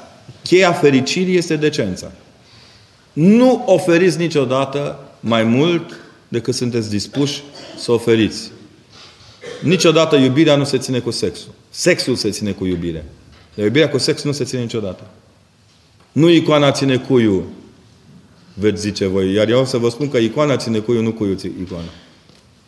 [0.43, 2.11] cheia fericirii este decența.
[3.13, 7.43] Nu oferiți niciodată mai mult decât sunteți dispuși
[7.77, 8.51] să oferiți.
[9.61, 11.51] Niciodată iubirea nu se ține cu sexul.
[11.69, 13.03] Sexul se ține cu iubirea.
[13.55, 15.03] Dar iubirea cu sex nu se ține niciodată.
[16.17, 17.43] Nu icoana ține cuiul,
[18.53, 19.33] veți zice voi.
[19.33, 21.89] Iar eu o să vă spun că icoana ține cuiul, nu cuiul icoana.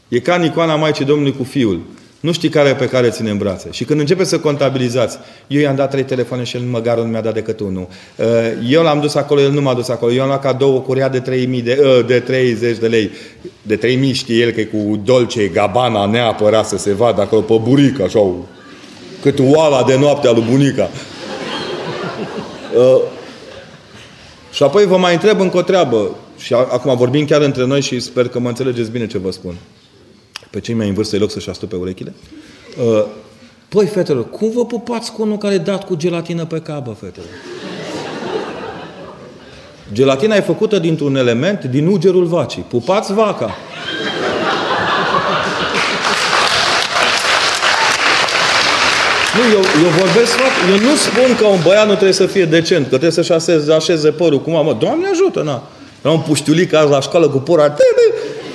[0.08, 1.82] E ca în icoana Maicii Domnului cu fiul.
[2.20, 3.68] Nu știi care pe care ține în brațe.
[3.72, 5.18] Și când începe să contabilizați,
[5.48, 7.88] eu i-am dat trei telefoane și el măcar nu mi-a dat decât unul.
[8.16, 8.26] Uh,
[8.70, 10.12] eu l-am dus acolo, el nu m-a dus acolo.
[10.12, 13.12] Eu am luat cadou o curea de 3000 de, uh, de 30 de lei.
[13.62, 17.60] De 3000 știe el că e cu Dolce Gabbana neapărat să se vadă acolo pe
[17.64, 18.20] burică, așa,
[19.22, 20.90] cât oala de noapte a lui bunica.
[24.50, 26.16] Uh, și apoi vă mai întreb încă o treabă.
[26.38, 29.56] Și acum vorbim chiar între noi și sper că mă înțelegeți bine ce vă spun
[30.50, 32.14] pe cei mai în vârstă, loc să-și astupe urechile.
[32.84, 33.06] Uh,
[33.70, 37.30] păi, fetelor, cum vă pupați cu unul care e dat cu gelatină pe cabă, fetelor?
[39.94, 42.62] Gelatina e făcută dintr-un element din ugerul vacii.
[42.62, 43.56] Pupați vaca.
[49.40, 50.60] Nu, eu, eu vorbesc foarte...
[50.72, 53.74] Eu nu spun că un băiat nu trebuie să fie decent, că trebuie să-și așeze,
[53.74, 54.76] așeze părul cum mă.
[54.80, 55.64] Doamne ajută, na.
[56.04, 57.76] Era un puștiulic azi la școală cu pura.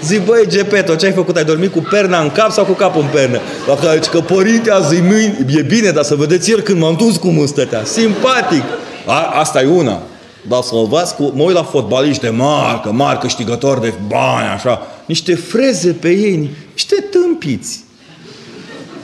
[0.03, 1.37] Zic, băi, Gepeto, ce ai făcut?
[1.37, 3.41] Ai dormit cu perna în cap sau cu capul în pernă?
[3.67, 7.17] Dacă ai că părinte, azi mâini, e bine, dar să vedeți ieri când m-am dus
[7.17, 7.85] cum stătea.
[7.85, 8.63] Simpatic.
[9.07, 10.03] A, asta e una.
[10.49, 14.87] Dar să văd cu, mă uit la fotbaliști de marcă, mari câștigători de bani, așa.
[15.07, 17.85] Niște freze pe ei, niște tâmpiți.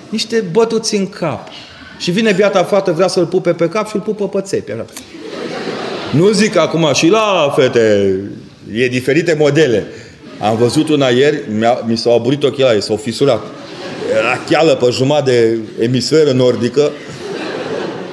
[0.08, 1.48] Niște bătuți în cap.
[2.00, 4.72] Și vine biata fată, vrea să-l pupe pe cap și îl pupă pe țepi.
[4.72, 4.84] Așa.
[6.12, 8.14] Nu zic acum și la fete,
[8.72, 9.86] e diferite modele.
[10.38, 11.42] Am văzut una ieri,
[11.86, 13.42] mi s-au aburit ochelarii, s-au fisurat.
[14.18, 16.90] Era cheală pe jumătate de emisferă nordică.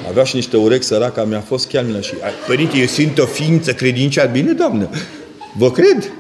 [0.10, 2.14] Avea și niște urechi săraca, mi-a fost chiar mină și
[2.48, 4.30] Părinte, eu sunt o ființă credincioasă.
[4.32, 4.90] Bine, doamnă,
[5.58, 6.12] vă cred.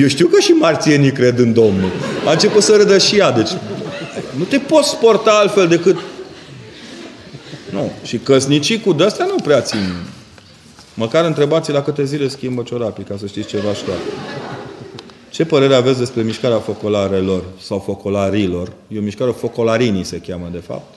[0.00, 1.90] Eu știu că și marțienii cred în Domnul.
[2.26, 3.50] A început să râdă și ea, deci
[4.38, 5.96] nu te poți porta altfel decât...
[7.76, 7.90] Nu.
[8.04, 9.92] Și căsnicii cu de-astea nu prea țin.
[10.94, 14.00] Măcar întrebați la câte zile schimbă ciorapii, ca să știți ceva ștoară.
[15.30, 18.72] Ce părere aveți despre mișcarea focolarelor sau focolarilor?
[18.88, 20.94] E o mișcare focolarinii se cheamă de fapt.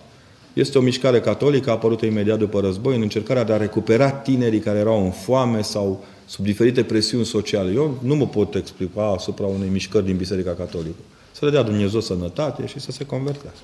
[0.54, 4.80] Este o mișcare catolică apărută imediat după război în încercarea de a recupera tinerii care
[4.80, 7.72] erau în foame sau sub diferite presiuni sociale.
[7.72, 11.00] Eu nu mă pot explica asupra unei mișcări din Biserica Catolică.
[11.32, 13.64] Să le dea Dumnezeu sănătate și să se convertească.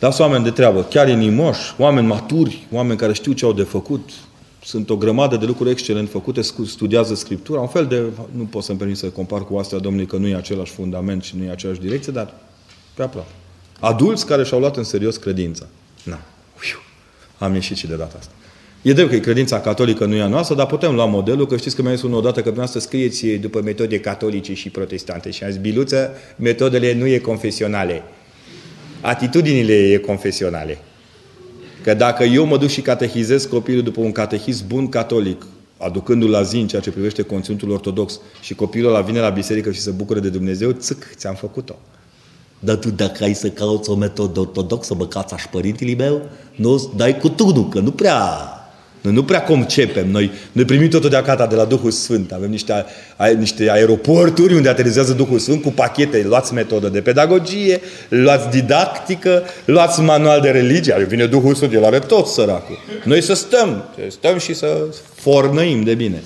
[0.00, 4.10] Dați oameni de treabă, chiar inimoși, oameni maturi, oameni care știu ce au de făcut,
[4.64, 8.78] sunt o grămadă de lucruri excelent făcute, studiază Scriptura, un fel de, nu pot să-mi
[8.78, 11.80] permit să compar cu astea Domnului, că nu e același fundament și nu e aceeași
[11.80, 12.34] direcție, dar
[12.94, 13.30] pe aproape.
[13.80, 15.66] Adulți care și-au luat în serios credința.
[16.02, 16.18] Na,
[16.62, 16.78] Uiu.
[17.38, 18.32] am ieșit și de data asta.
[18.82, 21.56] E drept că e credința catolică nu e a noastră, dar putem lua modelul, că
[21.56, 25.30] știți că mi-a zis unul odată că dumneavoastră scrieți după metode catolice și protestante.
[25.30, 28.02] Și am zis, biluță, metodele nu e confesionale.
[29.00, 30.78] Atitudinile e confesionale.
[31.82, 35.46] Că dacă eu mă duc și catehizez copilul după un catehism bun catolic,
[35.76, 39.70] aducându-l la zi în ceea ce privește conținutul ortodox și copilul ăla vine la biserică
[39.70, 41.78] și se bucură de Dumnezeu, țâc, ți-am făcut-o.
[42.58, 46.22] Dar tu dacă ai să cauți o metodă ortodoxă, bă, cața părintele meu,
[46.56, 48.18] nu dai cu tunul, că nu prea
[49.00, 50.10] noi nu prea concepem.
[50.10, 52.32] Noi, noi primim totul de acata de la Duhul Sfânt.
[52.32, 52.84] Avem niște,
[53.16, 56.24] a, niște aeroporturi unde aterizează Duhul Sfânt cu pachete.
[56.26, 61.04] Luați metodă de pedagogie, luați didactică, luați manual de religie.
[61.08, 62.78] Vine Duhul Sfânt, el are tot săracul.
[63.04, 64.76] Noi să stăm, să stăm și să
[65.14, 66.22] fornăim de bine.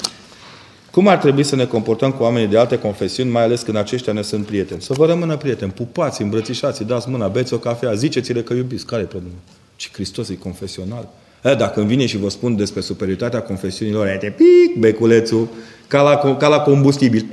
[0.90, 4.12] Cum ar trebui să ne comportăm cu oamenii de alte confesiuni, mai ales când aceștia
[4.12, 4.82] ne sunt prieteni?
[4.82, 8.86] Să vă rămână prieteni, pupați, îmbrățișați, dați mâna, beți o cafea, ziceți-le că iubiți.
[8.86, 9.36] Care e problema?
[9.76, 11.08] Ce Hristos e confesional.
[11.44, 15.48] E, dacă îmi vine și vă spun despre superioritatea confesiunilor, e pic, beculețul,
[15.86, 17.26] ca la, ca la combustibil.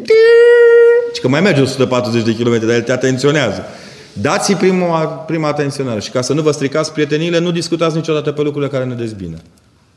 [1.14, 3.64] Și că mai merge 140 de km, dar el te atenționează.
[4.14, 8.42] Dați-i prima, prima atenționare și ca să nu vă stricați prieteniile, nu discutați niciodată pe
[8.42, 9.38] lucrurile care ne dezbină.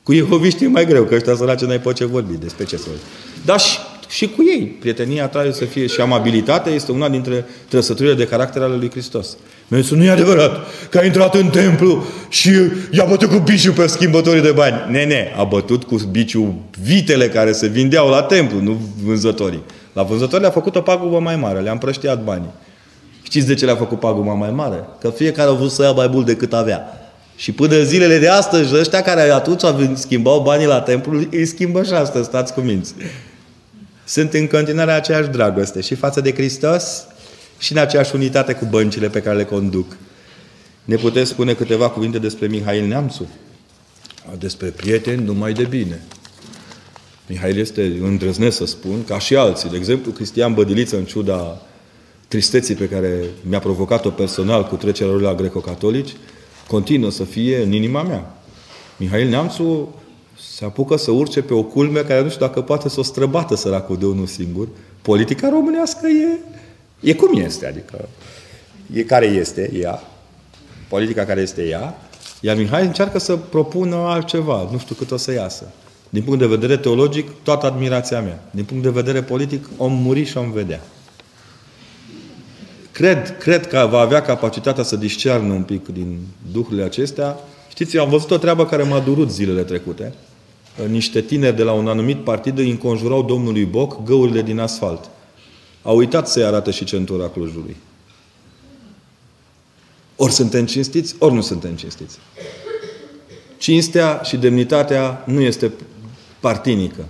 [0.02, 2.84] Cu Jehoviștii e mai greu, că ăștia săraci n-ai pe ce vorbi, despre ce să
[2.86, 3.02] vorbi.
[3.44, 3.78] Dar și,
[4.08, 8.62] și cu ei, prietenia trebuie să fie și amabilitatea este una dintre trăsăturile de caracter
[8.62, 9.36] ale lui Hristos.
[9.68, 10.56] Mi zis, nu e adevărat
[10.90, 12.50] că a intrat în templu și
[12.90, 14.74] i-a bătut cu biciul pe schimbătorii de bani.
[14.90, 19.62] Nene, a bătut cu biciul vitele care se vindeau la templu, nu vânzătorii.
[19.92, 22.50] La vânzători le-a făcut o pagubă mai mare, le-a împrăștiat banii.
[23.22, 24.84] Știți de ce le-a făcut pagubă mai mare?
[25.00, 26.98] Că fiecare a vrut să ia mai mult decât avea.
[27.36, 29.60] Și până zilele de astăzi, ăștia care atunci
[29.94, 32.94] schimbau banii la templu, îi schimbă și astăzi, stați cu minți.
[34.04, 37.06] Sunt în continuare aceeași dragoste și față de Hristos
[37.58, 39.96] și în aceeași unitate cu băncile pe care le conduc.
[40.84, 43.28] Ne puteți spune câteva cuvinte despre Mihail Neamțu?
[44.38, 46.02] Despre prieteni numai de bine.
[47.26, 49.70] Mihail este îndrăznesc să spun, ca și alții.
[49.70, 51.62] De exemplu, Cristian Bădiliță, în ciuda
[52.28, 56.16] tristeții pe care mi-a provocat-o personal cu trecerea lui la greco-catolici,
[56.66, 58.38] continuă să fie în inima mea.
[58.96, 59.94] Mihail Neamțu
[60.56, 63.56] se apucă să urce pe o culme care nu știu dacă poate să o străbată
[63.56, 64.68] săracul de unul singur.
[65.02, 66.38] Politica românească e,
[67.04, 68.08] e cum este, adică
[68.92, 70.02] e care este ea,
[70.88, 71.98] politica care este ea,
[72.40, 75.72] iar Mihai încearcă să propună altceva, nu știu cât o să iasă.
[76.08, 78.42] Din punct de vedere teologic, toată admirația mea.
[78.50, 80.80] Din punct de vedere politic, om muri și om vedea.
[82.92, 86.18] Cred, cred că va avea capacitatea să discearnă un pic din
[86.52, 87.38] duhurile acestea.
[87.68, 90.12] Știți, eu am văzut o treabă care m-a durut zilele trecute.
[90.88, 95.10] Niște tineri de la un anumit partid îi înconjurau domnului Boc găurile din asfalt.
[95.84, 97.76] A uitat să-i arată și centura Clujului.
[100.16, 102.18] Ori suntem cinstiți, ori nu suntem cinstiți.
[103.58, 105.72] Cinstea și demnitatea nu este
[106.40, 107.04] partinică.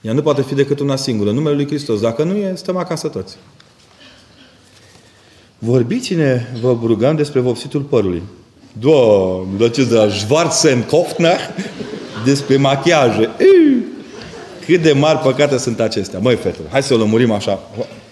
[0.00, 2.00] Ea nu poate fi decât una singură, numele Lui Hristos.
[2.00, 3.36] Dacă nu e, stăm acasă toți.
[5.58, 8.22] Vorbiți-ne, vă rugăm, despre vopsitul părului.
[8.80, 11.38] Doamne, dar ce de la Schwarzenkopfner
[12.24, 13.30] despre machiaje.
[13.38, 13.77] Ei,
[14.68, 16.18] cât de mari păcate sunt acestea.
[16.18, 17.60] Măi, fete, hai să o lămurim așa.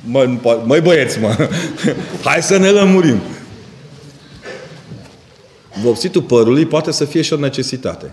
[0.05, 1.49] Măi, măi băieți, mă.
[2.25, 3.19] hai să ne lămurim.
[5.83, 8.11] Vopsitul părului poate să fie și o necesitate.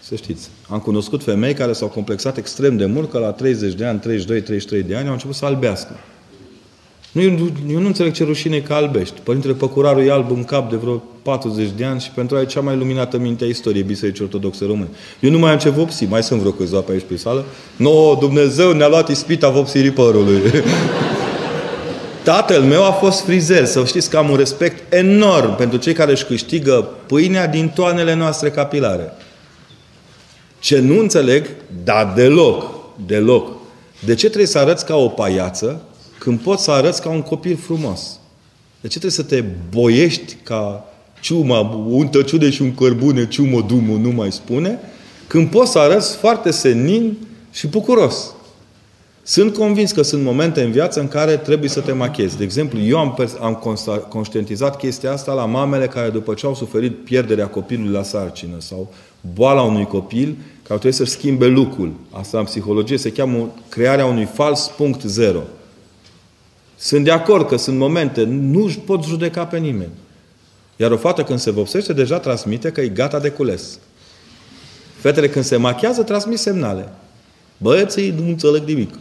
[0.00, 0.48] Să știți.
[0.68, 4.40] Am cunoscut femei care s-au complexat extrem de mult că la 30 de ani, 32,
[4.40, 5.96] 33 de ani au început să albească.
[7.12, 7.30] Nu, eu,
[7.70, 9.20] eu nu înțeleg ce rușine că albești.
[9.22, 12.44] Părintele Păcurarul e alb în cap de vreo 40 de ani și pentru a e
[12.44, 14.88] cea mai luminată minte a istoriei Bisericii Ortodoxe Române.
[15.20, 17.44] Eu nu mai am ce vopsi, mai sunt vreo câțiva pe aici pe sală.
[17.76, 20.40] No, Dumnezeu ne-a luat ispita vopsirii părului.
[22.24, 23.64] Tatăl meu a fost frizer.
[23.64, 28.14] Să știți că am un respect enorm pentru cei care își câștigă pâinea din toanele
[28.14, 29.12] noastre capilare.
[30.58, 31.46] Ce nu înțeleg,
[31.84, 32.64] dar deloc,
[33.06, 33.50] deloc.
[34.04, 35.82] De ce trebuie să arăți ca o paiață
[36.22, 38.18] când poți să arăți ca un copil frumos?
[38.80, 40.84] De ce trebuie să te boiești ca
[41.20, 44.78] ciuma, un tăciude și un cărbune, ciumă, dumă, nu mai spune,
[45.26, 47.16] când poți să arăți foarte senin
[47.52, 48.34] și bucuros?
[49.22, 52.36] Sunt convins că sunt momente în viață în care trebuie să te machezi.
[52.36, 53.78] De exemplu, eu am, am
[54.08, 58.92] conștientizat chestia asta la mamele care după ce au suferit pierderea copilului la sarcină sau
[59.34, 61.92] boala unui copil, care trebuie să-și schimbe lucrul.
[62.10, 65.42] Asta în psihologie se cheamă crearea unui fals punct zero.
[66.84, 69.90] Sunt de acord că sunt momente, nu își pot judeca pe nimeni.
[70.76, 73.78] Iar o fată când se vopsește, deja transmite că e gata de cules.
[74.98, 76.88] Fetele când se machează, transmit semnale.
[77.56, 78.94] Băieții nu înțeleg nimic.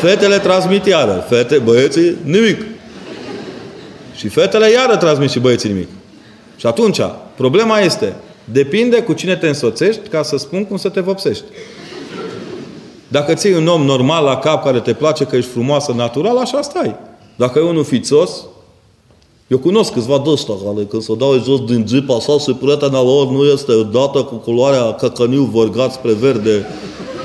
[0.00, 1.24] Fetele transmit iară.
[1.28, 2.64] Fete, băieții, nimic.
[4.14, 5.88] Și fetele iară transmit și băieții nimic.
[6.56, 7.00] Și atunci,
[7.36, 8.14] problema este,
[8.44, 11.44] depinde cu cine te însoțești ca să spun cum să te vopsești.
[13.08, 16.62] Dacă ții un om normal la cap care te place că ești frumoasă, natural, așa
[16.62, 16.94] stai.
[17.36, 18.30] Dacă e unul fițos,
[19.46, 23.02] eu cunosc câțiva de ăsta care când se dau jos din jeep așa și prietena
[23.02, 26.66] lor nu este dată cu culoarea căcăniu vărgat spre verde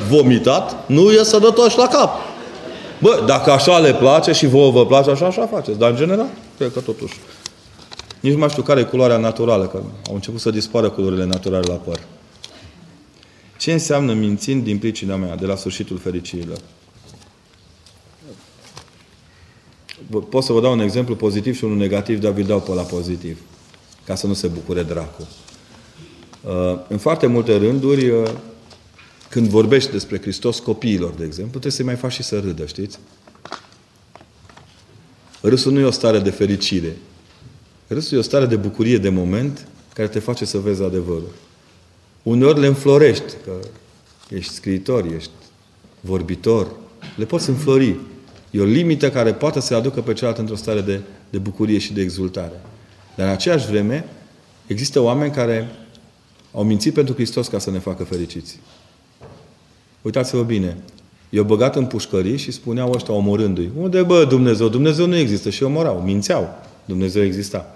[0.09, 2.09] vomitat, nu e sănătos la cap.
[2.99, 5.77] Bă, dacă așa le place și vouă vă place, așa, așa faceți.
[5.77, 6.27] Dar în general,
[6.57, 7.19] cred că totuși.
[8.19, 11.65] Nici nu mai știu care e culoarea naturală, că au început să dispară culorile naturale
[11.67, 11.99] la păr.
[13.61, 16.57] Ce înseamnă mințind din pricina mea, de la sfârșitul fericirilor?
[20.29, 22.81] Pot să vă dau un exemplu pozitiv și unul negativ, dar vi dau pe la
[22.81, 23.39] pozitiv.
[24.05, 25.27] Ca să nu se bucure dracu.
[26.41, 28.31] Uh, în foarte multe rânduri, uh,
[29.29, 32.99] când vorbești despre Hristos copiilor, de exemplu, trebuie să-i mai faci și să râdă, știți?
[35.41, 36.97] Râsul nu e o stare de fericire.
[37.87, 41.31] Râsul e o stare de bucurie de moment care te face să vezi adevărul.
[42.23, 43.51] Uneori le înflorești, că
[44.29, 45.31] ești scriitor, ești
[45.99, 46.67] vorbitor,
[47.15, 47.95] le poți înflori.
[48.51, 50.99] E o limită care poate să aducă pe cealaltă într-o stare de,
[51.29, 52.61] de bucurie și de exultare.
[53.15, 54.05] Dar în aceeași vreme,
[54.67, 55.69] există oameni care
[56.53, 58.59] au mințit pentru Hristos ca să ne facă fericiți.
[60.01, 60.77] Uitați-vă bine.
[61.29, 63.69] I-au băgat în pușcării și spuneau ăștia omorându-i.
[63.77, 64.67] Unde, bă, Dumnezeu?
[64.67, 65.49] Dumnezeu nu există.
[65.49, 66.01] Și omorau.
[66.05, 66.49] Mințeau.
[66.85, 67.73] Dumnezeu exista.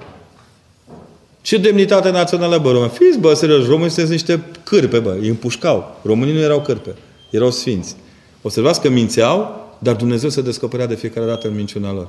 [1.45, 2.91] Ce demnitate națională, bă, români?
[2.91, 5.17] Fiți, bă, serios, românii sunt niște cârpe, bă.
[5.19, 5.99] Îi împușcau.
[6.03, 6.95] Românii nu erau cârpe.
[7.29, 7.95] Erau sfinți.
[8.41, 12.07] Observați că mințeau, dar Dumnezeu se descoperea de fiecare dată în minciuna lor.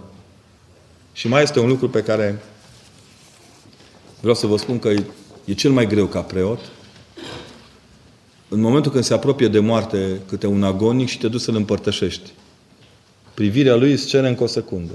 [1.12, 2.42] Și mai este un lucru pe care
[4.20, 5.04] vreau să vă spun că e,
[5.44, 6.60] e cel mai greu ca preot.
[8.48, 12.30] În momentul când se apropie de moarte câte un agonic și te duci să-l împărtășești.
[13.34, 14.94] Privirea lui îți cere încă o secundă.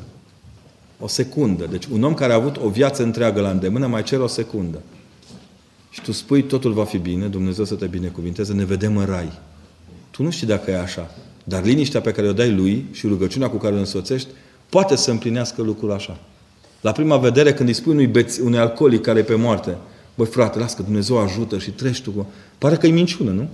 [1.04, 1.68] O secundă.
[1.72, 4.82] Deci un om care a avut o viață întreagă la îndemână mai cere o secundă.
[5.90, 9.32] Și tu spui, totul va fi bine, Dumnezeu să te binecuvinteze, ne vedem în rai.
[10.12, 11.12] Tu nu știi dacă e așa.
[11.44, 14.28] Dar liniștea pe care o dai lui și rugăciunea cu care îl însoțești
[14.70, 16.20] poate să împlinească lucrul așa.
[16.82, 19.78] La prima vedere, când îi spui unui, beț, unui alcoolic care e pe moarte,
[20.16, 22.28] băi frate, las că Dumnezeu ajută și treci tu cu...
[22.58, 23.50] Pare că e minciună, nu?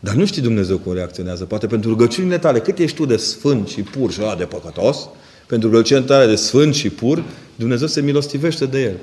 [0.00, 1.44] Dar nu știi Dumnezeu cum reacționează.
[1.44, 5.08] Poate pentru rugăciunile tale, cât ești tu de sfânt și pur și ăla de păcătos,
[5.46, 7.24] pentru rugăciunile tale de sfânt și pur,
[7.54, 8.96] Dumnezeu se milostivește de el.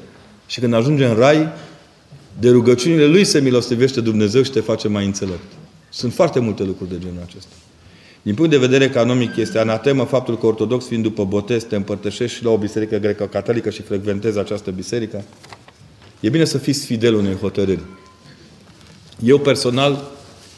[0.48, 1.48] Și când ajunge în rai,
[2.40, 5.52] de rugăciunile lui se milostivește Dumnezeu și te face mai înțelept.
[5.90, 7.54] Sunt foarte multe lucruri de genul acesta.
[8.22, 12.38] Din punct de vedere economic, este anatemă faptul că ortodox, fiind după botez, te împărtășești
[12.38, 15.24] și la o biserică greco-catolică și frecventezi această biserică.
[16.20, 17.84] E bine să fiți fidel unei hotărâri.
[19.24, 20.12] Eu personal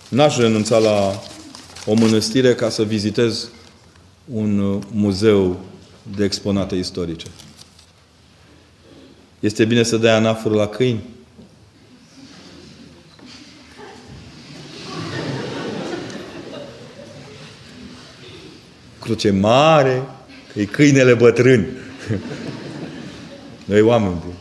[0.10, 1.22] n-aș renunța la
[1.86, 3.50] o mănăstire ca să vizitez
[4.34, 5.60] un uh, muzeu
[6.16, 7.28] de exponate istorice.
[9.40, 11.04] Este bine să dai anafurul la câini?
[19.00, 20.04] Cruce mare,
[20.54, 21.66] că e câinele bătrân.
[23.66, 24.38] Noi oameni buni.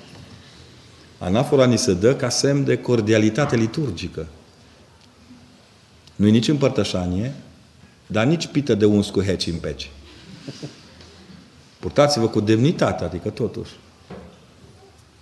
[1.18, 4.26] Anafora ni se dă ca semn de cordialitate liturgică.
[6.16, 7.34] Nu-i nici împărtășanie,
[8.12, 9.91] dar nici pită de uns cu heci în peci.
[11.78, 13.70] Purtați-vă cu demnitate, adică totuși.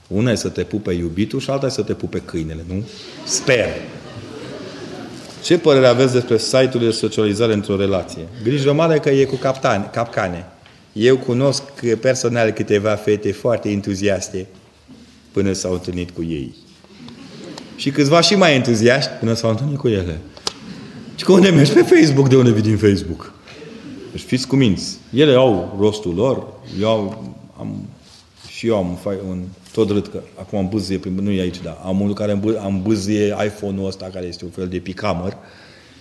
[0.07, 2.85] Una e să te pupe iubitul și alta e să te pupe câinele, nu?
[3.25, 3.67] Sper.
[5.43, 8.29] Ce părere aveți despre site-ul de socializare într-o relație?
[8.43, 10.47] Grijă mare că e cu captane, capcane.
[10.93, 11.63] Eu cunosc
[12.01, 14.47] personal câteva fete foarte entuziaste
[15.33, 16.55] până s-au întâlnit cu ei.
[17.77, 20.21] Și câțiva și mai entuziaști până s-au întâlnit cu ele.
[21.19, 21.73] Și că unde mergi?
[21.73, 22.29] Pe Facebook.
[22.29, 23.33] De unde vii din Facebook?
[24.13, 24.97] Deci fiți cuminți.
[25.15, 26.47] Ele au rostul lor.
[26.81, 26.89] Eu
[27.59, 27.89] am,
[28.49, 29.43] și eu am un,
[29.73, 31.83] tot râd că acum am bâzie, nu e aici, da.
[31.85, 35.37] Am unul care am bâzie iPhone-ul ăsta, care este un fel de picamăr,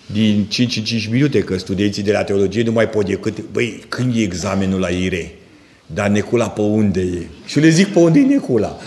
[0.06, 3.84] din 5 în 5 minute, că studenții de la teologie nu mai pot decât, băi,
[3.90, 5.36] când e examenul la IRE?
[5.86, 7.28] Dar Necula pe unde e?
[7.46, 8.78] Și le zic pe unde e Necula.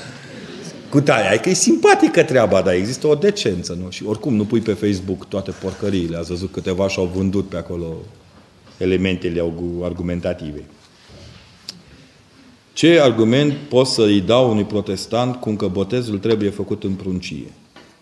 [0.91, 3.91] Cu tare, că e simpatică treaba, dar există o decență, nu?
[3.91, 6.17] Și oricum nu pui pe Facebook toate porcăriile.
[6.17, 7.97] Ați văzut câteva și-au vândut pe acolo
[8.79, 9.53] elementele
[9.83, 10.65] argumentative.
[12.73, 17.53] Ce argument pot să-i dau unui protestant cum că botezul trebuie făcut în pruncie?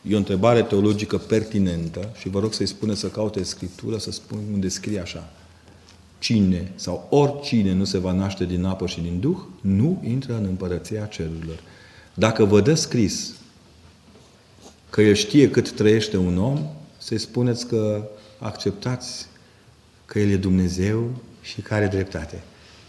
[0.03, 4.39] E o întrebare teologică pertinentă și vă rog să-i spune să caute Scriptură, să spun
[4.53, 5.33] unde scrie așa.
[6.19, 10.45] Cine sau oricine nu se va naște din apă și din Duh, nu intră în
[10.45, 11.59] împărăția cerurilor.
[12.19, 13.33] Dacă vă dă scris
[14.91, 16.59] că El știe cât trăiește un om,
[16.99, 18.03] să-i spuneți că
[18.39, 19.27] acceptați
[20.05, 21.11] că El e Dumnezeu
[21.43, 22.43] și că are dreptate.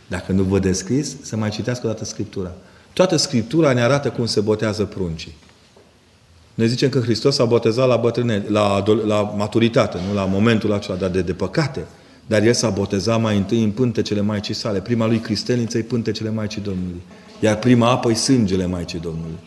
[0.08, 2.52] Dacă nu vă descris, să mai citească o dată Scriptura.
[2.94, 5.36] Toată Scriptura ne arată cum se botează pruncii.
[6.54, 10.98] Ne zicem că Hristos a botezat la, bătrâne, la, la maturitate, nu la momentul acela,
[10.98, 11.86] dar de, de păcate.
[12.28, 14.80] Dar El s-a botezat mai întâi în pântecele Maicii sale.
[14.80, 17.02] Prima lui cristelniță e pântecele Maicii Domnului.
[17.40, 19.38] Iar prima apă e sângele Maicii Domnului.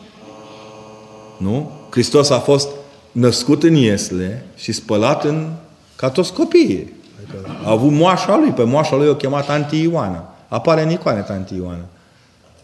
[1.37, 1.71] Nu?
[1.89, 2.67] Hristos a fost
[3.11, 5.49] născut în Iesle și spălat în,
[5.95, 6.93] ca toți copiii.
[7.17, 8.49] Adică a avut moașa lui.
[8.49, 10.35] Pe moașa lui o chemat Tanti Ioana.
[10.47, 11.85] Apare în icoane Tanti Ioana.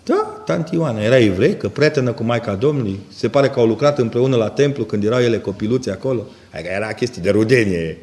[0.03, 1.01] Da, Tanti Ioana.
[1.01, 2.99] Era evrei, că prietenă cu Maica Domnului.
[3.15, 6.25] Se pare că au lucrat împreună la templu când erau ele copiluți acolo.
[6.53, 7.97] Adică era chestie de rudenie.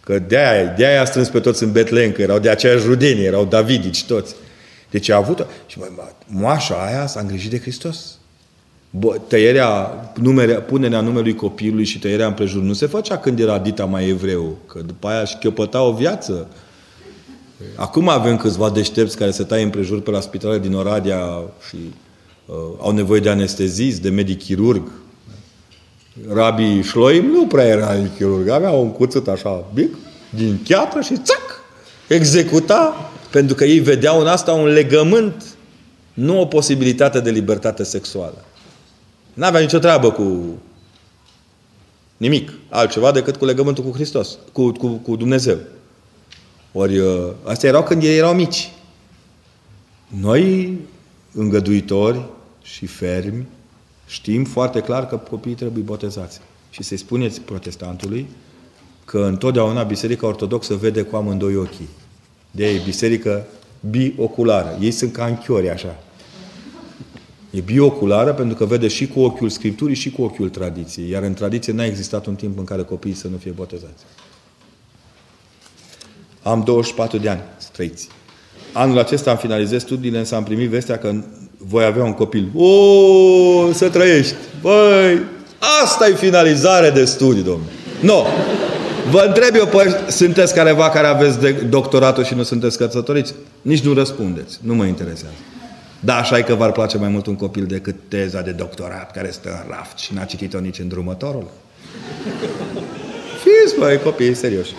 [0.00, 3.44] Că de-aia, de-aia a strâns pe toți în Betlehem, că erau de aceeași rudenie, erau
[3.44, 4.34] davidici toți.
[4.90, 5.86] Deci a avut Și bă,
[6.26, 8.18] moașa aia s-a îngrijit de Hristos.
[8.90, 9.90] Bă, tăierea,
[10.20, 14.56] numere, punerea numelui copilului și tăierea împrejur nu se făcea când era dita mai evreu,
[14.66, 16.48] că după aia își chiopăta o viață.
[17.74, 21.76] Acum avem câțiva deștepți care se taie împrejur pe la spitale din Oradea și
[22.46, 24.90] uh, au nevoie de anestezist, de medic chirurg.
[26.32, 29.96] Rabi Șloim nu prea era chirurg, avea un cuțit așa mic,
[30.30, 31.62] din chiatră și țac!
[32.08, 35.56] Executa, pentru că ei vedeau în asta un legământ,
[36.14, 38.44] nu o posibilitate de libertate sexuală.
[39.34, 40.58] N-avea nicio treabă cu
[42.16, 45.58] nimic altceva decât cu legământul cu Hristos, cu, cu, cu Dumnezeu.
[46.72, 48.72] Ori uh, astea erau când ei erau mici.
[50.20, 50.78] Noi,
[51.32, 52.20] îngăduitori
[52.62, 53.46] și fermi,
[54.06, 56.40] știm foarte clar că copiii trebuie botezați.
[56.70, 58.28] Și să-i spuneți protestantului
[59.04, 61.88] că întotdeauna Biserica Ortodoxă vede cu amândoi ochii.
[62.50, 63.46] De ei, biserică
[63.90, 64.78] bioculară.
[64.80, 65.96] Ei sunt ca închiori, așa.
[67.50, 71.10] E bioculară pentru că vede și cu ochiul Scripturii și cu ochiul tradiției.
[71.10, 74.04] Iar în tradiție n-a existat un timp în care copiii să nu fie botezați.
[76.42, 78.08] Am 24 de ani, străiți.
[78.72, 81.14] Anul acesta am finalizat studiile, însă am primit vestea că
[81.56, 82.50] voi avea un copil.
[82.54, 84.34] O, să trăiești!
[84.60, 85.18] Băi,
[85.82, 87.70] asta e finalizare de studii, domnule.
[88.00, 88.12] Nu!
[88.12, 88.67] No.
[89.10, 93.34] Vă întreb eu, păi, sunteți careva care aveți de doctoratul și nu sunteți căsătoriți?
[93.62, 94.58] Nici nu răspundeți.
[94.62, 95.34] Nu mă interesează.
[96.00, 99.30] Da, așa e că v-ar place mai mult un copil decât teza de doctorat care
[99.30, 101.50] stă în raft și n-a citit-o nici în drumătorul.
[103.42, 104.72] Fiți, băi, copii serioși.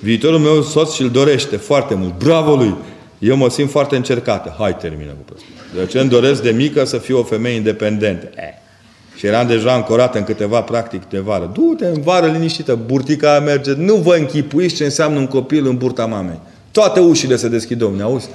[0.00, 2.18] Viitorul meu soț și-l dorește foarte mult.
[2.18, 2.74] Bravo lui!
[3.18, 4.54] Eu mă simt foarte încercată.
[4.58, 5.34] Hai, termină cu
[5.74, 8.30] De ce îmi doresc de mică să fiu o femeie independentă?
[8.34, 8.67] Eh.
[9.18, 11.50] Și eram deja ancorată în câteva practic de vară.
[11.52, 13.72] Du-te în vară liniștită, burtica aia merge.
[13.72, 16.38] Nu vă închipuiți ce înseamnă un copil în burta mamei.
[16.70, 18.28] Toate ușile se deschid, domne, auzi?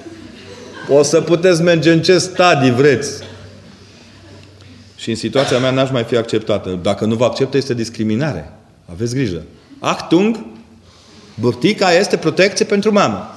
[0.90, 3.24] O să puteți merge în ce stadii vreți.
[4.96, 6.80] Și în situația mea n-aș mai fi acceptată.
[6.82, 8.54] Dacă nu vă acceptă, este discriminare.
[8.92, 9.42] Aveți grijă.
[9.80, 10.46] Achtung!
[11.40, 13.36] Burtica este protecție pentru mamă.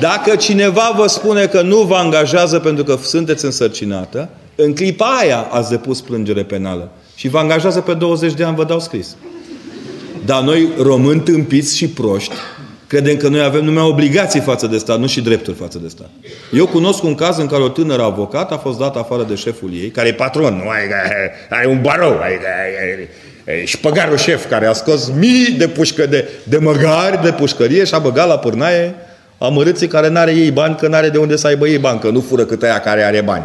[0.00, 5.48] Dacă cineva vă spune că nu vă angajează pentru că sunteți însărcinată, în clipa aia
[5.50, 6.90] ați depus plângere penală.
[7.14, 9.16] Și vă angajează pe 20 de ani, vă dau scris.
[10.24, 12.34] Dar noi, români tâmpiți și proști,
[12.88, 16.10] Credem că noi avem numai obligații față de stat, nu și drepturi față de stat.
[16.52, 19.70] Eu cunosc un caz în care o tânără avocat a fost dată afară de șeful
[19.72, 23.08] ei, care e patron, nu are, are un barou, are, are,
[23.44, 27.94] are, șpăgarul șef care a scos mii de pușcă de, de măgari de pușcărie și
[27.94, 28.94] a băgat la pârnaie
[29.38, 32.20] amărâții care n-are ei bani, că n-are de unde să aibă ei bani, că nu
[32.20, 33.44] fură cât aia care are bani.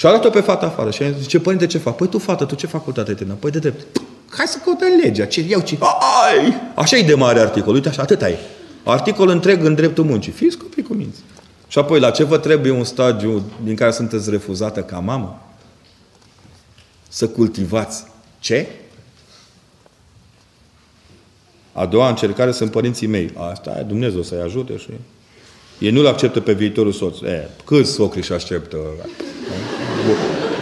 [0.00, 1.96] Și a luat-o pe fata afară și a zis, ce părinte, ce fac?
[1.96, 4.00] Păi tu, fată, tu ce facultate te Păi de drept.
[4.30, 5.24] Hai să căutăm legea.
[5.24, 5.78] Ce iau, ce...
[5.80, 6.54] Ai!
[6.74, 7.74] Așa e de mare articol.
[7.74, 8.36] Uite așa, atât ai.
[8.84, 10.32] Articol întreg în dreptul muncii.
[10.32, 11.20] Fiți copii cu minți.
[11.68, 15.42] Și apoi, la ce vă trebuie un stagiu din care sunteți refuzată ca mamă?
[17.08, 18.04] Să cultivați.
[18.38, 18.68] Ce?
[21.72, 23.32] A doua încercare sunt părinții mei.
[23.50, 24.90] Asta e Dumnezeu să-i ajute și...
[25.78, 27.20] Ei nu-l acceptă pe viitorul soț.
[27.20, 28.76] E, câți socri și așteptă?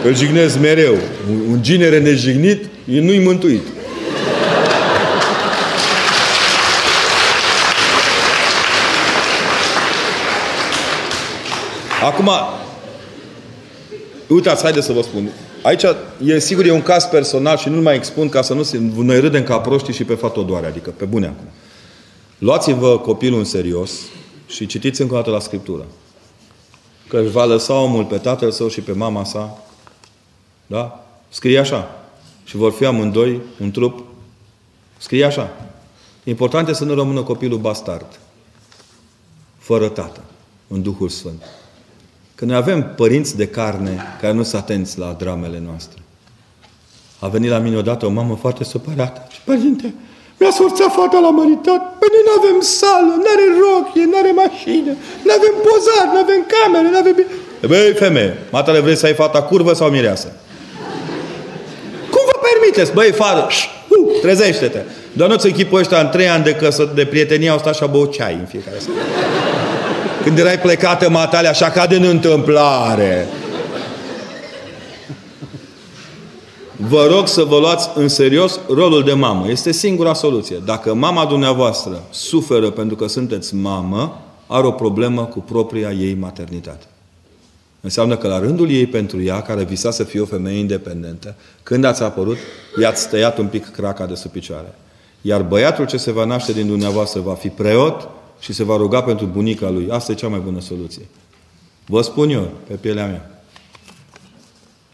[0.03, 0.95] Îl jignesc mereu.
[1.49, 3.61] Un ginere nejignit, el nu-i mântuit.
[12.03, 12.29] Acum,
[14.27, 15.29] uitați, haideți să vă spun.
[15.61, 15.83] Aici,
[16.25, 19.19] e sigur, e un caz personal și nu-l mai expun ca să nu se, noi
[19.19, 21.47] râdem ca proștii și pe fatodoare, adică pe bune acum.
[22.37, 23.91] Luați-vă copilul în serios
[24.47, 25.85] și citiți încă o dată la Scriptură.
[27.07, 29.63] Că își va lăsa omul pe tatăl său și pe mama sa.
[30.69, 31.05] Da?
[31.29, 31.95] Scrie așa.
[32.43, 34.03] Și vor fi amândoi un trup.
[34.97, 35.49] Scrie așa.
[36.23, 38.19] Important este să nu rămână copilul bastard.
[39.57, 40.21] Fără tată.
[40.67, 41.43] În Duhul Sfânt.
[42.35, 46.01] Că noi avem părinți de carne care nu sunt atenți la dramele noastre.
[47.19, 49.27] A venit la mine odată o mamă foarte supărată.
[49.31, 49.93] Și, părinte,
[50.39, 51.81] mi-a sforțat fata la măritat.
[51.99, 54.91] Păi noi nu avem sală, nu are rochie, nu are mașină,
[55.25, 57.15] nu avem pozar, nu avem camere, nu avem...
[57.67, 60.38] Băi, femeie, matale vrei să ai fata curvă sau mireasă?
[62.69, 62.93] Cum vă permiteți?
[62.93, 63.47] Băi, fată,
[63.87, 64.79] uh, trezește-te.
[65.13, 68.05] Doar nu-ți echipul ăștia în trei ani de, căsă, de prietenie au stat și au
[68.05, 68.99] ceai în fiecare seară.
[70.23, 73.27] Când erai plecată, matale, așa ca din întâmplare.
[76.75, 79.49] Vă rog să vă luați în serios rolul de mamă.
[79.49, 80.61] Este singura soluție.
[80.65, 86.85] Dacă mama dumneavoastră suferă pentru că sunteți mamă, are o problemă cu propria ei maternitate.
[87.81, 91.83] Înseamnă că la rândul ei pentru ea, care visa să fie o femeie independentă, când
[91.83, 92.37] ați apărut,
[92.81, 94.75] i-ați tăiat un pic craca de sub picioare.
[95.21, 99.03] Iar băiatul ce se va naște din dumneavoastră va fi preot și se va ruga
[99.03, 99.87] pentru bunica lui.
[99.91, 101.05] Asta e cea mai bună soluție.
[101.85, 103.43] Vă spun eu, pe pielea mea.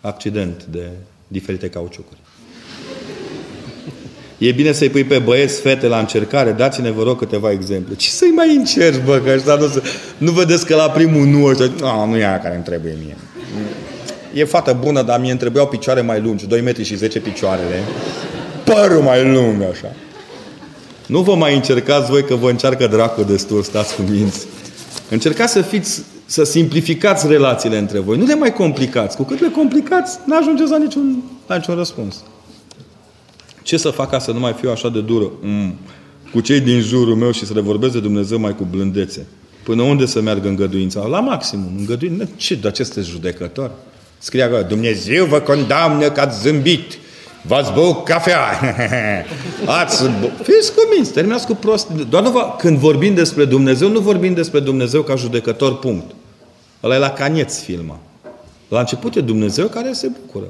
[0.02, 0.90] Accident de
[1.28, 2.20] diferite cauciucuri.
[4.38, 6.52] E bine să-i pui pe băieți, fete la încercare.
[6.52, 7.96] Dați-ne, vă rog, câteva exemple.
[7.96, 9.82] Ce să-i mai încerci, bă, că ăștia nu,
[10.18, 11.72] nu vedeți că la primul nu ăștia...
[11.80, 13.18] No, nu e aia care îmi trebuie mie.
[14.34, 17.84] E fată bună, dar mie îmi trebuiau picioare mai lungi, 2 metri și 10 picioarele.
[18.64, 19.92] Părul mai lung, așa.
[21.06, 24.46] Nu vă mai încercați voi că vă încearcă dracu destul, stați cu minți.
[25.10, 28.18] Încercați să fiți, să simplificați relațiile între voi.
[28.18, 29.16] Nu le mai complicați.
[29.16, 32.24] Cu cât le complicați, nu ajungeți la niciun, la niciun răspuns.
[33.66, 35.32] Ce să fac ca să nu mai fiu așa de dură?
[35.42, 35.76] Mm.
[36.32, 39.26] Cu cei din jurul meu și să le vorbesc de Dumnezeu mai cu blândețe.
[39.64, 41.06] Până unde să meargă îngăduința?
[41.06, 41.72] La maximum.
[41.78, 42.30] Îngăduință?
[42.36, 42.56] Ce?
[42.56, 43.72] Dar ce sunteți judecător?
[44.18, 46.98] Scrie acolo, Dumnezeu vă condamnă că ați zâmbit.
[47.42, 48.44] V-ați băut cafea.
[49.82, 50.30] Ați bă...
[50.44, 51.90] Fiți cuminți, terminați cu prost.
[52.10, 52.56] Doar nu va...
[52.58, 56.12] Când vorbim despre Dumnezeu, nu vorbim despre Dumnezeu ca judecător, punct.
[56.84, 58.00] Ăla e la canieț filma.
[58.68, 60.48] La început e Dumnezeu care se bucură.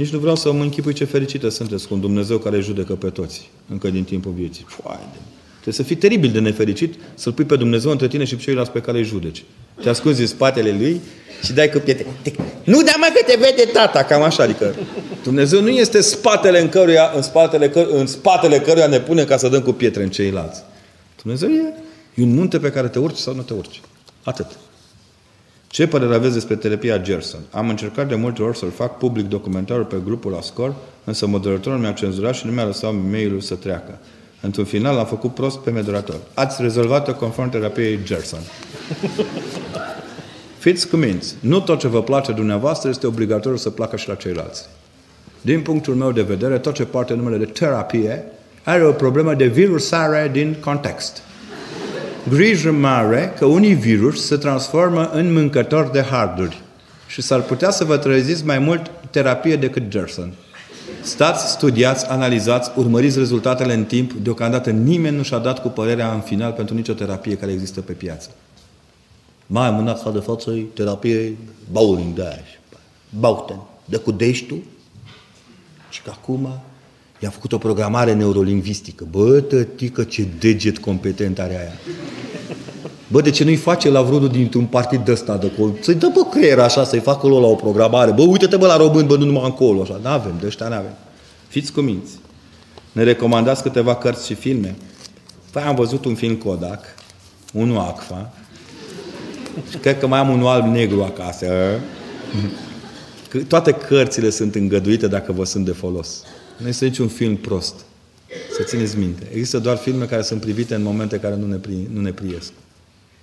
[0.00, 3.10] Nici nu vreau să mă închipui ce fericită sunteți cu un Dumnezeu care judecă pe
[3.10, 4.64] toți, încă din timpul vieții.
[4.68, 5.18] Foaide.
[5.50, 8.70] Trebuie să fii teribil de nefericit să-L pui pe Dumnezeu între tine și pe ceilalți
[8.70, 9.44] pe care îi judeci.
[9.82, 11.00] Te ascunzi în spatele Lui
[11.44, 12.06] și dai cu pietre.
[12.64, 14.42] Nu da mai că te vede tata, cam așa.
[14.42, 14.74] Adică
[15.22, 19.36] Dumnezeu nu este spatele în, căruia, în, spatele, căr, în spatele căruia ne pune ca
[19.36, 20.62] să dăm cu pietre în ceilalți.
[21.22, 21.74] Dumnezeu e,
[22.14, 23.80] e un munte pe care te urci sau nu te urci.
[24.22, 24.46] Atât.
[25.72, 27.40] Ce părere aveți despre terapia Gerson?
[27.50, 30.74] Am încercat de multe ori să-l fac public documentarul pe grupul Ascor,
[31.04, 33.98] însă moderatorul mi-a cenzurat și nu mi-a lăsat mail-ul să treacă.
[34.40, 36.16] Într-un final am făcut prost pe moderator.
[36.34, 38.38] Ați rezolvat-o conform terapiei Gerson.
[40.58, 41.34] Fiți cuminți.
[41.40, 44.68] Nu tot ce vă place dumneavoastră este obligatoriu să placă și la ceilalți.
[45.40, 48.24] Din punctul meu de vedere, tot ce poartă numele de terapie
[48.64, 51.22] are o problemă de virusare din context.
[52.28, 56.60] Grijă mare că unii virus se transformă în mâncători de harduri
[57.06, 60.32] și s-ar putea să vă treziți mai mult terapie decât Gerson.
[61.02, 64.12] Stați, studiați, analizați, urmăriți rezultatele în timp.
[64.12, 67.92] Deocamdată nimeni nu și-a dat cu părerea în final pentru nicio terapie care există pe
[67.92, 68.28] piață.
[69.46, 71.36] Mai am în de față terapie
[71.70, 72.44] bowling de aia.
[73.18, 73.60] Bauten.
[73.84, 74.54] De cu dești
[75.88, 76.48] și că acum
[77.22, 79.06] I-a făcut o programare neurolingvistică.
[79.10, 81.72] Bă, tătică, ce deget competent are aia.
[83.08, 85.72] Bă, de ce nu-i face la vreunul dintr-un partid de ăsta de col?
[85.80, 88.10] Să-i dă pe creier așa, să-i facă lor la o programare.
[88.10, 90.00] Bă, uite-te bă la român, bă, nu numai încolo, așa.
[90.02, 90.94] N-avem, de ăștia n-avem.
[91.48, 92.12] Fiți cuminți.
[92.92, 94.76] Ne recomandați câteva cărți și filme.
[95.50, 96.84] Păi am văzut un film Kodak,
[97.52, 98.32] unul Acfa,
[99.70, 101.46] și cred că mai am unul alb-negru acasă.
[103.48, 106.22] Toate cărțile sunt îngăduite dacă vă sunt de folos.
[106.60, 107.74] Nu este niciun film prost.
[108.52, 109.26] Să țineți minte.
[109.32, 112.52] Există doar filme care sunt privite în momente care nu ne, pri, nu ne priesc.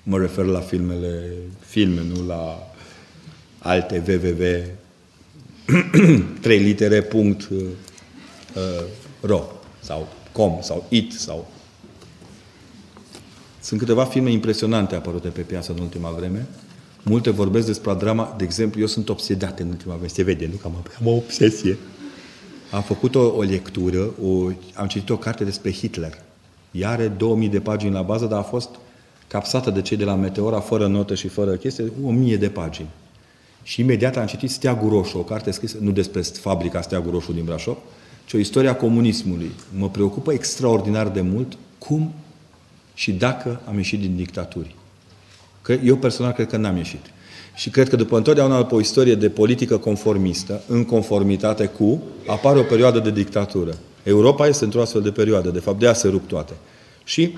[0.04, 2.72] Mă refer la filmele, filme, nu la
[3.60, 4.76] alte www
[6.42, 7.58] 3 litere punct uh,
[8.56, 8.84] uh,
[9.22, 11.52] ro sau com sau it sau
[13.62, 16.48] sunt câteva filme impresionante apărute pe piață în ultima vreme.
[17.04, 18.36] Multe vorbesc despre drama.
[18.38, 20.08] De exemplu, eu sunt obsedat în ultima vreme.
[20.08, 20.56] Se vede, nu?
[20.56, 21.78] Că am, am o obsesie.
[22.72, 26.18] Am făcut o, o lectură, o, am citit o carte despre Hitler.
[26.72, 28.70] Ea are 2000 de pagini la bază, dar a fost
[29.28, 32.88] capsată de cei de la Meteora, fără notă și fără chestie, 1000 de pagini.
[33.64, 37.44] Și imediat am citit Steagul Roșu, o carte scrisă, nu despre fabrica Steagul Roșu din
[37.44, 37.78] Brașov,
[38.26, 39.52] ci o istoria comunismului.
[39.78, 42.14] Mă preocupă extraordinar de mult cum
[42.94, 44.76] și dacă am ieșit din dictaturi.
[45.62, 47.06] Că eu personal cred că n-am ieșit.
[47.58, 52.60] Și cred că după întotdeauna după o istorie de politică conformistă, în conformitate cu, apare
[52.60, 53.78] o perioadă de dictatură.
[54.04, 55.50] Europa este într-o astfel de perioadă.
[55.50, 56.54] De fapt, de a se rup toate.
[57.04, 57.38] Și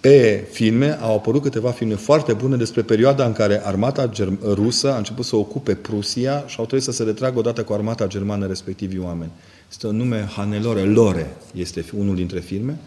[0.00, 4.10] pe filme au apărut câteva filme foarte bune despre perioada în care armata
[4.42, 8.06] rusă a început să ocupe Prusia și au trebuit să se retragă odată cu armata
[8.06, 9.30] germană respectivii oameni.
[9.70, 12.78] Este un nume Hanelore, Lore este unul dintre filme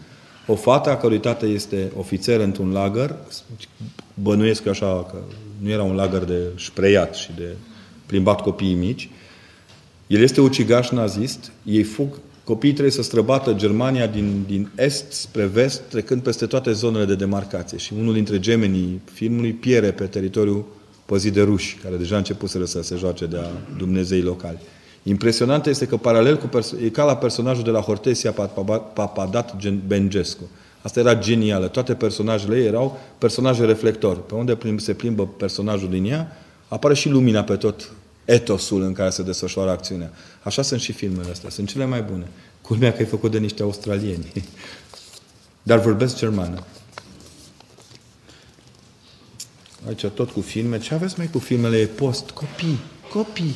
[0.46, 3.16] o fată a cărui tată este ofițer într-un lagăr,
[4.14, 5.16] bănuiesc așa că
[5.62, 7.56] nu era un lagăr de spreiat și de
[8.06, 9.08] plimbat copiii mici,
[10.06, 15.44] el este ucigaș nazist, ei fug, copiii trebuie să străbată Germania din, din est spre
[15.44, 17.78] vest, trecând peste toate zonele de demarcație.
[17.78, 20.64] Și unul dintre gemenii filmului piere pe teritoriul
[21.06, 24.58] păzit de ruși, care deja început să se joace de a Dumnezei locali.
[25.02, 28.32] Impresionant este că paralel cu e ca la personajul de la Hortesia
[28.94, 30.50] Papadat Bengescu.
[30.82, 31.68] Asta era genială.
[31.68, 34.22] Toate personajele ei erau personaje reflector.
[34.22, 36.36] Pe unde se plimbă personajul din ea,
[36.68, 37.92] apare și lumina pe tot
[38.24, 40.10] etosul în care se desfășoară acțiunea.
[40.42, 41.50] Așa sunt și filmele astea.
[41.50, 42.28] Sunt cele mai bune.
[42.60, 44.32] Culmea că e făcut de niște australieni.
[45.62, 46.64] Dar vorbesc germană.
[49.86, 50.78] Aici tot cu filme.
[50.78, 52.30] Ce aveți mai cu filmele post?
[52.30, 52.78] Copii.
[53.12, 53.54] Copii.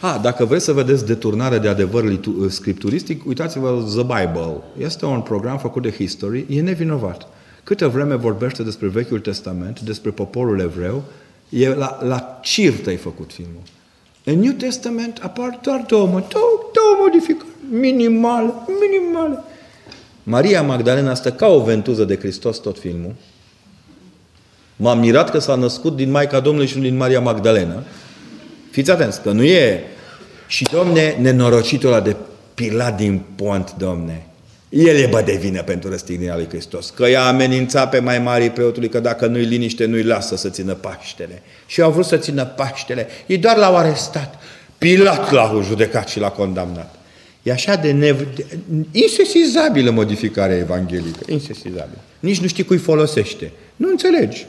[0.00, 4.56] A, dacă vreți să vedeți deturnare de adevăr uh, scripturistic, uitați-vă The Bible.
[4.78, 7.28] Este un program făcut de History, e nevinovat.
[7.64, 11.02] Câte vreme vorbește despre Vechiul Testament, despre poporul evreu,
[11.48, 13.62] e la, la cirtă ai făcut filmul.
[14.24, 19.38] În New Testament apar doar două, două, două modificări, minimale, minimale.
[20.22, 23.14] Maria Magdalena stă ca o ventuză de Hristos tot filmul.
[24.76, 27.82] M-am mirat că s-a născut din Maica Domnului și nu din Maria Magdalena.
[28.78, 29.82] Fiți atenți, că nu e...
[30.46, 32.16] Și, domne, nenorocitul ăla de
[32.54, 34.26] Pilat din Pont, domne,
[34.68, 36.90] el e bă de vină pentru răstignirea lui Hristos.
[36.90, 40.74] Că i-a amenințat pe mai mari preotului că dacă nu-i liniște, nu-i lasă să țină
[40.74, 41.42] Paștele.
[41.66, 43.06] Și au vrut să țină Paștele.
[43.26, 44.34] Ei doar l-au arestat.
[44.78, 46.94] Pilat l-a judecat și l-a condamnat.
[47.42, 48.26] E așa de nev...
[48.92, 51.20] insesizabilă modificarea evanghelică.
[51.26, 51.98] Insesizabilă.
[52.20, 53.52] Nici nu știi cui folosește.
[53.76, 54.46] Nu înțelegi.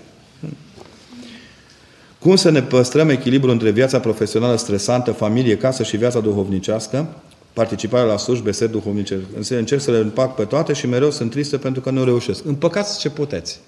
[2.19, 7.07] Cum să ne păstrăm echilibru între viața profesională stresantă, familie, casă și viața duhovnicească,
[7.53, 9.19] participarea la slujbe, ser duhovnice.
[9.49, 12.45] Încerc să le împac pe toate și mereu sunt tristă pentru că nu reușesc.
[12.45, 13.59] Împăcați ce puteți.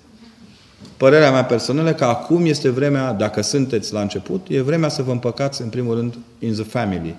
[0.98, 5.12] Părerea mea personală că acum este vremea, dacă sunteți la început, e vremea să vă
[5.12, 7.16] împăcați în primul rând in the family.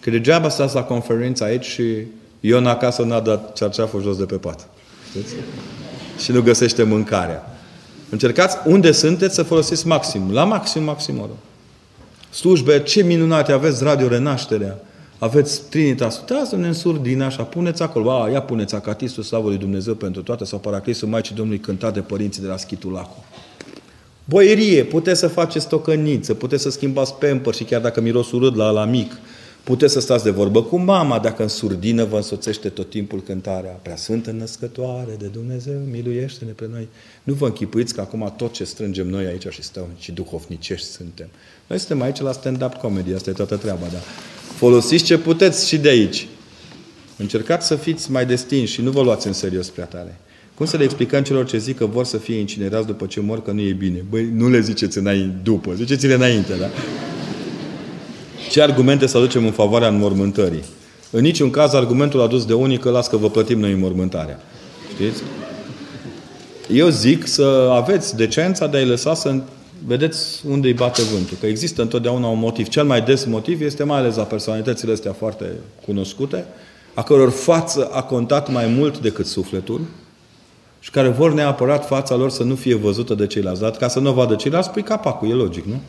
[0.00, 1.84] Că degeaba stați la conferință aici și
[2.40, 4.68] Ion acasă n-a dat cearceaful jos de pe pat.
[5.08, 5.34] Știți?
[6.18, 7.59] Și nu găsește mâncarea.
[8.10, 10.32] Încercați unde sunteți să folosiți maxim.
[10.32, 11.36] La maxim, maxim oră.
[12.30, 14.78] Slujbe, ce minunate aveți Radio Renașterea.
[15.18, 16.18] Aveți Trinitas.
[16.18, 18.10] Uitați în surdina așa, puneți acolo.
[18.10, 22.00] A, ia puneți Acatistul Slavă lui Dumnezeu pentru toate sau Paraclisul Maicii Domnului cântat de
[22.00, 23.24] părinții de la Schitulacu.
[24.24, 28.70] Boierie, puteți să faceți tocăniță, puteți să schimbați pamper și chiar dacă miros urât la
[28.70, 29.12] la mic,
[29.64, 33.70] Puteți să stați de vorbă cu mama dacă în surdină vă însoțește tot timpul cântarea
[33.70, 36.88] Prea Sfântă Născătoare de Dumnezeu, miluiește-ne pe noi.
[37.22, 41.28] Nu vă închipuiți că acum tot ce strângem noi aici și stăm și duhovnicești suntem.
[41.66, 43.98] Noi suntem aici la stand-up comedy, asta e toată treaba, da.
[44.56, 46.28] Folosiți ce puteți și de aici.
[47.16, 50.18] Încercați să fiți mai destinși și nu vă luați în serios prea tare.
[50.54, 53.42] Cum să le explicăm celor ce zic că vor să fie incinerați după ce mor,
[53.42, 54.04] că nu e bine?
[54.10, 56.66] Băi, nu le ziceți înainte, după, ziceți-le înainte, da?
[58.50, 60.64] Ce argumente să aducem în favoarea înmormântării?
[61.10, 64.40] În niciun caz argumentul adus de unii că las că vă plătim noi înmormântarea.
[64.94, 65.22] Știți?
[66.72, 69.40] Eu zic să aveți decența de a-i lăsa să
[69.86, 71.36] vedeți unde îi bate vântul.
[71.40, 72.68] Că există întotdeauna un motiv.
[72.68, 75.44] Cel mai des motiv este mai ales la personalitățile astea foarte
[75.84, 76.44] cunoscute,
[76.94, 79.80] a căror față a contat mai mult decât sufletul
[80.80, 83.60] și care vor neapărat fața lor să nu fie văzută de ceilalți.
[83.60, 85.80] Dar ca să nu o vadă ceilalți, pui capacul, e logic, nu?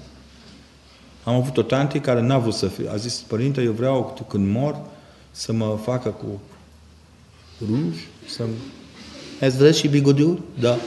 [1.23, 2.89] Am avut o tanti care n-a vrut să fie.
[2.89, 4.80] A zis, părinte, eu vreau, tu când mor,
[5.31, 6.41] să mă facă cu
[7.68, 7.95] ruj,
[8.27, 8.43] să
[9.41, 10.41] Ați vreți și bigodiuri?
[10.60, 10.77] Da.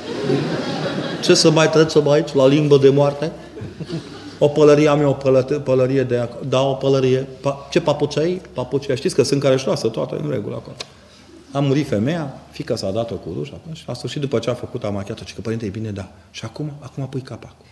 [1.22, 3.32] Ce să mai trecem aici, la limbă de moarte?
[4.38, 6.28] O pălărie, am eu o pălărie, pălărie de...
[6.48, 7.28] Da, o pălărie.
[7.40, 8.40] Pa, ce papucei?
[8.52, 8.96] Papucei.
[8.96, 10.76] Știți că sunt care își lasă toate în regulă acolo.
[11.52, 14.84] A murit femeia, fica s-a dat-o cu ruș și la sfârșit după ce a făcut,
[14.84, 16.08] a machiat-o, că părinte, e bine, da.
[16.30, 17.66] Și acum, acum pui capacul.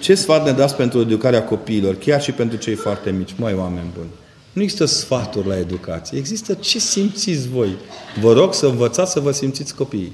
[0.00, 3.92] Ce sfat ne dați pentru educarea copiilor, chiar și pentru cei foarte mici, mai oameni
[3.94, 4.08] buni?
[4.52, 6.18] Nu există sfaturi la educație.
[6.18, 7.76] Există ce simțiți voi.
[8.20, 10.12] Vă rog să învățați să vă simțiți copiii.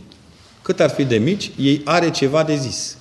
[0.63, 2.97] Cât ar fi de mici, ei are ceva de zis.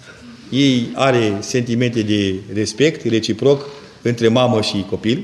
[0.50, 3.66] Ei are sentimente de respect reciproc
[4.02, 5.24] între mamă și copil.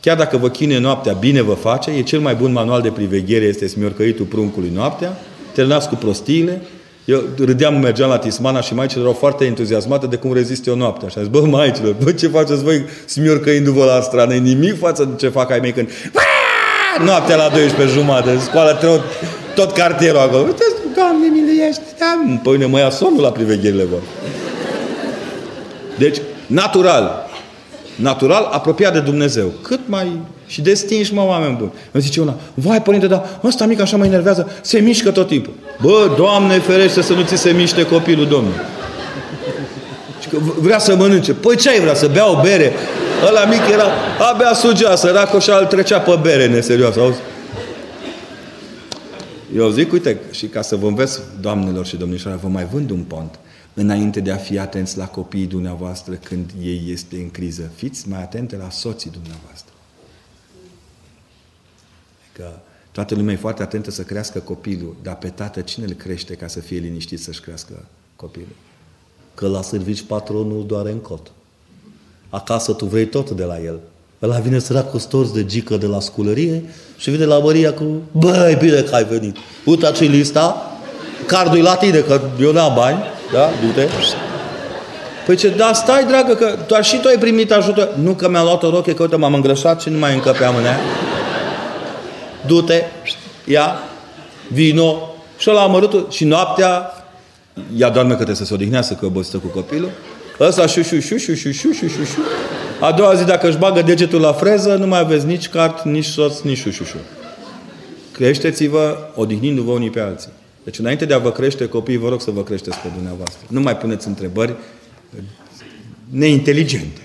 [0.00, 1.90] Chiar dacă vă chine noaptea, bine vă face.
[1.90, 5.18] E cel mai bun manual de priveghere, este smiorcăitul pruncului noaptea.
[5.52, 6.62] Terminați cu prostiile,
[7.04, 11.08] eu râdeam, mergeam la Tismana și maicile erau foarte entuziasmate de cum rezist eu noaptea.
[11.08, 14.34] Și am zis, bă, maicilor, bă, ce faceți voi smiorcăindu-vă la strană?
[14.34, 15.88] nimic față de ce fac ai mei când...
[17.04, 19.00] Noaptea la 12 jumate, scoală tot,
[19.54, 20.42] tot cartierul acolo.
[20.42, 20.64] Uite,
[20.94, 22.40] Doamne, miluiește, da.
[22.42, 23.96] Păi ne mă ia somnul la privegherile vă.
[25.98, 26.16] Deci,
[26.46, 27.29] natural,
[28.00, 29.52] natural, apropiat de Dumnezeu.
[29.62, 31.72] Cât mai și destinși, mă, oameni buni.
[31.90, 35.52] Îmi zice una, vai, părinte, dar ăsta mic așa mă enervează, se mișcă tot timpul.
[35.80, 38.52] Bă, Doamne ferește să nu ți se miște copilul, Domnul.
[40.20, 41.32] Și că vrea să mănânce.
[41.32, 42.72] Păi ce ai vrea, să bea o bere?
[43.28, 43.84] Ăla mic era,
[44.32, 47.18] abia sugea, săracul și al trecea pe bere, neserios, auzi?
[49.56, 53.02] Eu zic, uite, și ca să vă înveț, doamnelor și domnișoare, vă mai vând un
[53.08, 53.38] pont
[53.80, 57.70] înainte de a fi atenți la copiii dumneavoastră când ei este în criză.
[57.74, 59.72] Fiți mai atente la soții dumneavoastră.
[62.32, 62.50] Că
[62.92, 66.46] toată lumea e foarte atentă să crească copilul, dar pe tată cine îl crește ca
[66.46, 67.84] să fie liniștit să-și crească
[68.16, 68.56] copilul?
[69.34, 71.30] Că la servici patronul doare în cot.
[72.28, 73.80] Acasă tu vrei tot de la el.
[74.22, 76.64] Ăla vine sărac cu storți de gică de la sculărie
[76.96, 79.36] și vine la Maria cu Băi, bine că ai venit.
[79.64, 80.70] Uite ce lista,
[81.26, 82.98] cardul la tine, că eu n-am bani,
[83.32, 83.50] da?
[83.60, 83.88] Du-te.
[85.26, 87.88] Păi ce, da, stai, dragă, că tu și tu ai primit ajutor.
[88.02, 90.64] Nu că mi-am luat o roche, că uite, m-am îngrășat și nu mai încăpeam în
[90.64, 90.78] ea
[92.46, 92.84] du-te,
[93.44, 93.82] ia,
[94.48, 96.92] vino, și la amărâtul, și noaptea,
[97.76, 99.90] ea doarme că trebuie să se odihnească că obosită cu copilul,
[100.40, 102.20] ăsta șu, șu, șu, șu, șu, șu, șu, șu, șu.
[102.80, 106.04] A doua zi, dacă își bagă degetul la freză, nu mai aveți nici cart, nici
[106.04, 106.96] soț, nici șu, șu, șu.
[108.12, 110.30] Creșteți-vă odihnindu-vă unii pe alții.
[110.70, 113.40] Deci înainte de a vă crește copiii, vă rog să vă creșteți pe dumneavoastră.
[113.48, 114.54] Nu mai puneți întrebări
[116.10, 117.00] neinteligente.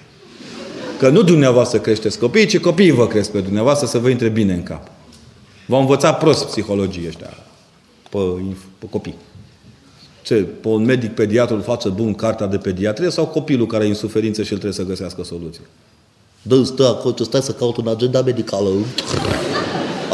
[1.00, 4.54] Că nu dumneavoastră creșteți copiii, ci copiii vă cresc pe dumneavoastră să vă intre bine
[4.54, 4.88] în cap.
[5.66, 7.38] V-au învățat prost psihologie ăștia
[8.10, 8.18] pe,
[8.80, 9.16] pe copii.
[10.22, 13.88] Ce, pe un medic pediatru îl face bun cartea de pediatrie sau copilul care e
[13.88, 15.64] în suferință și el trebuie să găsească soluție?
[16.42, 18.70] Dă, stă acolo, stai să caut un agenda medicală.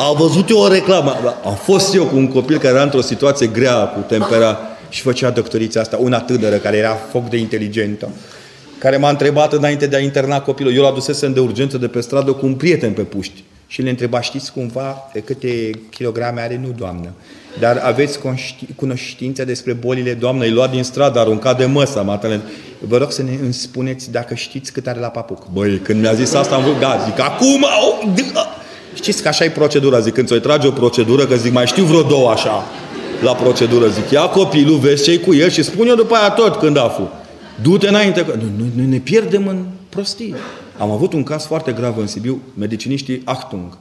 [0.07, 1.15] Am văzut eu o reclamă.
[1.45, 4.57] Am fost eu cu un copil care era într-o situație grea cu tempera
[4.89, 8.09] și făcea doctorița asta, una tânără care era foc de inteligentă,
[8.77, 10.75] care m-a întrebat înainte de a interna copilul.
[10.75, 14.21] Eu l-adusesem de urgență de pe stradă cu un prieten pe puști și le întreba,
[14.21, 16.59] știți cumva câte kilograme are?
[16.63, 17.09] Nu, doamnă.
[17.59, 18.19] Dar aveți
[18.75, 22.41] cunoștință despre bolile, doamnă, îi luat din stradă, aruncat de măsa, matele.
[22.87, 25.47] Vă rog să ne îmi spuneți dacă știți cât are la papuc.
[25.53, 27.65] Băi, când mi-a zis asta, am vrut, gata, zic, acum,
[28.93, 31.83] Știți că așa e procedura, zic, când ți-o trage o procedură, că zic, mai știu
[31.83, 32.63] vreo două așa
[33.21, 36.55] la procedură, zic, ia copilul, vezi ce cu el și spun eu după aia tot
[36.55, 37.09] când aflu.
[37.61, 40.35] Du-te înainte, că nu, nu, ne pierdem în prostie.
[40.77, 43.77] Am avut un caz foarte grav în Sibiu, mediciniștii Achtung.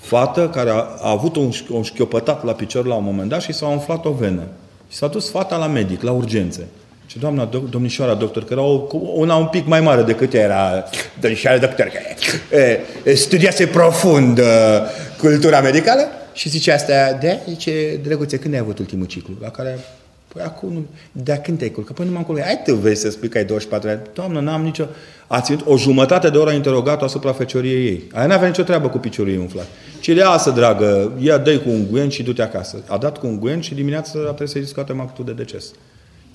[0.00, 3.52] Fată care a, a avut un, un șchiopătat la picior la un moment dat și
[3.52, 4.42] s-a umflat o venă.
[4.88, 6.68] Și s-a dus fata la medic, la urgențe.
[7.06, 10.42] Și doamna, do- domnișoara doctor, că era o, una un pic mai mare decât ea
[10.42, 10.84] era,
[11.20, 11.98] domnișoara doctor, că
[13.04, 14.44] e, studiase profund uh,
[15.18, 16.02] cultura medicală
[16.32, 19.34] și zice asta, de zice, drăguțe, când ai avut ultimul ciclu?
[19.40, 19.78] La care
[20.36, 21.96] Păi acum, nu, de când te-ai culcat?
[21.96, 22.44] Păi nu m-am culcat.
[22.44, 24.00] Hai tu vezi să spui că ai 24 ani.
[24.14, 24.84] Doamnă, n-am nicio...
[25.26, 28.08] A ținut o jumătate de oră interogat asupra fecioriei ei.
[28.12, 29.66] Aia n-avea nicio treabă cu piciorul ei umflat.
[30.00, 32.82] Și le asă, dragă, ia dă cu un guen și du-te acasă.
[32.86, 35.64] A dat cu un guen și dimineața a trebuit să-i scoatem actul de deces.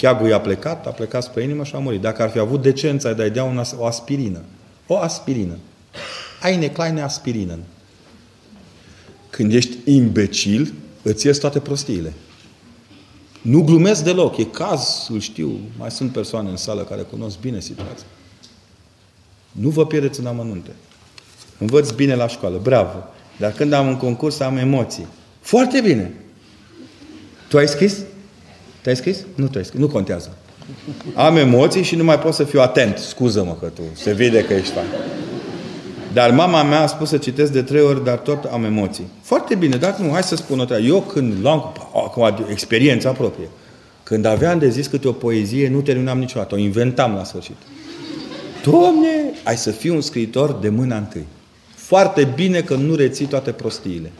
[0.01, 2.01] Cheagul i-a plecat, a plecat spre inimă și a murit.
[2.01, 4.41] Dacă ar fi avut decența de a-i dea o aspirină.
[4.87, 5.57] O aspirină.
[6.43, 7.57] Eine kleine aspirină.
[9.29, 12.13] Când ești imbecil, îți ies toate prostiile.
[13.41, 14.37] Nu glumesc deloc.
[14.37, 15.59] E caz, îl știu.
[15.77, 18.05] Mai sunt persoane în sală care cunosc bine situația.
[19.51, 20.71] Nu vă pierdeți în amănunte.
[21.57, 22.59] Învăț bine la școală.
[22.63, 23.03] Bravo.
[23.37, 25.07] Dar când am un concurs, am emoții.
[25.41, 26.13] Foarte bine.
[27.47, 27.97] Tu ai scris?
[28.81, 29.17] Te-ai scris?
[29.35, 29.79] Nu te-ai scris.
[29.79, 30.35] Nu contează.
[31.13, 32.97] Am emoții și nu mai pot să fiu atent.
[32.97, 33.81] Scuză-mă că tu.
[33.93, 34.85] Se vede că ești fan.
[36.13, 39.07] Dar mama mea a spus să citesc de trei ori, dar tot am emoții.
[39.21, 40.85] Foarte bine, dar nu, hai să spun o treabă.
[40.85, 43.49] Eu când luam, acum, experiența proprie,
[44.03, 47.55] când aveam de zis câte o poezie, nu terminam niciodată, o inventam la sfârșit.
[48.63, 49.07] Doamne,
[49.43, 51.25] ai să fii un scriitor de mâna întâi.
[51.75, 54.11] Foarte bine că nu reții toate prostiile.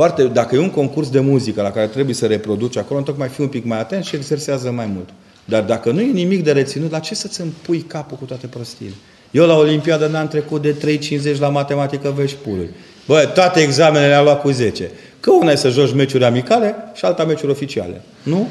[0.00, 3.40] Foarte, dacă e un concurs de muzică la care trebuie să reproduci acolo, tocmai fi
[3.40, 5.08] un pic mai atent și exersează mai mult.
[5.44, 8.94] Dar dacă nu e nimic de reținut, la ce să-ți împui capul cu toate prostiile?
[9.30, 10.98] Eu la Olimpiadă n-am trecut de
[11.34, 12.70] 3,50 la matematică vești pului.
[13.06, 14.90] Bă, toate examenele am luat cu 10.
[15.20, 18.02] Că una e să joci meciuri amicale și alta meciuri oficiale.
[18.22, 18.48] Nu?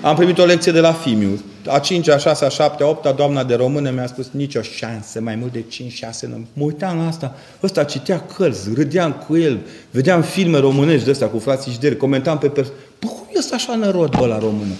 [0.00, 1.42] Am primit o lecție de la Fimiu.
[1.66, 4.62] A 5 a 6 a 7 a 8 a doamna de română mi-a spus nicio
[4.62, 6.46] șansă, mai mult de 5-6 nu.
[6.52, 7.34] Mă uitam la asta.
[7.62, 9.58] Ăsta citea cărți, râdeam cu el,
[9.90, 12.80] vedeam filme românești de astea cu frații Jderi, comentam pe persoane.
[13.00, 14.72] Bă, cum e ăsta așa nărod, bă, la română?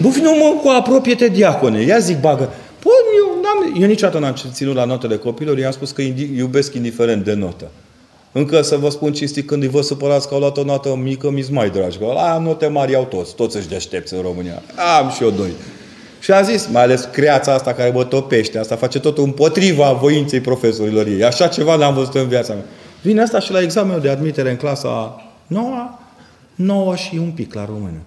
[0.00, 1.82] Bă, vină mă cu apropie-te diacone.
[1.82, 2.48] Ia zic, bagă.
[2.78, 6.02] Păi, eu, n-am, eu niciodată n-am ținut la notele copilor, i-am spus că
[6.36, 7.70] iubesc indiferent de notă.
[8.32, 11.30] Încă să vă spun cinstit, când îi vă supărați că au luat o notă mică,
[11.30, 11.98] mi mai dragi.
[11.98, 14.62] Că la note mari au toți, toți își deștepți în România.
[14.98, 15.50] Am și eu doi.
[16.22, 20.40] Și a zis, mai ales creața asta care mă topește, asta face totul împotriva voinței
[20.40, 21.24] profesorilor ei.
[21.24, 22.64] Așa ceva n-am văzut în viața mea.
[23.02, 25.98] Vine asta și la examenul de admitere în clasa 9,
[26.54, 28.00] 9 și un pic la română.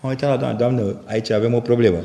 [0.00, 1.96] Mă uitat la doamnă, doamnă, aici avem o problemă.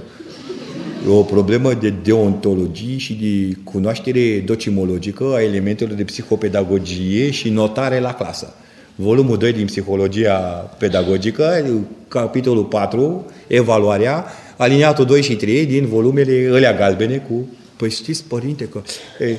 [1.07, 7.99] E o problemă de deontologie și de cunoaștere docimologică a elementelor de psihopedagogie și notare
[7.99, 8.53] la clasă.
[8.95, 10.37] Volumul 2 din psihologia
[10.77, 11.65] pedagogică,
[12.07, 14.25] capitolul 4, evaluarea,
[14.57, 17.47] aliniatul 2 și 3 din volumele alea galbene cu...
[17.75, 18.81] Păi știți, părinte, că...
[19.19, 19.37] E,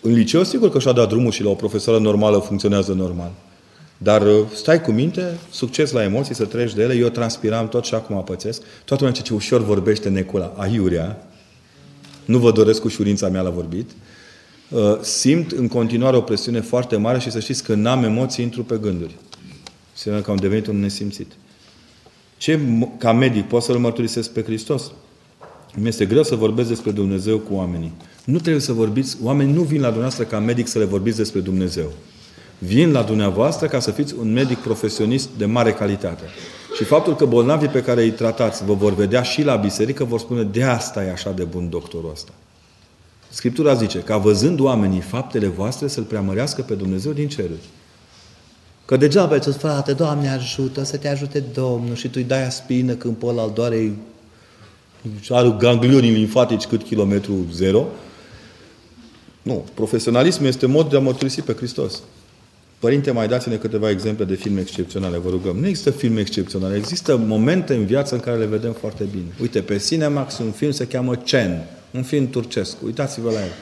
[0.00, 3.30] în liceu, sigur că și-a dat drumul și la o profesoră normală funcționează normal.
[3.98, 6.94] Dar uh, stai cu minte, succes la emoții, să treci de ele.
[6.94, 8.62] Eu transpiram tot și acum pățesc.
[8.84, 11.26] Toată lumea ce ușor vorbește Necula, aiurea.
[12.24, 13.90] Nu vă doresc ușurința mea la vorbit.
[14.68, 18.64] Uh, simt în continuare o presiune foarte mare și să știți că n-am emoții, intru
[18.64, 19.14] pe gânduri.
[19.92, 21.32] Înseamnă că am devenit un nesimțit.
[22.42, 22.60] Ce,
[22.98, 24.90] ca medic, pot să-L mărturisesc pe Hristos?
[25.74, 27.92] Mi este greu să vorbesc despre Dumnezeu cu oamenii.
[28.24, 31.40] Nu trebuie să vorbiți, oamenii nu vin la dumneavoastră ca medic să le vorbiți despre
[31.40, 31.92] Dumnezeu
[32.64, 36.22] vin la dumneavoastră ca să fiți un medic profesionist de mare calitate.
[36.76, 40.18] Și faptul că bolnavii pe care îi tratați vă vor vedea și la biserică, vor
[40.18, 42.32] spune, de asta e așa de bun doctorul ăsta.
[43.28, 47.68] Scriptura zice, ca văzând oamenii faptele voastre să-L preamărească pe Dumnezeu din ceruri.
[48.84, 52.92] Că degeaba ai frate, Doamne ajută, să te ajute Domnul și tu îi dai aspină
[52.92, 53.92] când pe ăla doare
[55.28, 57.86] are ganglioni limfatici cât kilometru zero.
[59.42, 59.64] Nu.
[59.74, 62.02] Profesionalismul este mod de a mărturisi pe Hristos.
[62.78, 65.56] Părinte, mai dați-ne câteva exemple de filme excepționale, vă rugăm.
[65.56, 69.34] Nu există filme excepționale, există momente în viață în care le vedem foarte bine.
[69.40, 72.76] Uite, pe Cinemax un film se cheamă Cen, un film turcesc.
[72.84, 73.52] Uitați-vă la el.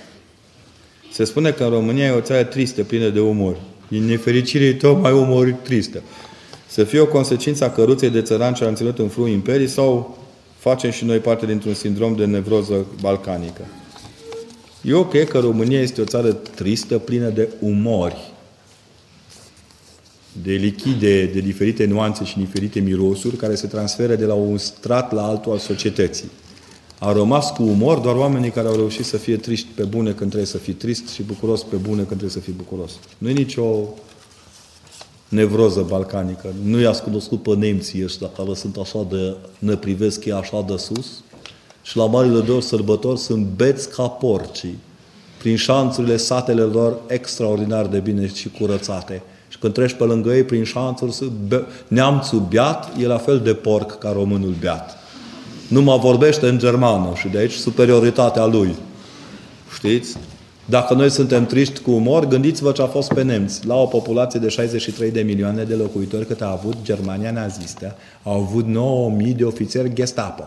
[1.12, 3.56] Se spune că în România e o țară tristă, plină de umor.
[3.90, 6.02] Din nefericire e tot mai umor tristă.
[6.66, 10.18] Să fie o consecință a căruței de țăran ce a înțelut în flu imperii sau
[10.58, 13.66] facem și noi parte dintr-un sindrom de nevroză balcanică.
[14.82, 18.32] Eu cred că România este o țară tristă, plină de umori
[20.42, 25.12] de lichide de diferite nuanțe și diferite mirosuri care se transferă de la un strat
[25.12, 26.30] la altul al societății.
[27.02, 30.30] A rămas cu umor doar oamenii care au reușit să fie triști pe bune când
[30.30, 32.90] trebuie să fii trist și bucuros pe bune când trebuie să fii bucuros.
[33.18, 33.64] Nu e nicio
[35.28, 36.54] nevroză balcanică.
[36.64, 40.76] Nu i-ați cunoscut pe nemții ăștia care sunt așa de, ne privesc ei așa de
[40.76, 41.06] sus
[41.82, 44.78] și la marile două sărbători sunt beți ca porcii
[45.38, 49.22] prin șanțurile satele lor extraordinar de bine și curățate.
[49.48, 51.32] Și când treci pe lângă ei prin șanțuri,
[51.88, 54.99] neamțul beat e la fel de porc ca românul beat.
[55.70, 58.74] Nu mă vorbește în germană și de aici superioritatea lui.
[59.74, 60.16] Știți?
[60.64, 63.66] Dacă noi suntem triști cu umor, gândiți-vă ce a fost pe nemți.
[63.66, 68.40] La o populație de 63 de milioane de locuitori cât a avut Germania nazistă, au
[68.40, 68.66] avut
[69.26, 70.44] 9.000 de ofițeri Gestapo.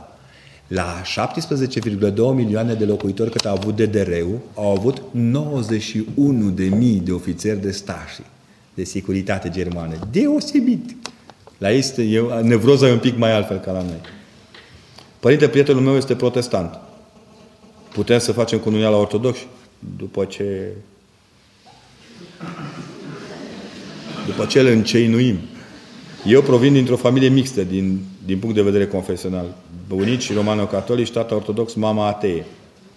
[0.68, 5.04] La 17,2 milioane de locuitori cât a avut DDR-ul, au avut 91.000
[7.04, 8.26] de ofițeri de stașii
[8.74, 9.96] de securitate germană.
[10.12, 10.96] Deosebit.
[11.58, 14.02] La ei este, eu, nevroza e un pic mai altfel ca la noi.
[15.24, 16.80] Părinte, prietenul meu este protestant.
[17.94, 19.48] Putem să facem cununia la ortodoxi?
[19.98, 20.72] După ce
[24.26, 25.38] După ce îl înceinuim.
[26.26, 29.46] Eu provin dintr-o familie mixtă, din, din punct de vedere confesional.
[29.88, 32.46] Bunici romano-catolici, tata ortodox, mama atee.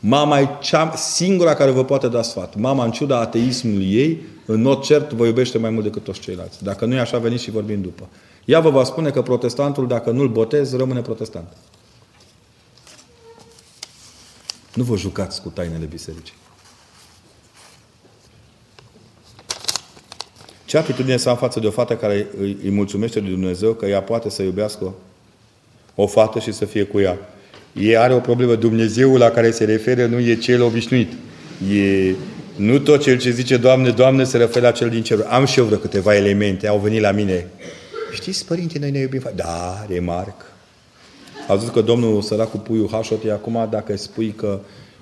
[0.01, 2.57] Mama e cea singura care vă poate da sfat.
[2.57, 6.63] Mama, în ciuda ateismului ei, în mod cert, vă iubește mai mult decât toți ceilalți.
[6.63, 8.09] Dacă nu e așa, veniți și vorbim după.
[8.45, 11.47] Ea vă va spune că protestantul, dacă nu-l botez, rămâne protestant.
[14.77, 16.35] Nu vă jucați cu tainele bisericii.
[20.65, 23.87] Ce atitudine să am față de o fată care îi, îi mulțumește lui Dumnezeu că
[23.87, 24.95] ea poate să iubească
[25.95, 27.19] o fată și să fie cu ea?
[27.73, 28.55] E are o problemă.
[28.55, 31.13] Dumnezeul la care se referă nu e cel obișnuit.
[31.73, 32.15] E,
[32.57, 35.27] nu tot cel ce zice Doamne, Doamne se referă la cel din cer.
[35.29, 36.69] Am și eu vreo câteva elemente.
[36.69, 37.47] Au venit la mine.
[38.13, 39.31] Știți, părinte, noi ne iubim.
[39.35, 40.56] Da, remarc.
[41.49, 44.61] A zis că domnul săracul puiul Hașot e acum, dacă spui că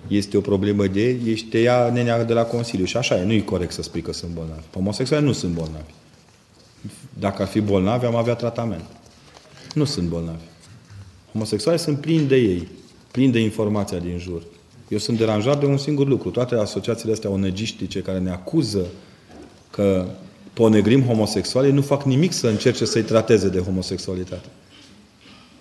[0.08, 2.84] este o problemă de ești te ia nenea de la Consiliu.
[2.84, 4.62] Și așa e, nu e corect să spui că sunt bolnavi.
[4.74, 5.92] Homosexuali nu sunt bolnavi.
[7.18, 8.84] Dacă ar fi bolnavi, am avea tratament.
[9.74, 10.42] Nu sunt bolnavi.
[11.32, 12.68] Homosexuali sunt plini de ei,
[13.10, 14.42] plini de informația din jur.
[14.88, 16.30] Eu sunt deranjat de un singur lucru.
[16.30, 18.86] Toate asociațiile astea onegistice care ne acuză
[19.70, 20.06] că
[20.52, 24.46] ponegrim homosexuali, nu fac nimic să încerce să-i trateze de homosexualitate.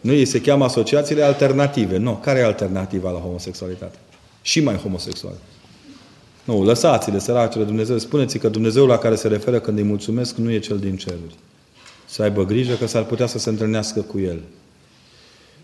[0.04, 1.98] Nu, ei se cheamă asociațiile alternative.
[1.98, 3.98] Nu, care e alternativa la homosexualitate?
[4.42, 5.34] Și mai homosexual.
[6.44, 7.98] Nu, lăsați-le, săracele Dumnezeu.
[7.98, 11.36] Spuneți că Dumnezeul la care se referă când îi mulțumesc nu e cel din ceruri.
[12.06, 14.40] Să aibă grijă că s-ar putea să se întâlnească cu el.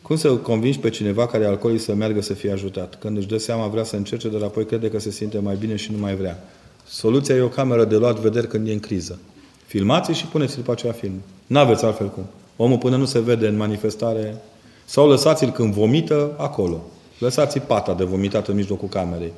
[0.01, 2.99] Cum să convingi pe cineva care e alcoolic să meargă să fie ajutat?
[2.99, 5.75] Când își dă seama, vrea să încerce, dar apoi crede că se simte mai bine
[5.75, 6.43] și nu mai vrea.
[6.87, 9.19] Soluția e o cameră de luat vederi când e în criză.
[9.65, 11.21] Filmați și puneți după aceea film.
[11.47, 12.25] N-aveți altfel cum.
[12.61, 14.41] Omul până nu se vede în manifestare.
[14.85, 16.81] Sau lăsați-l când vomită acolo.
[17.19, 19.31] Lăsați pata de vomitat în mijlocul camerei.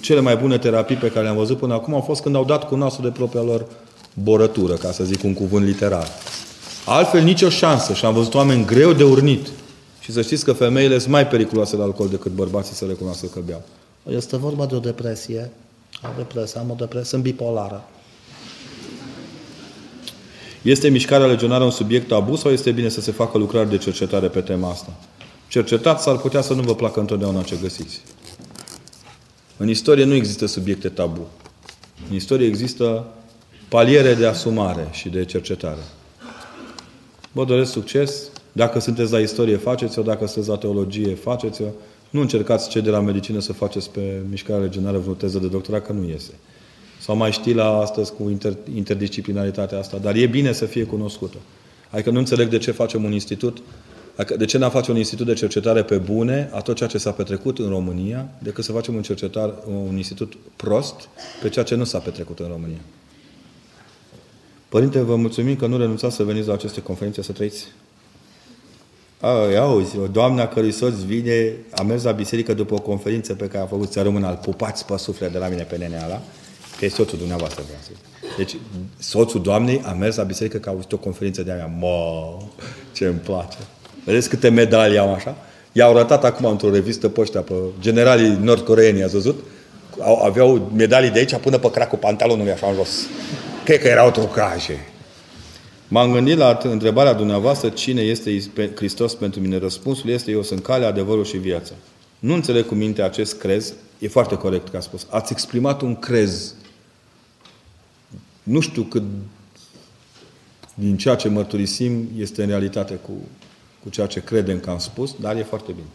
[0.00, 2.68] Cele mai bune terapii pe care le-am văzut până acum au fost când au dat
[2.68, 3.66] cu nasul de propria lor
[4.14, 6.06] borătură, ca să zic un cuvânt literar.
[6.86, 7.92] Altfel nicio șansă.
[7.92, 9.48] Și am văzut oameni greu de urnit.
[10.00, 13.40] Și să știți că femeile sunt mai periculoase la alcool decât bărbații să recunoască că
[13.46, 13.62] beau.
[14.10, 15.50] Este vorba de o depresie.
[16.02, 17.84] Am depresie, am o depresie, sunt bipolară.
[20.66, 24.28] Este mișcarea legionară un subiect tabu sau este bine să se facă lucrări de cercetare
[24.28, 24.92] pe tema asta?
[25.48, 28.00] Cercetați, s-ar putea să nu vă placă întotdeauna ce găsiți.
[29.56, 31.26] În istorie nu există subiecte tabu.
[32.08, 33.06] În istorie există
[33.68, 35.82] paliere de asumare și de cercetare.
[37.32, 38.30] Vă doresc succes.
[38.52, 40.02] Dacă sunteți la istorie, faceți-o.
[40.02, 41.66] Dacă sunteți la teologie, faceți-o.
[42.10, 45.86] Nu încercați ce de la medicină să faceți pe mișcarea legionară vreo teză de doctorat,
[45.86, 46.32] că nu iese.
[47.06, 49.96] Sau mai știi la astăzi cu inter, interdisciplinaritatea asta.
[49.96, 51.36] Dar e bine să fie cunoscută.
[51.90, 53.62] Adică nu înțeleg de ce facem un institut,
[54.16, 56.98] adică de ce n-am face un institut de cercetare pe bune a tot ceea ce
[56.98, 59.54] s-a petrecut în România, decât să facem un, cercetar,
[59.88, 61.08] un institut prost
[61.42, 62.80] pe ceea ce nu s-a petrecut în România.
[64.68, 67.66] Părinte, vă mulțumim că nu renunțați să veniți la aceste conferințe să trăiți.
[69.58, 73.46] Auzi, o doamnă a cărui soț vine, a mers la biserică după o conferință pe
[73.46, 76.22] care a făcut ți rămână al pupați pe suflet de la mine pe neneala,
[76.78, 77.90] că e soțul dumneavoastră, vreau să
[78.36, 78.56] Deci,
[78.98, 81.70] soțul doamnei a mers la biserică că a auzit o conferință de aia.
[81.78, 82.36] Mă,
[82.92, 83.56] ce îmi place.
[84.04, 85.36] Vedeți câte medalii am așa?
[85.72, 89.44] I-au arătat acum într-o revistă pe ăștia, pe generalii nord-coreeni, ați văzut?
[90.00, 93.06] Au, aveau medalii de aici până pe cracul pantalonului așa în jos.
[93.64, 94.86] Cred că erau trucaje.
[95.88, 98.42] M-am gândit la întrebarea dumneavoastră, cine este
[98.74, 99.58] Hristos pentru mine?
[99.58, 101.72] Răspunsul este, eu sunt calea, adevărul și viața.
[102.18, 105.06] Nu înțeleg cu minte acest crez, e foarte corect că a spus.
[105.10, 106.54] Ați exprimat un crez.
[108.46, 109.02] Nu știu cât
[110.74, 113.12] din ceea ce mărturisim este în realitate cu,
[113.82, 115.86] cu ceea ce credem că am spus, dar e foarte bine.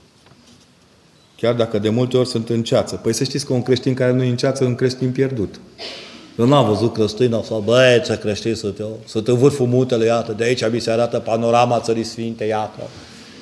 [1.35, 2.95] Chiar dacă de multe ori sunt în ceață.
[2.95, 5.59] Păi să știți că un creștin care nu e în ceață e un creștin pierdut.
[6.37, 8.99] Eu n-am văzut creștină sau băi, ce creștin sunt eu.
[9.05, 12.81] Sunt în vârful mutele, iată, de aici mi se arată panorama țării sfinte, iată.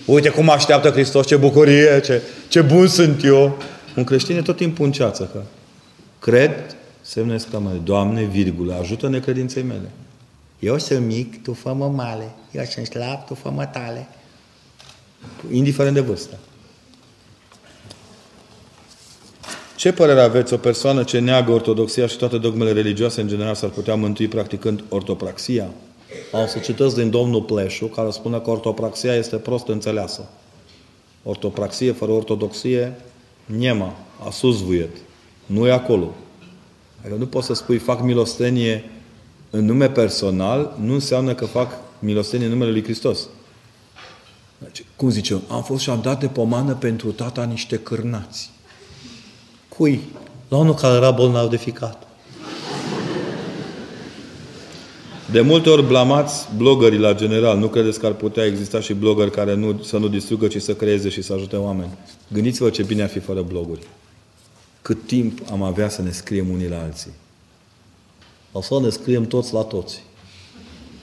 [0.05, 3.57] Uite cum așteaptă Hristos, ce bucurie, ce, ce bun sunt eu.
[3.95, 5.41] Un creștin e tot timpul în ceață, că
[6.19, 6.75] cred,
[7.09, 9.91] semne exclamare, Doamne, virgulă, ajută-ne credinței mele.
[10.59, 12.31] Eu sunt mic, tu fă-mă male.
[12.51, 14.07] Eu sunt slab, tu fă-mă tale.
[15.51, 16.37] Indiferent de vârstă.
[19.75, 20.53] Ce părere aveți?
[20.53, 24.83] O persoană ce neagă ortodoxia și toate dogmele religioase în general s-ar putea mântui practicând
[24.89, 25.69] ortopraxia?
[26.33, 30.29] Am să citesc din domnul Pleșu, care spune că ortopraxia este prost înțeleasă.
[31.23, 32.95] Ortopraxie fără ortodoxie,
[33.45, 33.95] niema,
[34.25, 34.95] asusvuiet.
[35.45, 36.13] Nu e acolo.
[37.01, 38.83] Adică nu poți să spui fac milostenie
[39.49, 43.27] în nume personal, nu înseamnă că fac milostenie în numele lui Hristos.
[44.57, 48.49] Deci, cum zice, am fost și am dat de pomană pentru tata niște cârnați.
[49.69, 50.01] Cui?
[50.47, 52.07] La unul care era bolnav de ficat.
[55.31, 57.57] De multe ori blamați blogării la general.
[57.57, 60.73] Nu credeți că ar putea exista și blogări care nu, să nu distrugă, ci să
[60.73, 61.89] creeze și să ajute oameni.
[62.27, 63.87] Gândiți-vă ce bine ar fi fără bloguri.
[64.81, 67.11] Cât timp am avea să ne scriem unii la alții.
[68.51, 70.03] Așa ne scriem toți la toți.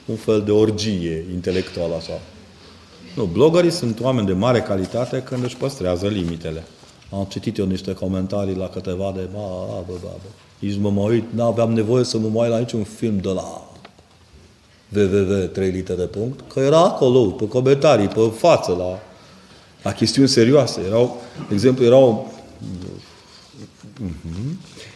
[0.05, 2.21] Un fel de orgie intelectuală așa.
[3.15, 6.63] Nu, blogării sunt oameni de mare calitate când își păstrează limitele.
[7.11, 9.27] Am citit eu niște comentarii la câteva de...
[9.33, 10.09] Ba, ba, ba, ba.
[10.59, 13.67] Nici mă mai uit, n-aveam nevoie să mă mai uit la niciun film de la
[14.95, 16.09] www 3 litere
[16.53, 18.99] că era acolo, pe comentarii, pe față, la,
[19.83, 20.81] la chestiuni serioase.
[20.87, 22.96] Erau, de exemplu, erau uh-huh,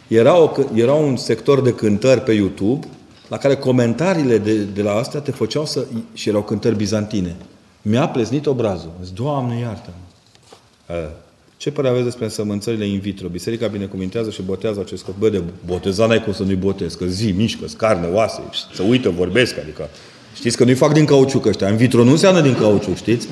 [0.07, 2.87] era, o, era un sector de cântări pe YouTube
[3.27, 5.85] la care comentariile de, de la astea te făceau să...
[6.13, 7.35] și erau cântări bizantine.
[7.81, 8.91] Mi-a pleznit obrazul.
[9.03, 11.09] Zic, Doamne, iartă-mă!
[11.57, 13.27] Ce părere aveți despre însămânțările in vitro?
[13.27, 15.19] Biserica binecuvintează și botează acest copil.
[15.19, 18.41] Bă, de boteza n-ai cum să nu-i botezi, că zi, mișcă, carne, oase,
[18.73, 19.89] să uită, vorbesc, adică...
[20.35, 21.69] Știți că nu-i fac din cauciuc ăștia.
[21.69, 23.27] In vitro nu înseamnă din cauciuc, știți?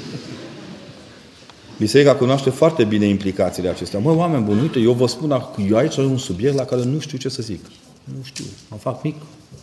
[1.80, 4.00] Biserica cunoaște foarte bine implicațiile acestea.
[4.00, 7.00] Mă, oameni buni, uite, eu vă spun, eu aici am un subiect la care nu
[7.00, 7.66] știu ce să zic.
[8.04, 9.16] Nu știu, mă fac mic,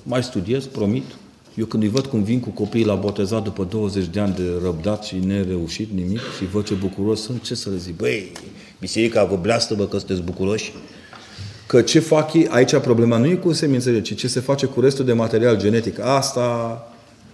[0.03, 1.05] mai studiez, promit,
[1.55, 4.43] eu când îi văd cum vin cu copiii la botezat după 20 de ani de
[4.63, 7.97] răbdat și nereușit nimic și văd ce bucuros sunt, ce să le zic?
[7.97, 8.33] Băi,
[8.81, 9.37] biserica vă
[9.77, 10.73] bă că sunteți bucuroși?
[11.67, 14.81] Că ce fac ei, aici problema nu e cu semințele, ci ce se face cu
[14.81, 16.01] restul de material genetic.
[16.01, 16.81] Asta,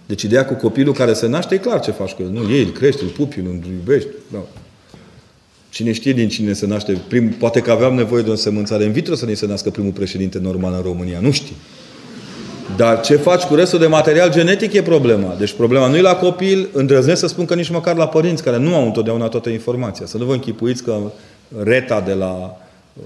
[0.05, 2.29] deci ideea cu copilul care se naște, e clar ce faci cu el.
[2.29, 4.09] Nu, ei îl crești, îl pupi, îl iubești.
[4.31, 4.39] Da.
[5.73, 8.91] Cine știe din cine se naște, prim, poate că aveam nevoie de o semânțare în
[8.91, 11.19] vitro să ne se nască primul președinte normal în România.
[11.19, 11.55] Nu știu.
[12.77, 15.35] Dar ce faci cu restul de material genetic e problema.
[15.39, 18.57] Deci problema nu e la copil, îndrăznesc să spun că nici măcar la părinți care
[18.57, 20.05] nu au întotdeauna toată informația.
[20.05, 20.99] Să nu vă închipuiți că
[21.63, 22.57] reta de la
[22.93, 23.03] uh,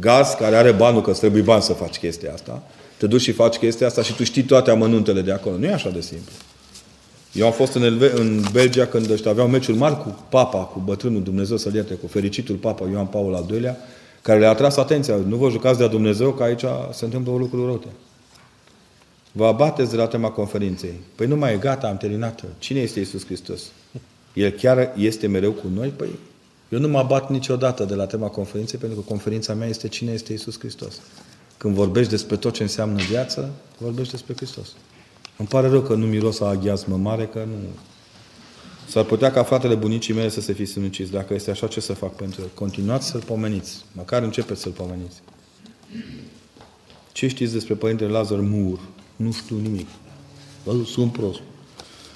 [0.00, 2.62] gaz, care are banul, că îți trebuie bani să faci chestia asta,
[2.96, 5.56] te duci și faci chestia asta și tu știi toate amănuntele de acolo.
[5.56, 6.32] Nu e așa de simplu.
[7.34, 10.78] Eu am fost în, Elve- în Belgia când ăștia aveau meciuri mari cu papa, cu
[10.78, 13.76] bătrânul Dumnezeu să ierte, cu fericitul papa Ioan Paul al II-lea,
[14.22, 15.16] care le-a atras atenția.
[15.16, 17.88] Nu vă jucați de Dumnezeu că aici se întâmplă o lucruri rote.
[19.32, 21.00] Vă abateți de la tema conferinței.
[21.14, 23.62] Păi nu mai e gata, am terminat Cine este Isus Hristos?
[24.32, 25.88] El chiar este mereu cu noi?
[25.88, 26.08] Păi
[26.68, 30.12] eu nu mă abat niciodată de la tema conferinței, pentru că conferința mea este cine
[30.12, 31.00] este Isus Hristos.
[31.56, 34.68] Când vorbești despre tot ce înseamnă viață, vorbești despre Hristos.
[35.36, 37.54] Îmi pare rău că nu miros a aghiazmă mare, că nu...
[38.88, 41.10] S-ar putea ca fratele bunicii mele să se fi sinucis.
[41.10, 42.48] Dacă este așa, ce să fac pentru el?
[42.54, 43.84] Continuați să-l pomeniți.
[43.92, 45.22] Măcar începeți să-l pomeniți.
[47.12, 48.78] Ce știți despre Părintele Lazar Mur?
[49.16, 49.86] Nu știu nimic.
[50.64, 51.40] Bă, sunt prost.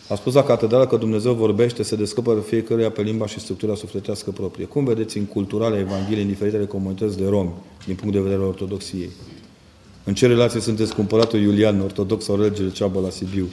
[0.08, 4.30] A spus la catedrală că Dumnezeu vorbește, se descoperă fiecăruia pe limba și structura sufletească
[4.30, 4.64] proprie.
[4.64, 7.52] Cum vedeți în culturale Evangheliei în diferitele comunități de romi,
[7.86, 9.10] din punct de vedere al ortodoxiei?
[10.08, 13.48] În ce relație sunteți cu împăratul Iulian, ortodox sau regele Ceaba la Sibiu?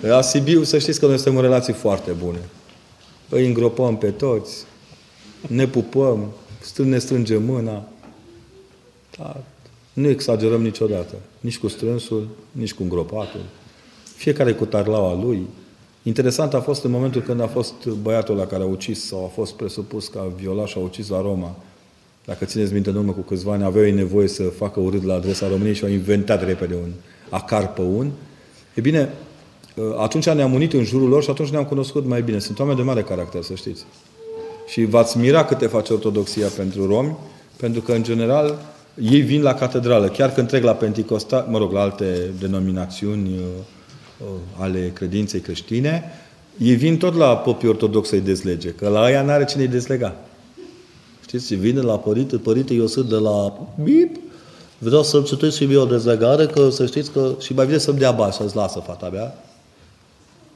[0.00, 2.38] La Sibiu, să știți că noi suntem în relații foarte bune.
[3.28, 4.64] Îi îngropăm pe toți,
[5.46, 6.30] ne pupăm,
[6.76, 7.88] ne strângem mâna.
[9.18, 9.36] Dar
[9.92, 11.14] nu exagerăm niciodată.
[11.40, 13.44] Nici cu strânsul, nici cu îngropatul.
[14.16, 15.46] Fiecare cu tarlaua lui.
[16.02, 19.28] Interesant a fost în momentul când a fost băiatul la care a ucis sau a
[19.28, 21.56] fost presupus că a violat și a ucis la Roma.
[22.24, 25.14] Dacă țineți minte în urmă cu câțiva ani, aveau ei nevoie să facă urât la
[25.14, 26.90] adresa României și au inventat repede un
[27.28, 28.10] acar pe un.
[28.74, 29.12] E bine,
[29.98, 32.38] atunci ne-am unit în jurul lor și atunci ne-am cunoscut mai bine.
[32.38, 33.84] Sunt oameni de mare caracter, să știți.
[34.66, 37.16] Și v-ați mira câte face ortodoxia pentru romi,
[37.56, 38.58] pentru că, în general,
[39.00, 40.08] ei vin la catedrală.
[40.08, 43.44] Chiar când trec la Pentecostal, mă rog, la alte denominațiuni uh,
[44.18, 44.26] uh,
[44.58, 46.02] ale credinței creștine,
[46.58, 50.16] ei vin tot la popii ortodoxi să-i dezlege, că la aia n-are cine-i dezlega.
[51.38, 53.52] Știți, vine la părinte, părinte, eu sunt de la
[53.82, 54.16] bip,
[54.78, 57.98] vreau să-mi citesc și mie o dezlegare, că să știți că și mai vine să-mi
[57.98, 59.44] dea bani, să-ți lasă fata mea.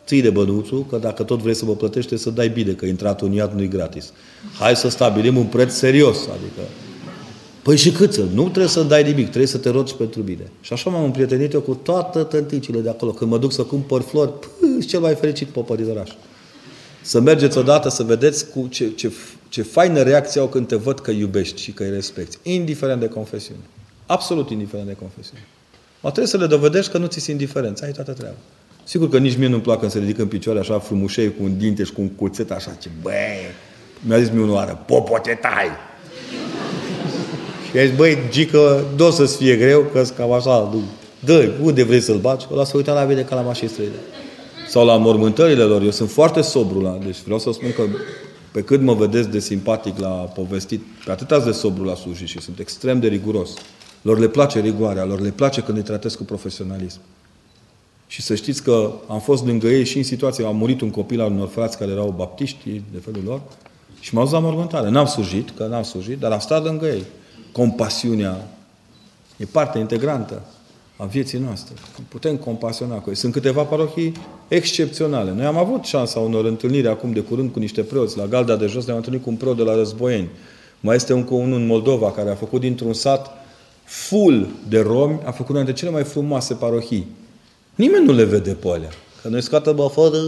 [0.06, 3.26] Ții de bănuțul, că dacă tot vrei să mă plătești, să dai bine, că intratul
[3.26, 4.12] în iad nu-i gratis.
[4.58, 6.68] Hai să stabilim un preț serios, adică
[7.62, 8.24] Păi și cât să?
[8.34, 10.50] Nu trebuie să dai nimic, trebuie să te rogi pentru bine.
[10.60, 13.10] Și așa m-am împrietenit eu cu toate tânticile de acolo.
[13.10, 16.10] Când mă duc să cumpăr flori, păi, cel mai fericit popă din oraș.
[17.02, 19.12] Să mergeți odată să vedeți cu ce, ce,
[19.48, 22.38] ce faină reacție au când te văd că iubești și că îi respecti.
[22.42, 23.60] Indiferent de confesiune.
[24.06, 25.42] Absolut indiferent de confesiune.
[26.00, 27.80] Mă trebuie să le dovedești că nu ți-s indiferent.
[27.82, 28.36] Ai toată treaba.
[28.84, 31.58] Sigur că nici mie nu-mi plac când se ridică în picioare așa frumușei cu un
[31.58, 33.14] dinte și cu un cuțet așa, ce băi,
[34.00, 35.68] mi-a zis mie unul oară, popote tai.
[37.70, 40.74] Și a zis, băi, Gică, nu o să-ți fie greu, că cam așa,
[41.24, 42.46] dă unde vrei să-l baci?
[42.52, 43.92] Ăla să uita la mine ca la mașini străine.
[44.68, 45.82] Sau la mormântările lor.
[45.82, 46.98] Eu sunt foarte sobru la...
[47.04, 47.82] Deci vreau să spun că
[48.52, 52.24] pe cât mă vedeți de simpatic la povestit, pe atât ați de sobru la sluji
[52.24, 53.50] și sunt extrem de riguros.
[54.02, 57.00] Lor le place rigoarea, lor le place când îi tratez cu profesionalism.
[58.06, 61.20] Și să știți că am fost lângă ei și în situația, a murit un copil
[61.20, 63.40] al unor frați care erau baptiști de felul lor
[64.00, 64.88] și m-au dus la mormântare.
[64.88, 67.04] N-am slujit, că n-am slujit, dar am stat lângă ei.
[67.52, 68.48] Compasiunea
[69.36, 70.42] e parte integrantă
[71.00, 71.74] a vieții noastre.
[72.08, 73.16] Putem compasiona cu ei.
[73.16, 74.12] Sunt câteva parohii
[74.48, 75.32] excepționale.
[75.32, 78.16] Noi am avut șansa unor întâlniri acum de curând cu niște preoți.
[78.16, 80.28] La Galda de Jos ne-am întâlnit cu un preot de la Războieni.
[80.80, 83.30] Mai este încă unul în Moldova care a făcut dintr-un sat
[83.84, 87.06] full de romi, a făcut una dintre cele mai frumoase parohii.
[87.74, 88.90] Nimeni nu le vede pe alea.
[89.22, 90.18] Că noi scoată bă, fără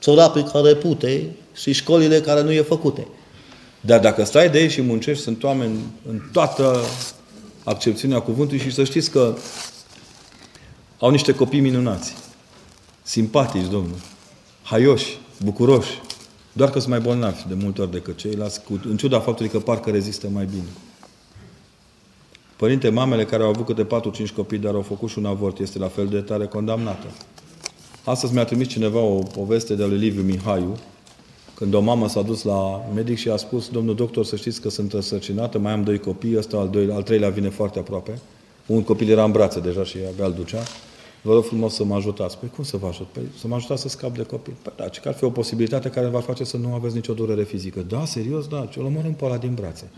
[0.00, 3.06] țorapii care pute și școlile care nu e făcute.
[3.80, 5.78] Dar dacă stai de ei și muncești, sunt oameni
[6.08, 6.80] în toată
[7.64, 9.34] accepțiunea cuvântului și să știți că
[10.98, 12.14] au niște copii minunați.
[13.02, 13.98] Simpatici, domnul.
[14.62, 16.00] Haioși, bucuroși.
[16.52, 19.90] Doar că sunt mai bolnavi de multe ori decât ceilalți, în ciuda faptului că parcă
[19.90, 20.68] rezistă mai bine.
[22.56, 23.86] Părinte, mamele care au avut câte
[24.30, 27.06] 4-5 copii, dar au făcut și un avort, este la fel de tare condamnată.
[28.04, 30.76] Astăzi mi-a trimis cineva o poveste de lui Liviu Mihaiu,
[31.54, 34.70] când o mamă s-a dus la medic și a spus, domnul doctor, să știți că
[34.70, 38.18] sunt răsărcinată, mai am doi copii, ăsta al, doi, al treilea vine foarte aproape.
[38.66, 40.62] Un copil era în brațe deja și abia îl ducea.
[41.28, 42.38] Vă rog frumos să mă ajutați.
[42.38, 43.06] Păi cum să vă ajut?
[43.06, 44.54] Păi să mă ajutați să scap de copil.
[44.62, 47.12] Păi da, ce că ar fi o posibilitate care va face să nu aveți nicio
[47.12, 47.80] durere fizică.
[47.80, 49.90] Da, serios, da, ce o omorâm pe ăla din brațe.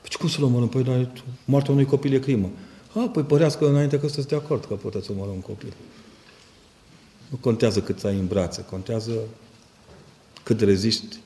[0.00, 0.68] Păi cum să-l omorâm?
[0.68, 1.10] Păi da,
[1.44, 2.50] moartea unui copil e crimă.
[2.94, 5.72] A, păi părească înainte că sunteți de acord că puteți omorâ un copil.
[7.28, 9.12] Nu contează cât ai în brațe, contează
[10.42, 11.16] cât reziști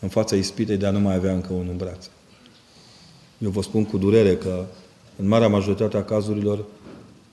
[0.00, 2.08] în fața ispitei de a nu mai avea încă unul în brațe.
[3.38, 4.64] Eu vă spun cu durere că
[5.16, 6.64] în marea majoritate a cazurilor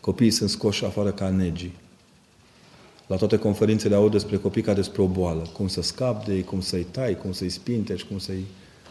[0.06, 1.74] copiii sunt scoși afară ca negii.
[3.08, 5.50] La toate conferințele aud despre copii ca despre o boală.
[5.54, 8.46] Cum să scap de ei, cum să-i tai, cum să-i spintești, cum să-i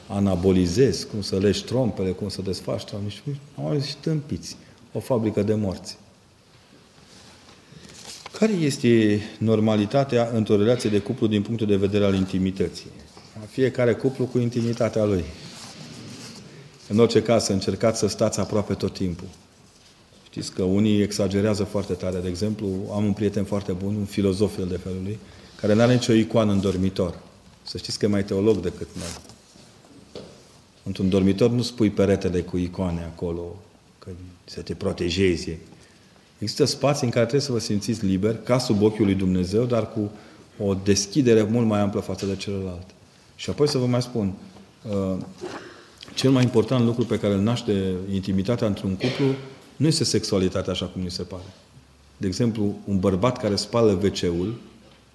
[0.09, 3.23] anabolizezi, cum să leși trompele, cum să desfaci niște
[3.57, 4.57] Au și tâmpiți.
[4.93, 5.97] O fabrică de morți.
[8.32, 12.91] Care este normalitatea într-o relație de cuplu din punctul de vedere al intimității?
[13.49, 15.24] Fiecare cuplu cu intimitatea lui.
[16.89, 19.28] În orice caz, să încercați să stați aproape tot timpul.
[20.35, 22.19] Știți că unii exagerează foarte tare.
[22.19, 25.19] De exemplu, am un prieten foarte bun, un filozof el de felul lui,
[25.61, 27.19] care nu are nicio icoană în dormitor.
[27.62, 29.06] Să știți că e mai teolog decât noi.
[30.82, 33.56] Într-un dormitor nu spui peretele cu icoane acolo,
[33.98, 34.11] că
[34.44, 35.51] să te protejezi.
[36.39, 39.93] Există spații în care trebuie să vă simțiți liber, ca sub ochiul lui Dumnezeu, dar
[39.93, 40.11] cu
[40.59, 42.86] o deschidere mult mai amplă față de celălalt.
[43.36, 44.32] Și apoi să vă mai spun,
[44.82, 45.16] uh,
[46.15, 49.27] cel mai important lucru pe care îl naște intimitatea într-un cuplu
[49.77, 51.55] nu este sexualitatea așa cum ni se pare.
[52.17, 54.55] De exemplu, un bărbat care spală WC-ul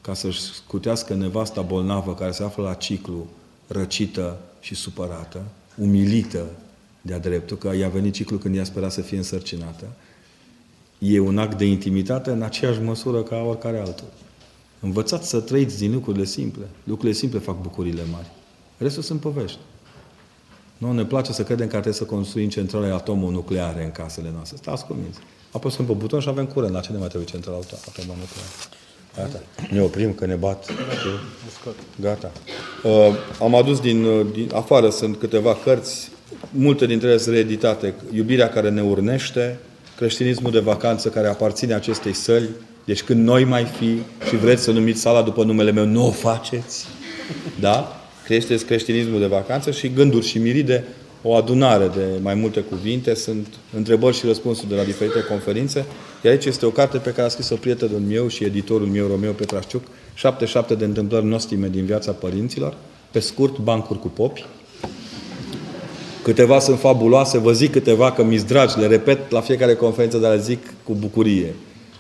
[0.02, 3.28] ca să-și scutească nevasta bolnavă care se află la ciclu,
[3.68, 5.42] răcită și supărată,
[5.78, 6.46] umilită
[7.02, 9.88] de-a dreptul, că i-a venit ciclu când i-a sperat să fie însărcinată,
[10.98, 14.08] e un act de intimitate în aceeași măsură ca oricare altul.
[14.80, 16.64] Învățați să trăiți din lucrurile simple.
[16.84, 18.28] Lucrurile simple fac bucurile mari.
[18.78, 19.60] Restul sunt povești.
[20.80, 24.58] Nu ne place să credem că trebuie să construim centrale atomonucleare în casele noastre.
[24.58, 25.20] Stați convinți.
[25.52, 26.74] Apăsăm pe buton și avem curent.
[26.74, 28.50] La ce ne mai trebuie centrală atomonucleară?
[29.16, 29.40] Gata.
[29.72, 30.66] Ne oprim că ne bat.
[32.02, 32.32] Gata.
[32.84, 32.92] Uh,
[33.40, 36.12] am adus din, uh, din afară, sunt câteva cărți,
[36.52, 37.94] multe dintre ele sunt reeditate.
[38.14, 39.60] Iubirea care ne urnește,
[39.96, 42.50] creștinismul de vacanță care aparține acestei săli.
[42.86, 46.12] Deci când noi mai fi și vreți să numiți sala după numele meu, nu o
[46.12, 46.86] faceți.
[47.60, 47.99] Da?
[48.30, 50.84] Creșteți creștinismul de vacanță și gânduri și miride,
[51.22, 55.86] o adunare de mai multe cuvinte, sunt întrebări și răspunsuri de la diferite conferințe.
[56.24, 59.32] Iar aici este o carte pe care a scris-o prietenul meu și editorul meu, Romeo
[59.32, 59.84] Petrașciuc,
[60.14, 62.78] 77 de întâmplări nostime din viața părinților,
[63.12, 64.46] pe scurt, bancuri cu popi.
[66.24, 70.34] Câteva sunt fabuloase, vă zic câteva că mi dragi, le repet la fiecare conferință, dar
[70.34, 71.56] le zic cu bucurie.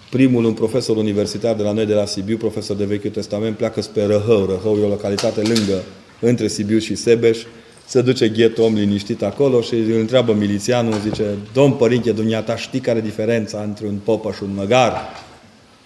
[0.09, 3.81] Primul, un profesor universitar de la noi, de la Sibiu, profesor de Vechiul Testament, pleacă
[3.81, 4.45] spre Răhău.
[4.45, 5.83] Răhău e o localitate lângă,
[6.19, 7.39] între Sibiu și Sebeș.
[7.85, 11.23] Se duce ghet om liniștit acolo și îl întreabă milițianul, zice,
[11.53, 14.93] Domn părinte, dumneata, știi care e diferența între un popă și un măgar?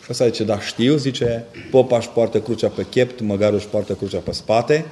[0.03, 3.93] Și ăsta zice, da, știu, zice, popaș își poartă crucea pe chept, măgarul își poartă
[3.93, 4.85] crucea pe spate.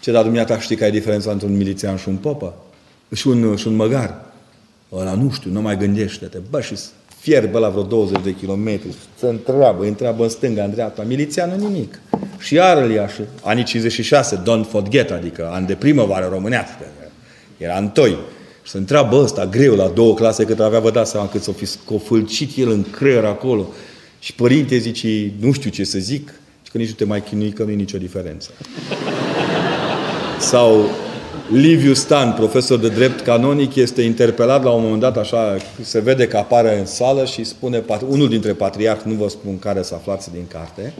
[0.00, 2.54] Ce, dar dumneata știi care e diferența între un milițian și un popă?
[3.14, 4.24] Și un, și un măgar.
[4.92, 6.38] Ăla nu știu, nu mai gândește-te.
[6.50, 6.74] Bă, și
[7.18, 11.58] fierbă la vreo 20 de kilometri, se întreabă, îi întreabă în stânga, în dreapta, milițianul
[11.58, 12.00] nimic.
[12.38, 16.84] Și iar îl ia și anii 56, don't forget, adică an de primăvară românească,
[17.56, 18.18] era întoi.
[18.62, 21.52] Și se întreabă ăsta, greu, la două clase, cât avea, vă dați seama cât s-o
[21.52, 23.66] fi scofâlcit el în creier acolo.
[24.18, 27.50] Și părinte zice, nu știu ce să zic, și că nici nu te mai chinui,
[27.50, 28.50] că nu e nicio diferență.
[30.40, 30.90] Sau
[31.52, 36.26] Liviu Stan, profesor de drept canonic, este interpelat la un moment dat, așa, se vede
[36.26, 40.32] că apare în sală și spune, unul dintre patriarhi, nu vă spun care să aflați
[40.32, 40.92] din carte,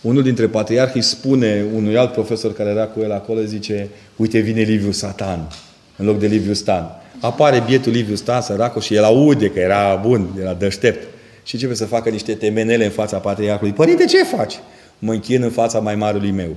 [0.00, 4.38] unul dintre patriarhi îi spune unui alt profesor care era cu el acolo, zice, uite,
[4.38, 5.48] vine Liviu Satan,
[5.96, 6.90] în loc de Liviu Stan.
[7.20, 11.06] Apare bietul Liviu Stan, săracul, și el aude că era bun, era deștept.
[11.42, 13.72] Și începe să facă niște temenele în fața patriarhului.
[13.72, 14.54] Părinte, ce faci?
[14.98, 16.56] Mă închin în fața mai marului meu.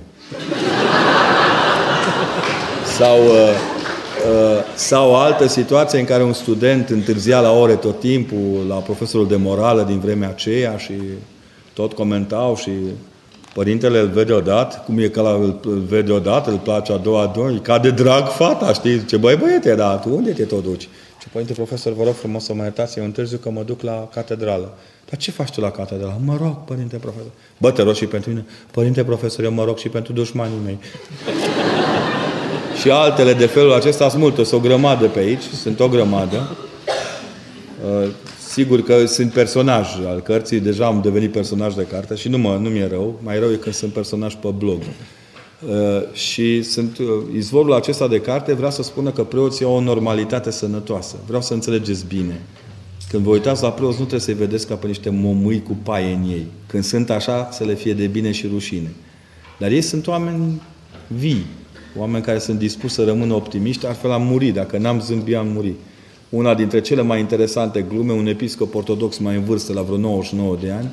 [2.98, 8.64] sau, uh, uh, sau altă situație în care un student întârzia la ore tot timpul
[8.68, 10.92] la profesorul de morală din vremea aceea și
[11.72, 12.70] tot comentau și
[13.54, 17.22] Părintele îl vede odată, cum e că la, îl vede odată, îl place a doua,
[17.22, 19.04] a doua, e ca de drag fata, știi?
[19.04, 20.88] Ce băi băiete, dar tu unde te tot duci?
[21.20, 24.08] Ce părinte profesor, vă rog frumos să mă iertați, eu întârziu că mă duc la
[24.14, 24.72] catedrală.
[25.10, 26.20] Dar ce faci tu la catedrală?
[26.24, 27.30] Mă rog, părinte profesor.
[27.58, 28.46] Bă, te rog și pentru mine.
[28.70, 30.78] Părinte profesor, eu mă rog și pentru dușmanii mei.
[32.80, 36.56] și altele de felul acesta sunt multe, sunt o grămadă pe aici, sunt o grămadă.
[38.54, 42.38] Uh, Sigur că sunt personaj al cărții, deja am devenit personaj de carte și nu,
[42.38, 43.20] mă, nu mi-e rău.
[43.22, 44.78] Mai rău e când sunt personaj pe blog.
[45.68, 47.06] Uh, și sunt, uh,
[47.36, 51.16] izvorul acesta de carte vrea să spună că preoții au o normalitate sănătoasă.
[51.26, 52.40] Vreau să înțelegeți bine.
[53.10, 56.12] Când vă uitați la preoți, nu trebuie să-i vedeți ca pe niște momâi cu paie
[56.12, 56.46] în ei.
[56.66, 58.92] Când sunt așa, să le fie de bine și rușine.
[59.58, 60.62] Dar ei sunt oameni
[61.06, 61.46] vii,
[61.96, 64.54] oameni care sunt dispuși să rămână optimiști, altfel am murit.
[64.54, 65.76] Dacă n-am zâmbit, am murit
[66.34, 70.56] una dintre cele mai interesante glume, un episcop ortodox mai în vârstă, la vreo 99
[70.60, 70.90] de ani,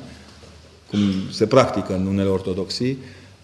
[0.90, 0.98] cum
[1.30, 2.98] se practică în unele ortodoxii,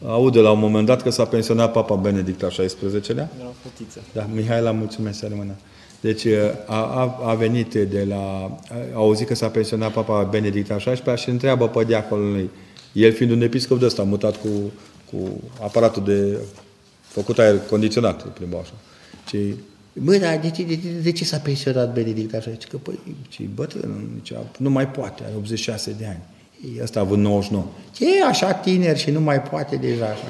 [0.07, 3.31] aude la un moment dat că s-a pensionat Papa Benedict al XVI-lea.
[3.39, 4.01] Era o fetiță.
[4.13, 5.53] Da, Mihaela, mulțumesc, rămână.
[6.01, 6.27] Deci
[6.67, 8.59] a, a, a venit de la...
[8.69, 12.51] A auzit că s-a pensionat Papa Benedict al XVI-lea și întreabă pe diaconul lui.
[12.93, 14.49] El fiind un episcop de ăsta, mutat cu,
[15.11, 16.39] cu aparatul de
[17.01, 18.75] făcut aer condiționat, plimbă așa.
[19.29, 19.55] Și
[20.03, 22.51] Bă, dar de ce, de, de, de ce s-a pensionat Benedict așa?
[22.51, 22.99] Zice că, păi,
[23.29, 26.21] ce bătrân, zice, nu mai poate, are 86 de ani.
[26.83, 27.65] Ăsta având 99.
[27.99, 30.29] E așa tineri și nu mai poate deja așa.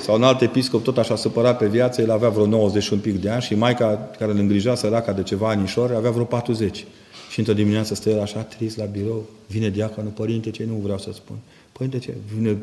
[0.00, 2.98] Sau un alt episcop tot așa supărat pe viață, el avea vreo 90 și un
[2.98, 6.84] pic de ani și maica care îl îngrija săraca de ceva anișori avea vreo 40.
[7.30, 10.98] Și într-o dimineață stă el așa trist la birou, vine diaconul, părinte, ce nu vreau
[10.98, 11.36] să spun.
[11.72, 12.14] Părinte, ce?
[12.34, 12.56] Vine,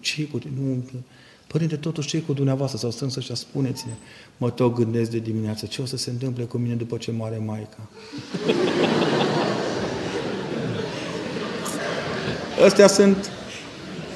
[0.00, 0.82] ce cu Nu,
[1.52, 2.78] Părinte, totuși ce cu dumneavoastră?
[2.78, 3.92] Sau stând să-și spuneți-ne.
[4.36, 5.66] Mă tot gândesc de dimineață.
[5.66, 7.78] Ce o să se întâmple cu mine după ce moare Maica?
[12.64, 13.30] Astea sunt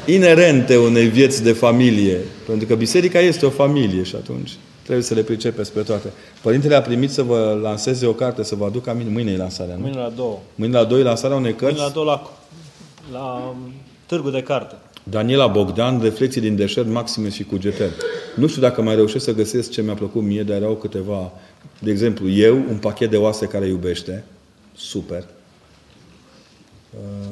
[0.07, 2.21] inerente unei vieți de familie.
[2.47, 4.51] Pentru că biserica este o familie și atunci
[4.83, 6.13] trebuie să le pricepeți pe toate.
[6.43, 9.13] Părintele a primit să vă lanseze o carte, să vă aducă aminte.
[9.13, 9.81] Mâine e lansarea, nu?
[9.81, 10.39] Mâine la două.
[10.55, 11.75] Mâine la două e lansarea unei cărți?
[11.75, 12.31] Mâine la două la,
[13.13, 13.73] la um,
[14.07, 14.75] târgul de carte.
[15.11, 17.91] Daniela Bogdan, Reflexii din deșert, Maxime și Cugetel.
[18.37, 21.33] Nu știu dacă mai reușesc să găsesc ce mi-a plăcut mie, dar erau câteva.
[21.79, 24.25] De exemplu, eu, un pachet de oase care iubește.
[24.77, 25.25] Super.
[26.91, 27.31] Uh,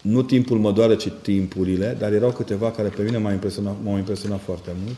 [0.00, 3.96] nu timpul mă doare, ci timpurile, dar erau câteva care pe mine m-au impresionat, m-au
[3.96, 4.96] impresionat foarte mult.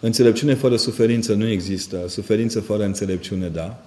[0.00, 2.04] Înțelepciune fără suferință nu există.
[2.08, 3.84] Suferință fără înțelepciune, da.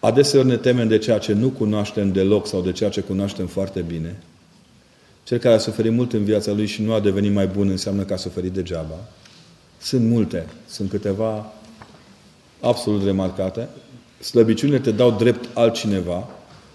[0.00, 3.80] Adeseori ne temem de ceea ce nu cunoaștem deloc sau de ceea ce cunoaștem foarte
[3.80, 4.16] bine.
[5.24, 8.02] Cel care a suferit mult în viața lui și nu a devenit mai bun înseamnă
[8.02, 9.08] că a suferit degeaba.
[9.78, 11.52] Sunt multe, sunt câteva
[12.60, 13.68] absolut remarcate.
[14.20, 16.28] Slăbiciunile te dau drept altcineva.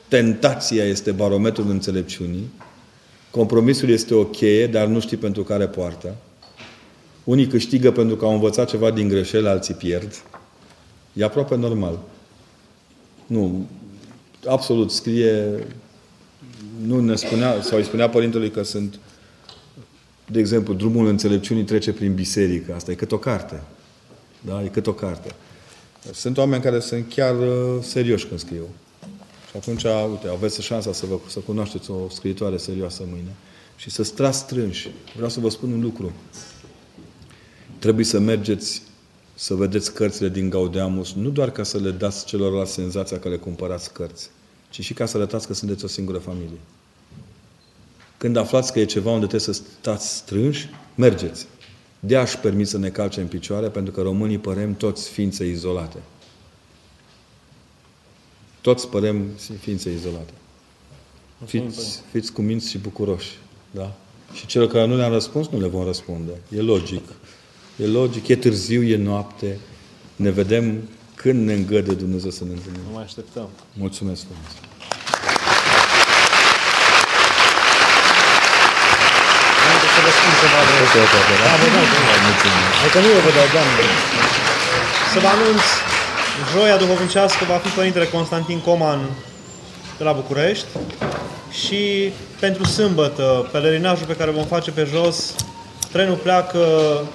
[0.08, 2.52] Tentația este barometrul înțelepciunii.
[3.32, 6.16] Compromisul este o cheie, dar nu știi pentru care poartă.
[7.24, 10.24] Unii câștigă pentru că au învățat ceva din greșeli, alții pierd.
[11.14, 12.00] E aproape normal.
[13.28, 13.68] Nu,
[14.48, 15.66] absolut scrie,
[16.86, 19.00] nu ne spunea, sau îi spunea părintelui că sunt,
[20.32, 22.74] de exemplu, drumul înțelepciunii trece prin biserică.
[22.74, 23.62] Asta e cât o carte.
[24.42, 24.64] Da?
[24.64, 25.36] E cât o carte.
[26.14, 28.68] Sunt oameni care sunt chiar uh, serioși când scriu.
[29.50, 33.32] Și atunci, uite, aveți șansa să, vă, să cunoașteți o scriitoare serioasă mâine
[33.76, 34.90] și să strați strânși.
[35.16, 36.12] Vreau să vă spun un lucru.
[37.80, 38.82] Trebuie să mergeți
[39.36, 43.38] să vedeți cărțile din Gaudeamus, nu doar ca să le dați celorlalți senzația că le
[43.38, 44.30] cumpărați cărți,
[44.70, 46.60] ci și ca să arătați că sunteți o singură familie.
[48.18, 51.48] Când aflați că e ceva unde trebuie să stați strânși, mergeți.
[52.00, 55.98] De aș permit să ne calce în picioare, pentru că românii părem toți ființe izolate.
[58.62, 59.26] Toți părem
[59.60, 60.34] ființe izolate.
[61.46, 63.38] Fiți, fiți cuminți și bucuroși.
[63.72, 63.96] Da?
[64.34, 66.32] Și celor care nu le-am răspuns, nu le vom răspunde.
[66.56, 67.04] E logic.
[67.76, 69.58] E logic, e târziu, e noapte.
[70.16, 72.82] Ne vedem când ne îngăde Dumnezeu să ne întâlnim.
[72.88, 73.50] Nu mai așteptăm.
[73.74, 74.66] Mulțumesc frumos.
[80.06, 80.74] vă spun ceva de...
[80.86, 81.30] Ok, ok, ok.
[81.42, 82.20] Da, vă dau, vă dau.
[82.30, 82.66] Mulțumim.
[82.82, 83.84] Adică nu eu vă dau, Doamne.
[85.14, 85.64] Să vă anunț,
[86.52, 89.02] joia duhovnicească va fi Părintele Constantin Coman
[89.98, 90.70] de la București
[91.62, 91.82] și
[92.40, 95.18] pentru sâmbătă, pelerinașul pe care vom face pe jos,
[95.96, 96.62] trenul pleacă...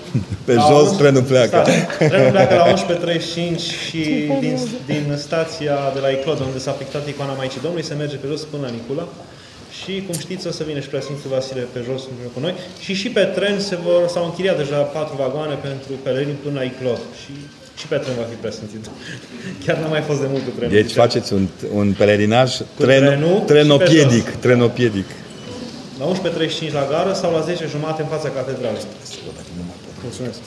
[0.46, 1.56] Pe la jos, 11 trenul pleacă.
[1.68, 4.02] Da, trenul pleacă la 11.35 și
[4.44, 4.56] din,
[4.90, 8.42] din stația de la Iclod, unde s-a pictat icoana Maicii Domnului, se merge pe jos
[8.52, 9.06] până la Nicula.
[9.80, 12.54] Și, cum știți, o să vină și preasfințul Vasile pe jos împreună cu noi.
[12.84, 16.64] Și și pe tren se vor, s-au închiriat deja patru vagoane pentru pelerini până la
[16.70, 17.00] Iclod.
[17.20, 17.32] Și,
[17.80, 18.82] și pe tren va fi preasfințit.
[19.64, 20.74] Chiar n-a mai fost de mult cu trenul.
[20.78, 21.44] Deci faceți un,
[21.80, 22.50] un pelerinaj
[22.84, 24.40] trenul tren, și trenopiedic, pe jos.
[24.44, 25.08] trenopiedic.
[26.00, 28.82] La 11.35 la gară sau la 10 jumate în fața catedralei.
[30.02, 30.38] Mulțumesc.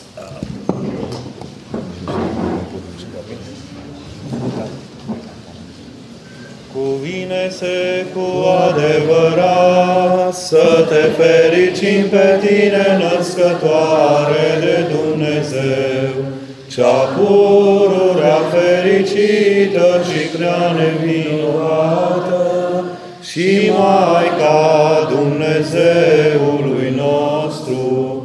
[6.74, 16.24] Cuvine-se cu adevărat să te fericim pe tine, născătoare de Dumnezeu,
[16.72, 22.63] cea pururea fericită și prea nevinovată,
[23.34, 24.62] și Maica
[25.10, 28.24] Dumnezeului nostru,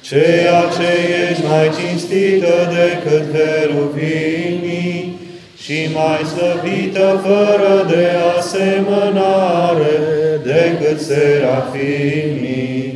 [0.00, 0.90] ceea ce
[1.30, 5.18] ești mai cinstită decât heruvimii
[5.62, 8.06] și mai slăvită fără de
[8.38, 9.96] asemănare
[10.44, 12.88] decât serafimii,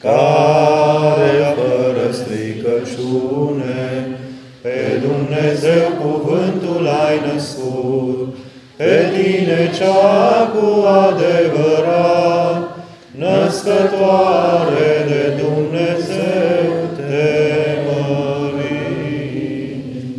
[0.00, 3.82] care fără stricăciune
[4.60, 8.11] pe Dumnezeu cuvântul ai născut,
[8.82, 12.62] pe tine cea cu adevărat,
[13.10, 17.30] născătoare de Dumnezeu, te
[17.86, 19.02] mărim.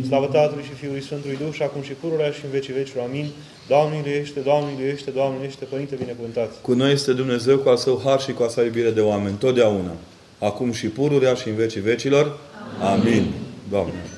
[0.06, 3.04] Slavă Tatălui și Fiului Sfântului Duh și acum și pururea și în vecii vecilor.
[3.08, 3.26] Amin.
[3.68, 6.50] Doamne miluiește, Doamne miluiește, Doamne miluiește, Părinte binecuvântat.
[6.62, 9.36] Cu noi este Dumnezeu cu al său har și cu a sa iubire de oameni,
[9.36, 9.92] totdeauna.
[10.38, 12.38] Acum și pururea și în vecii vecilor.
[12.80, 13.32] Amin.
[13.70, 14.13] Doamne.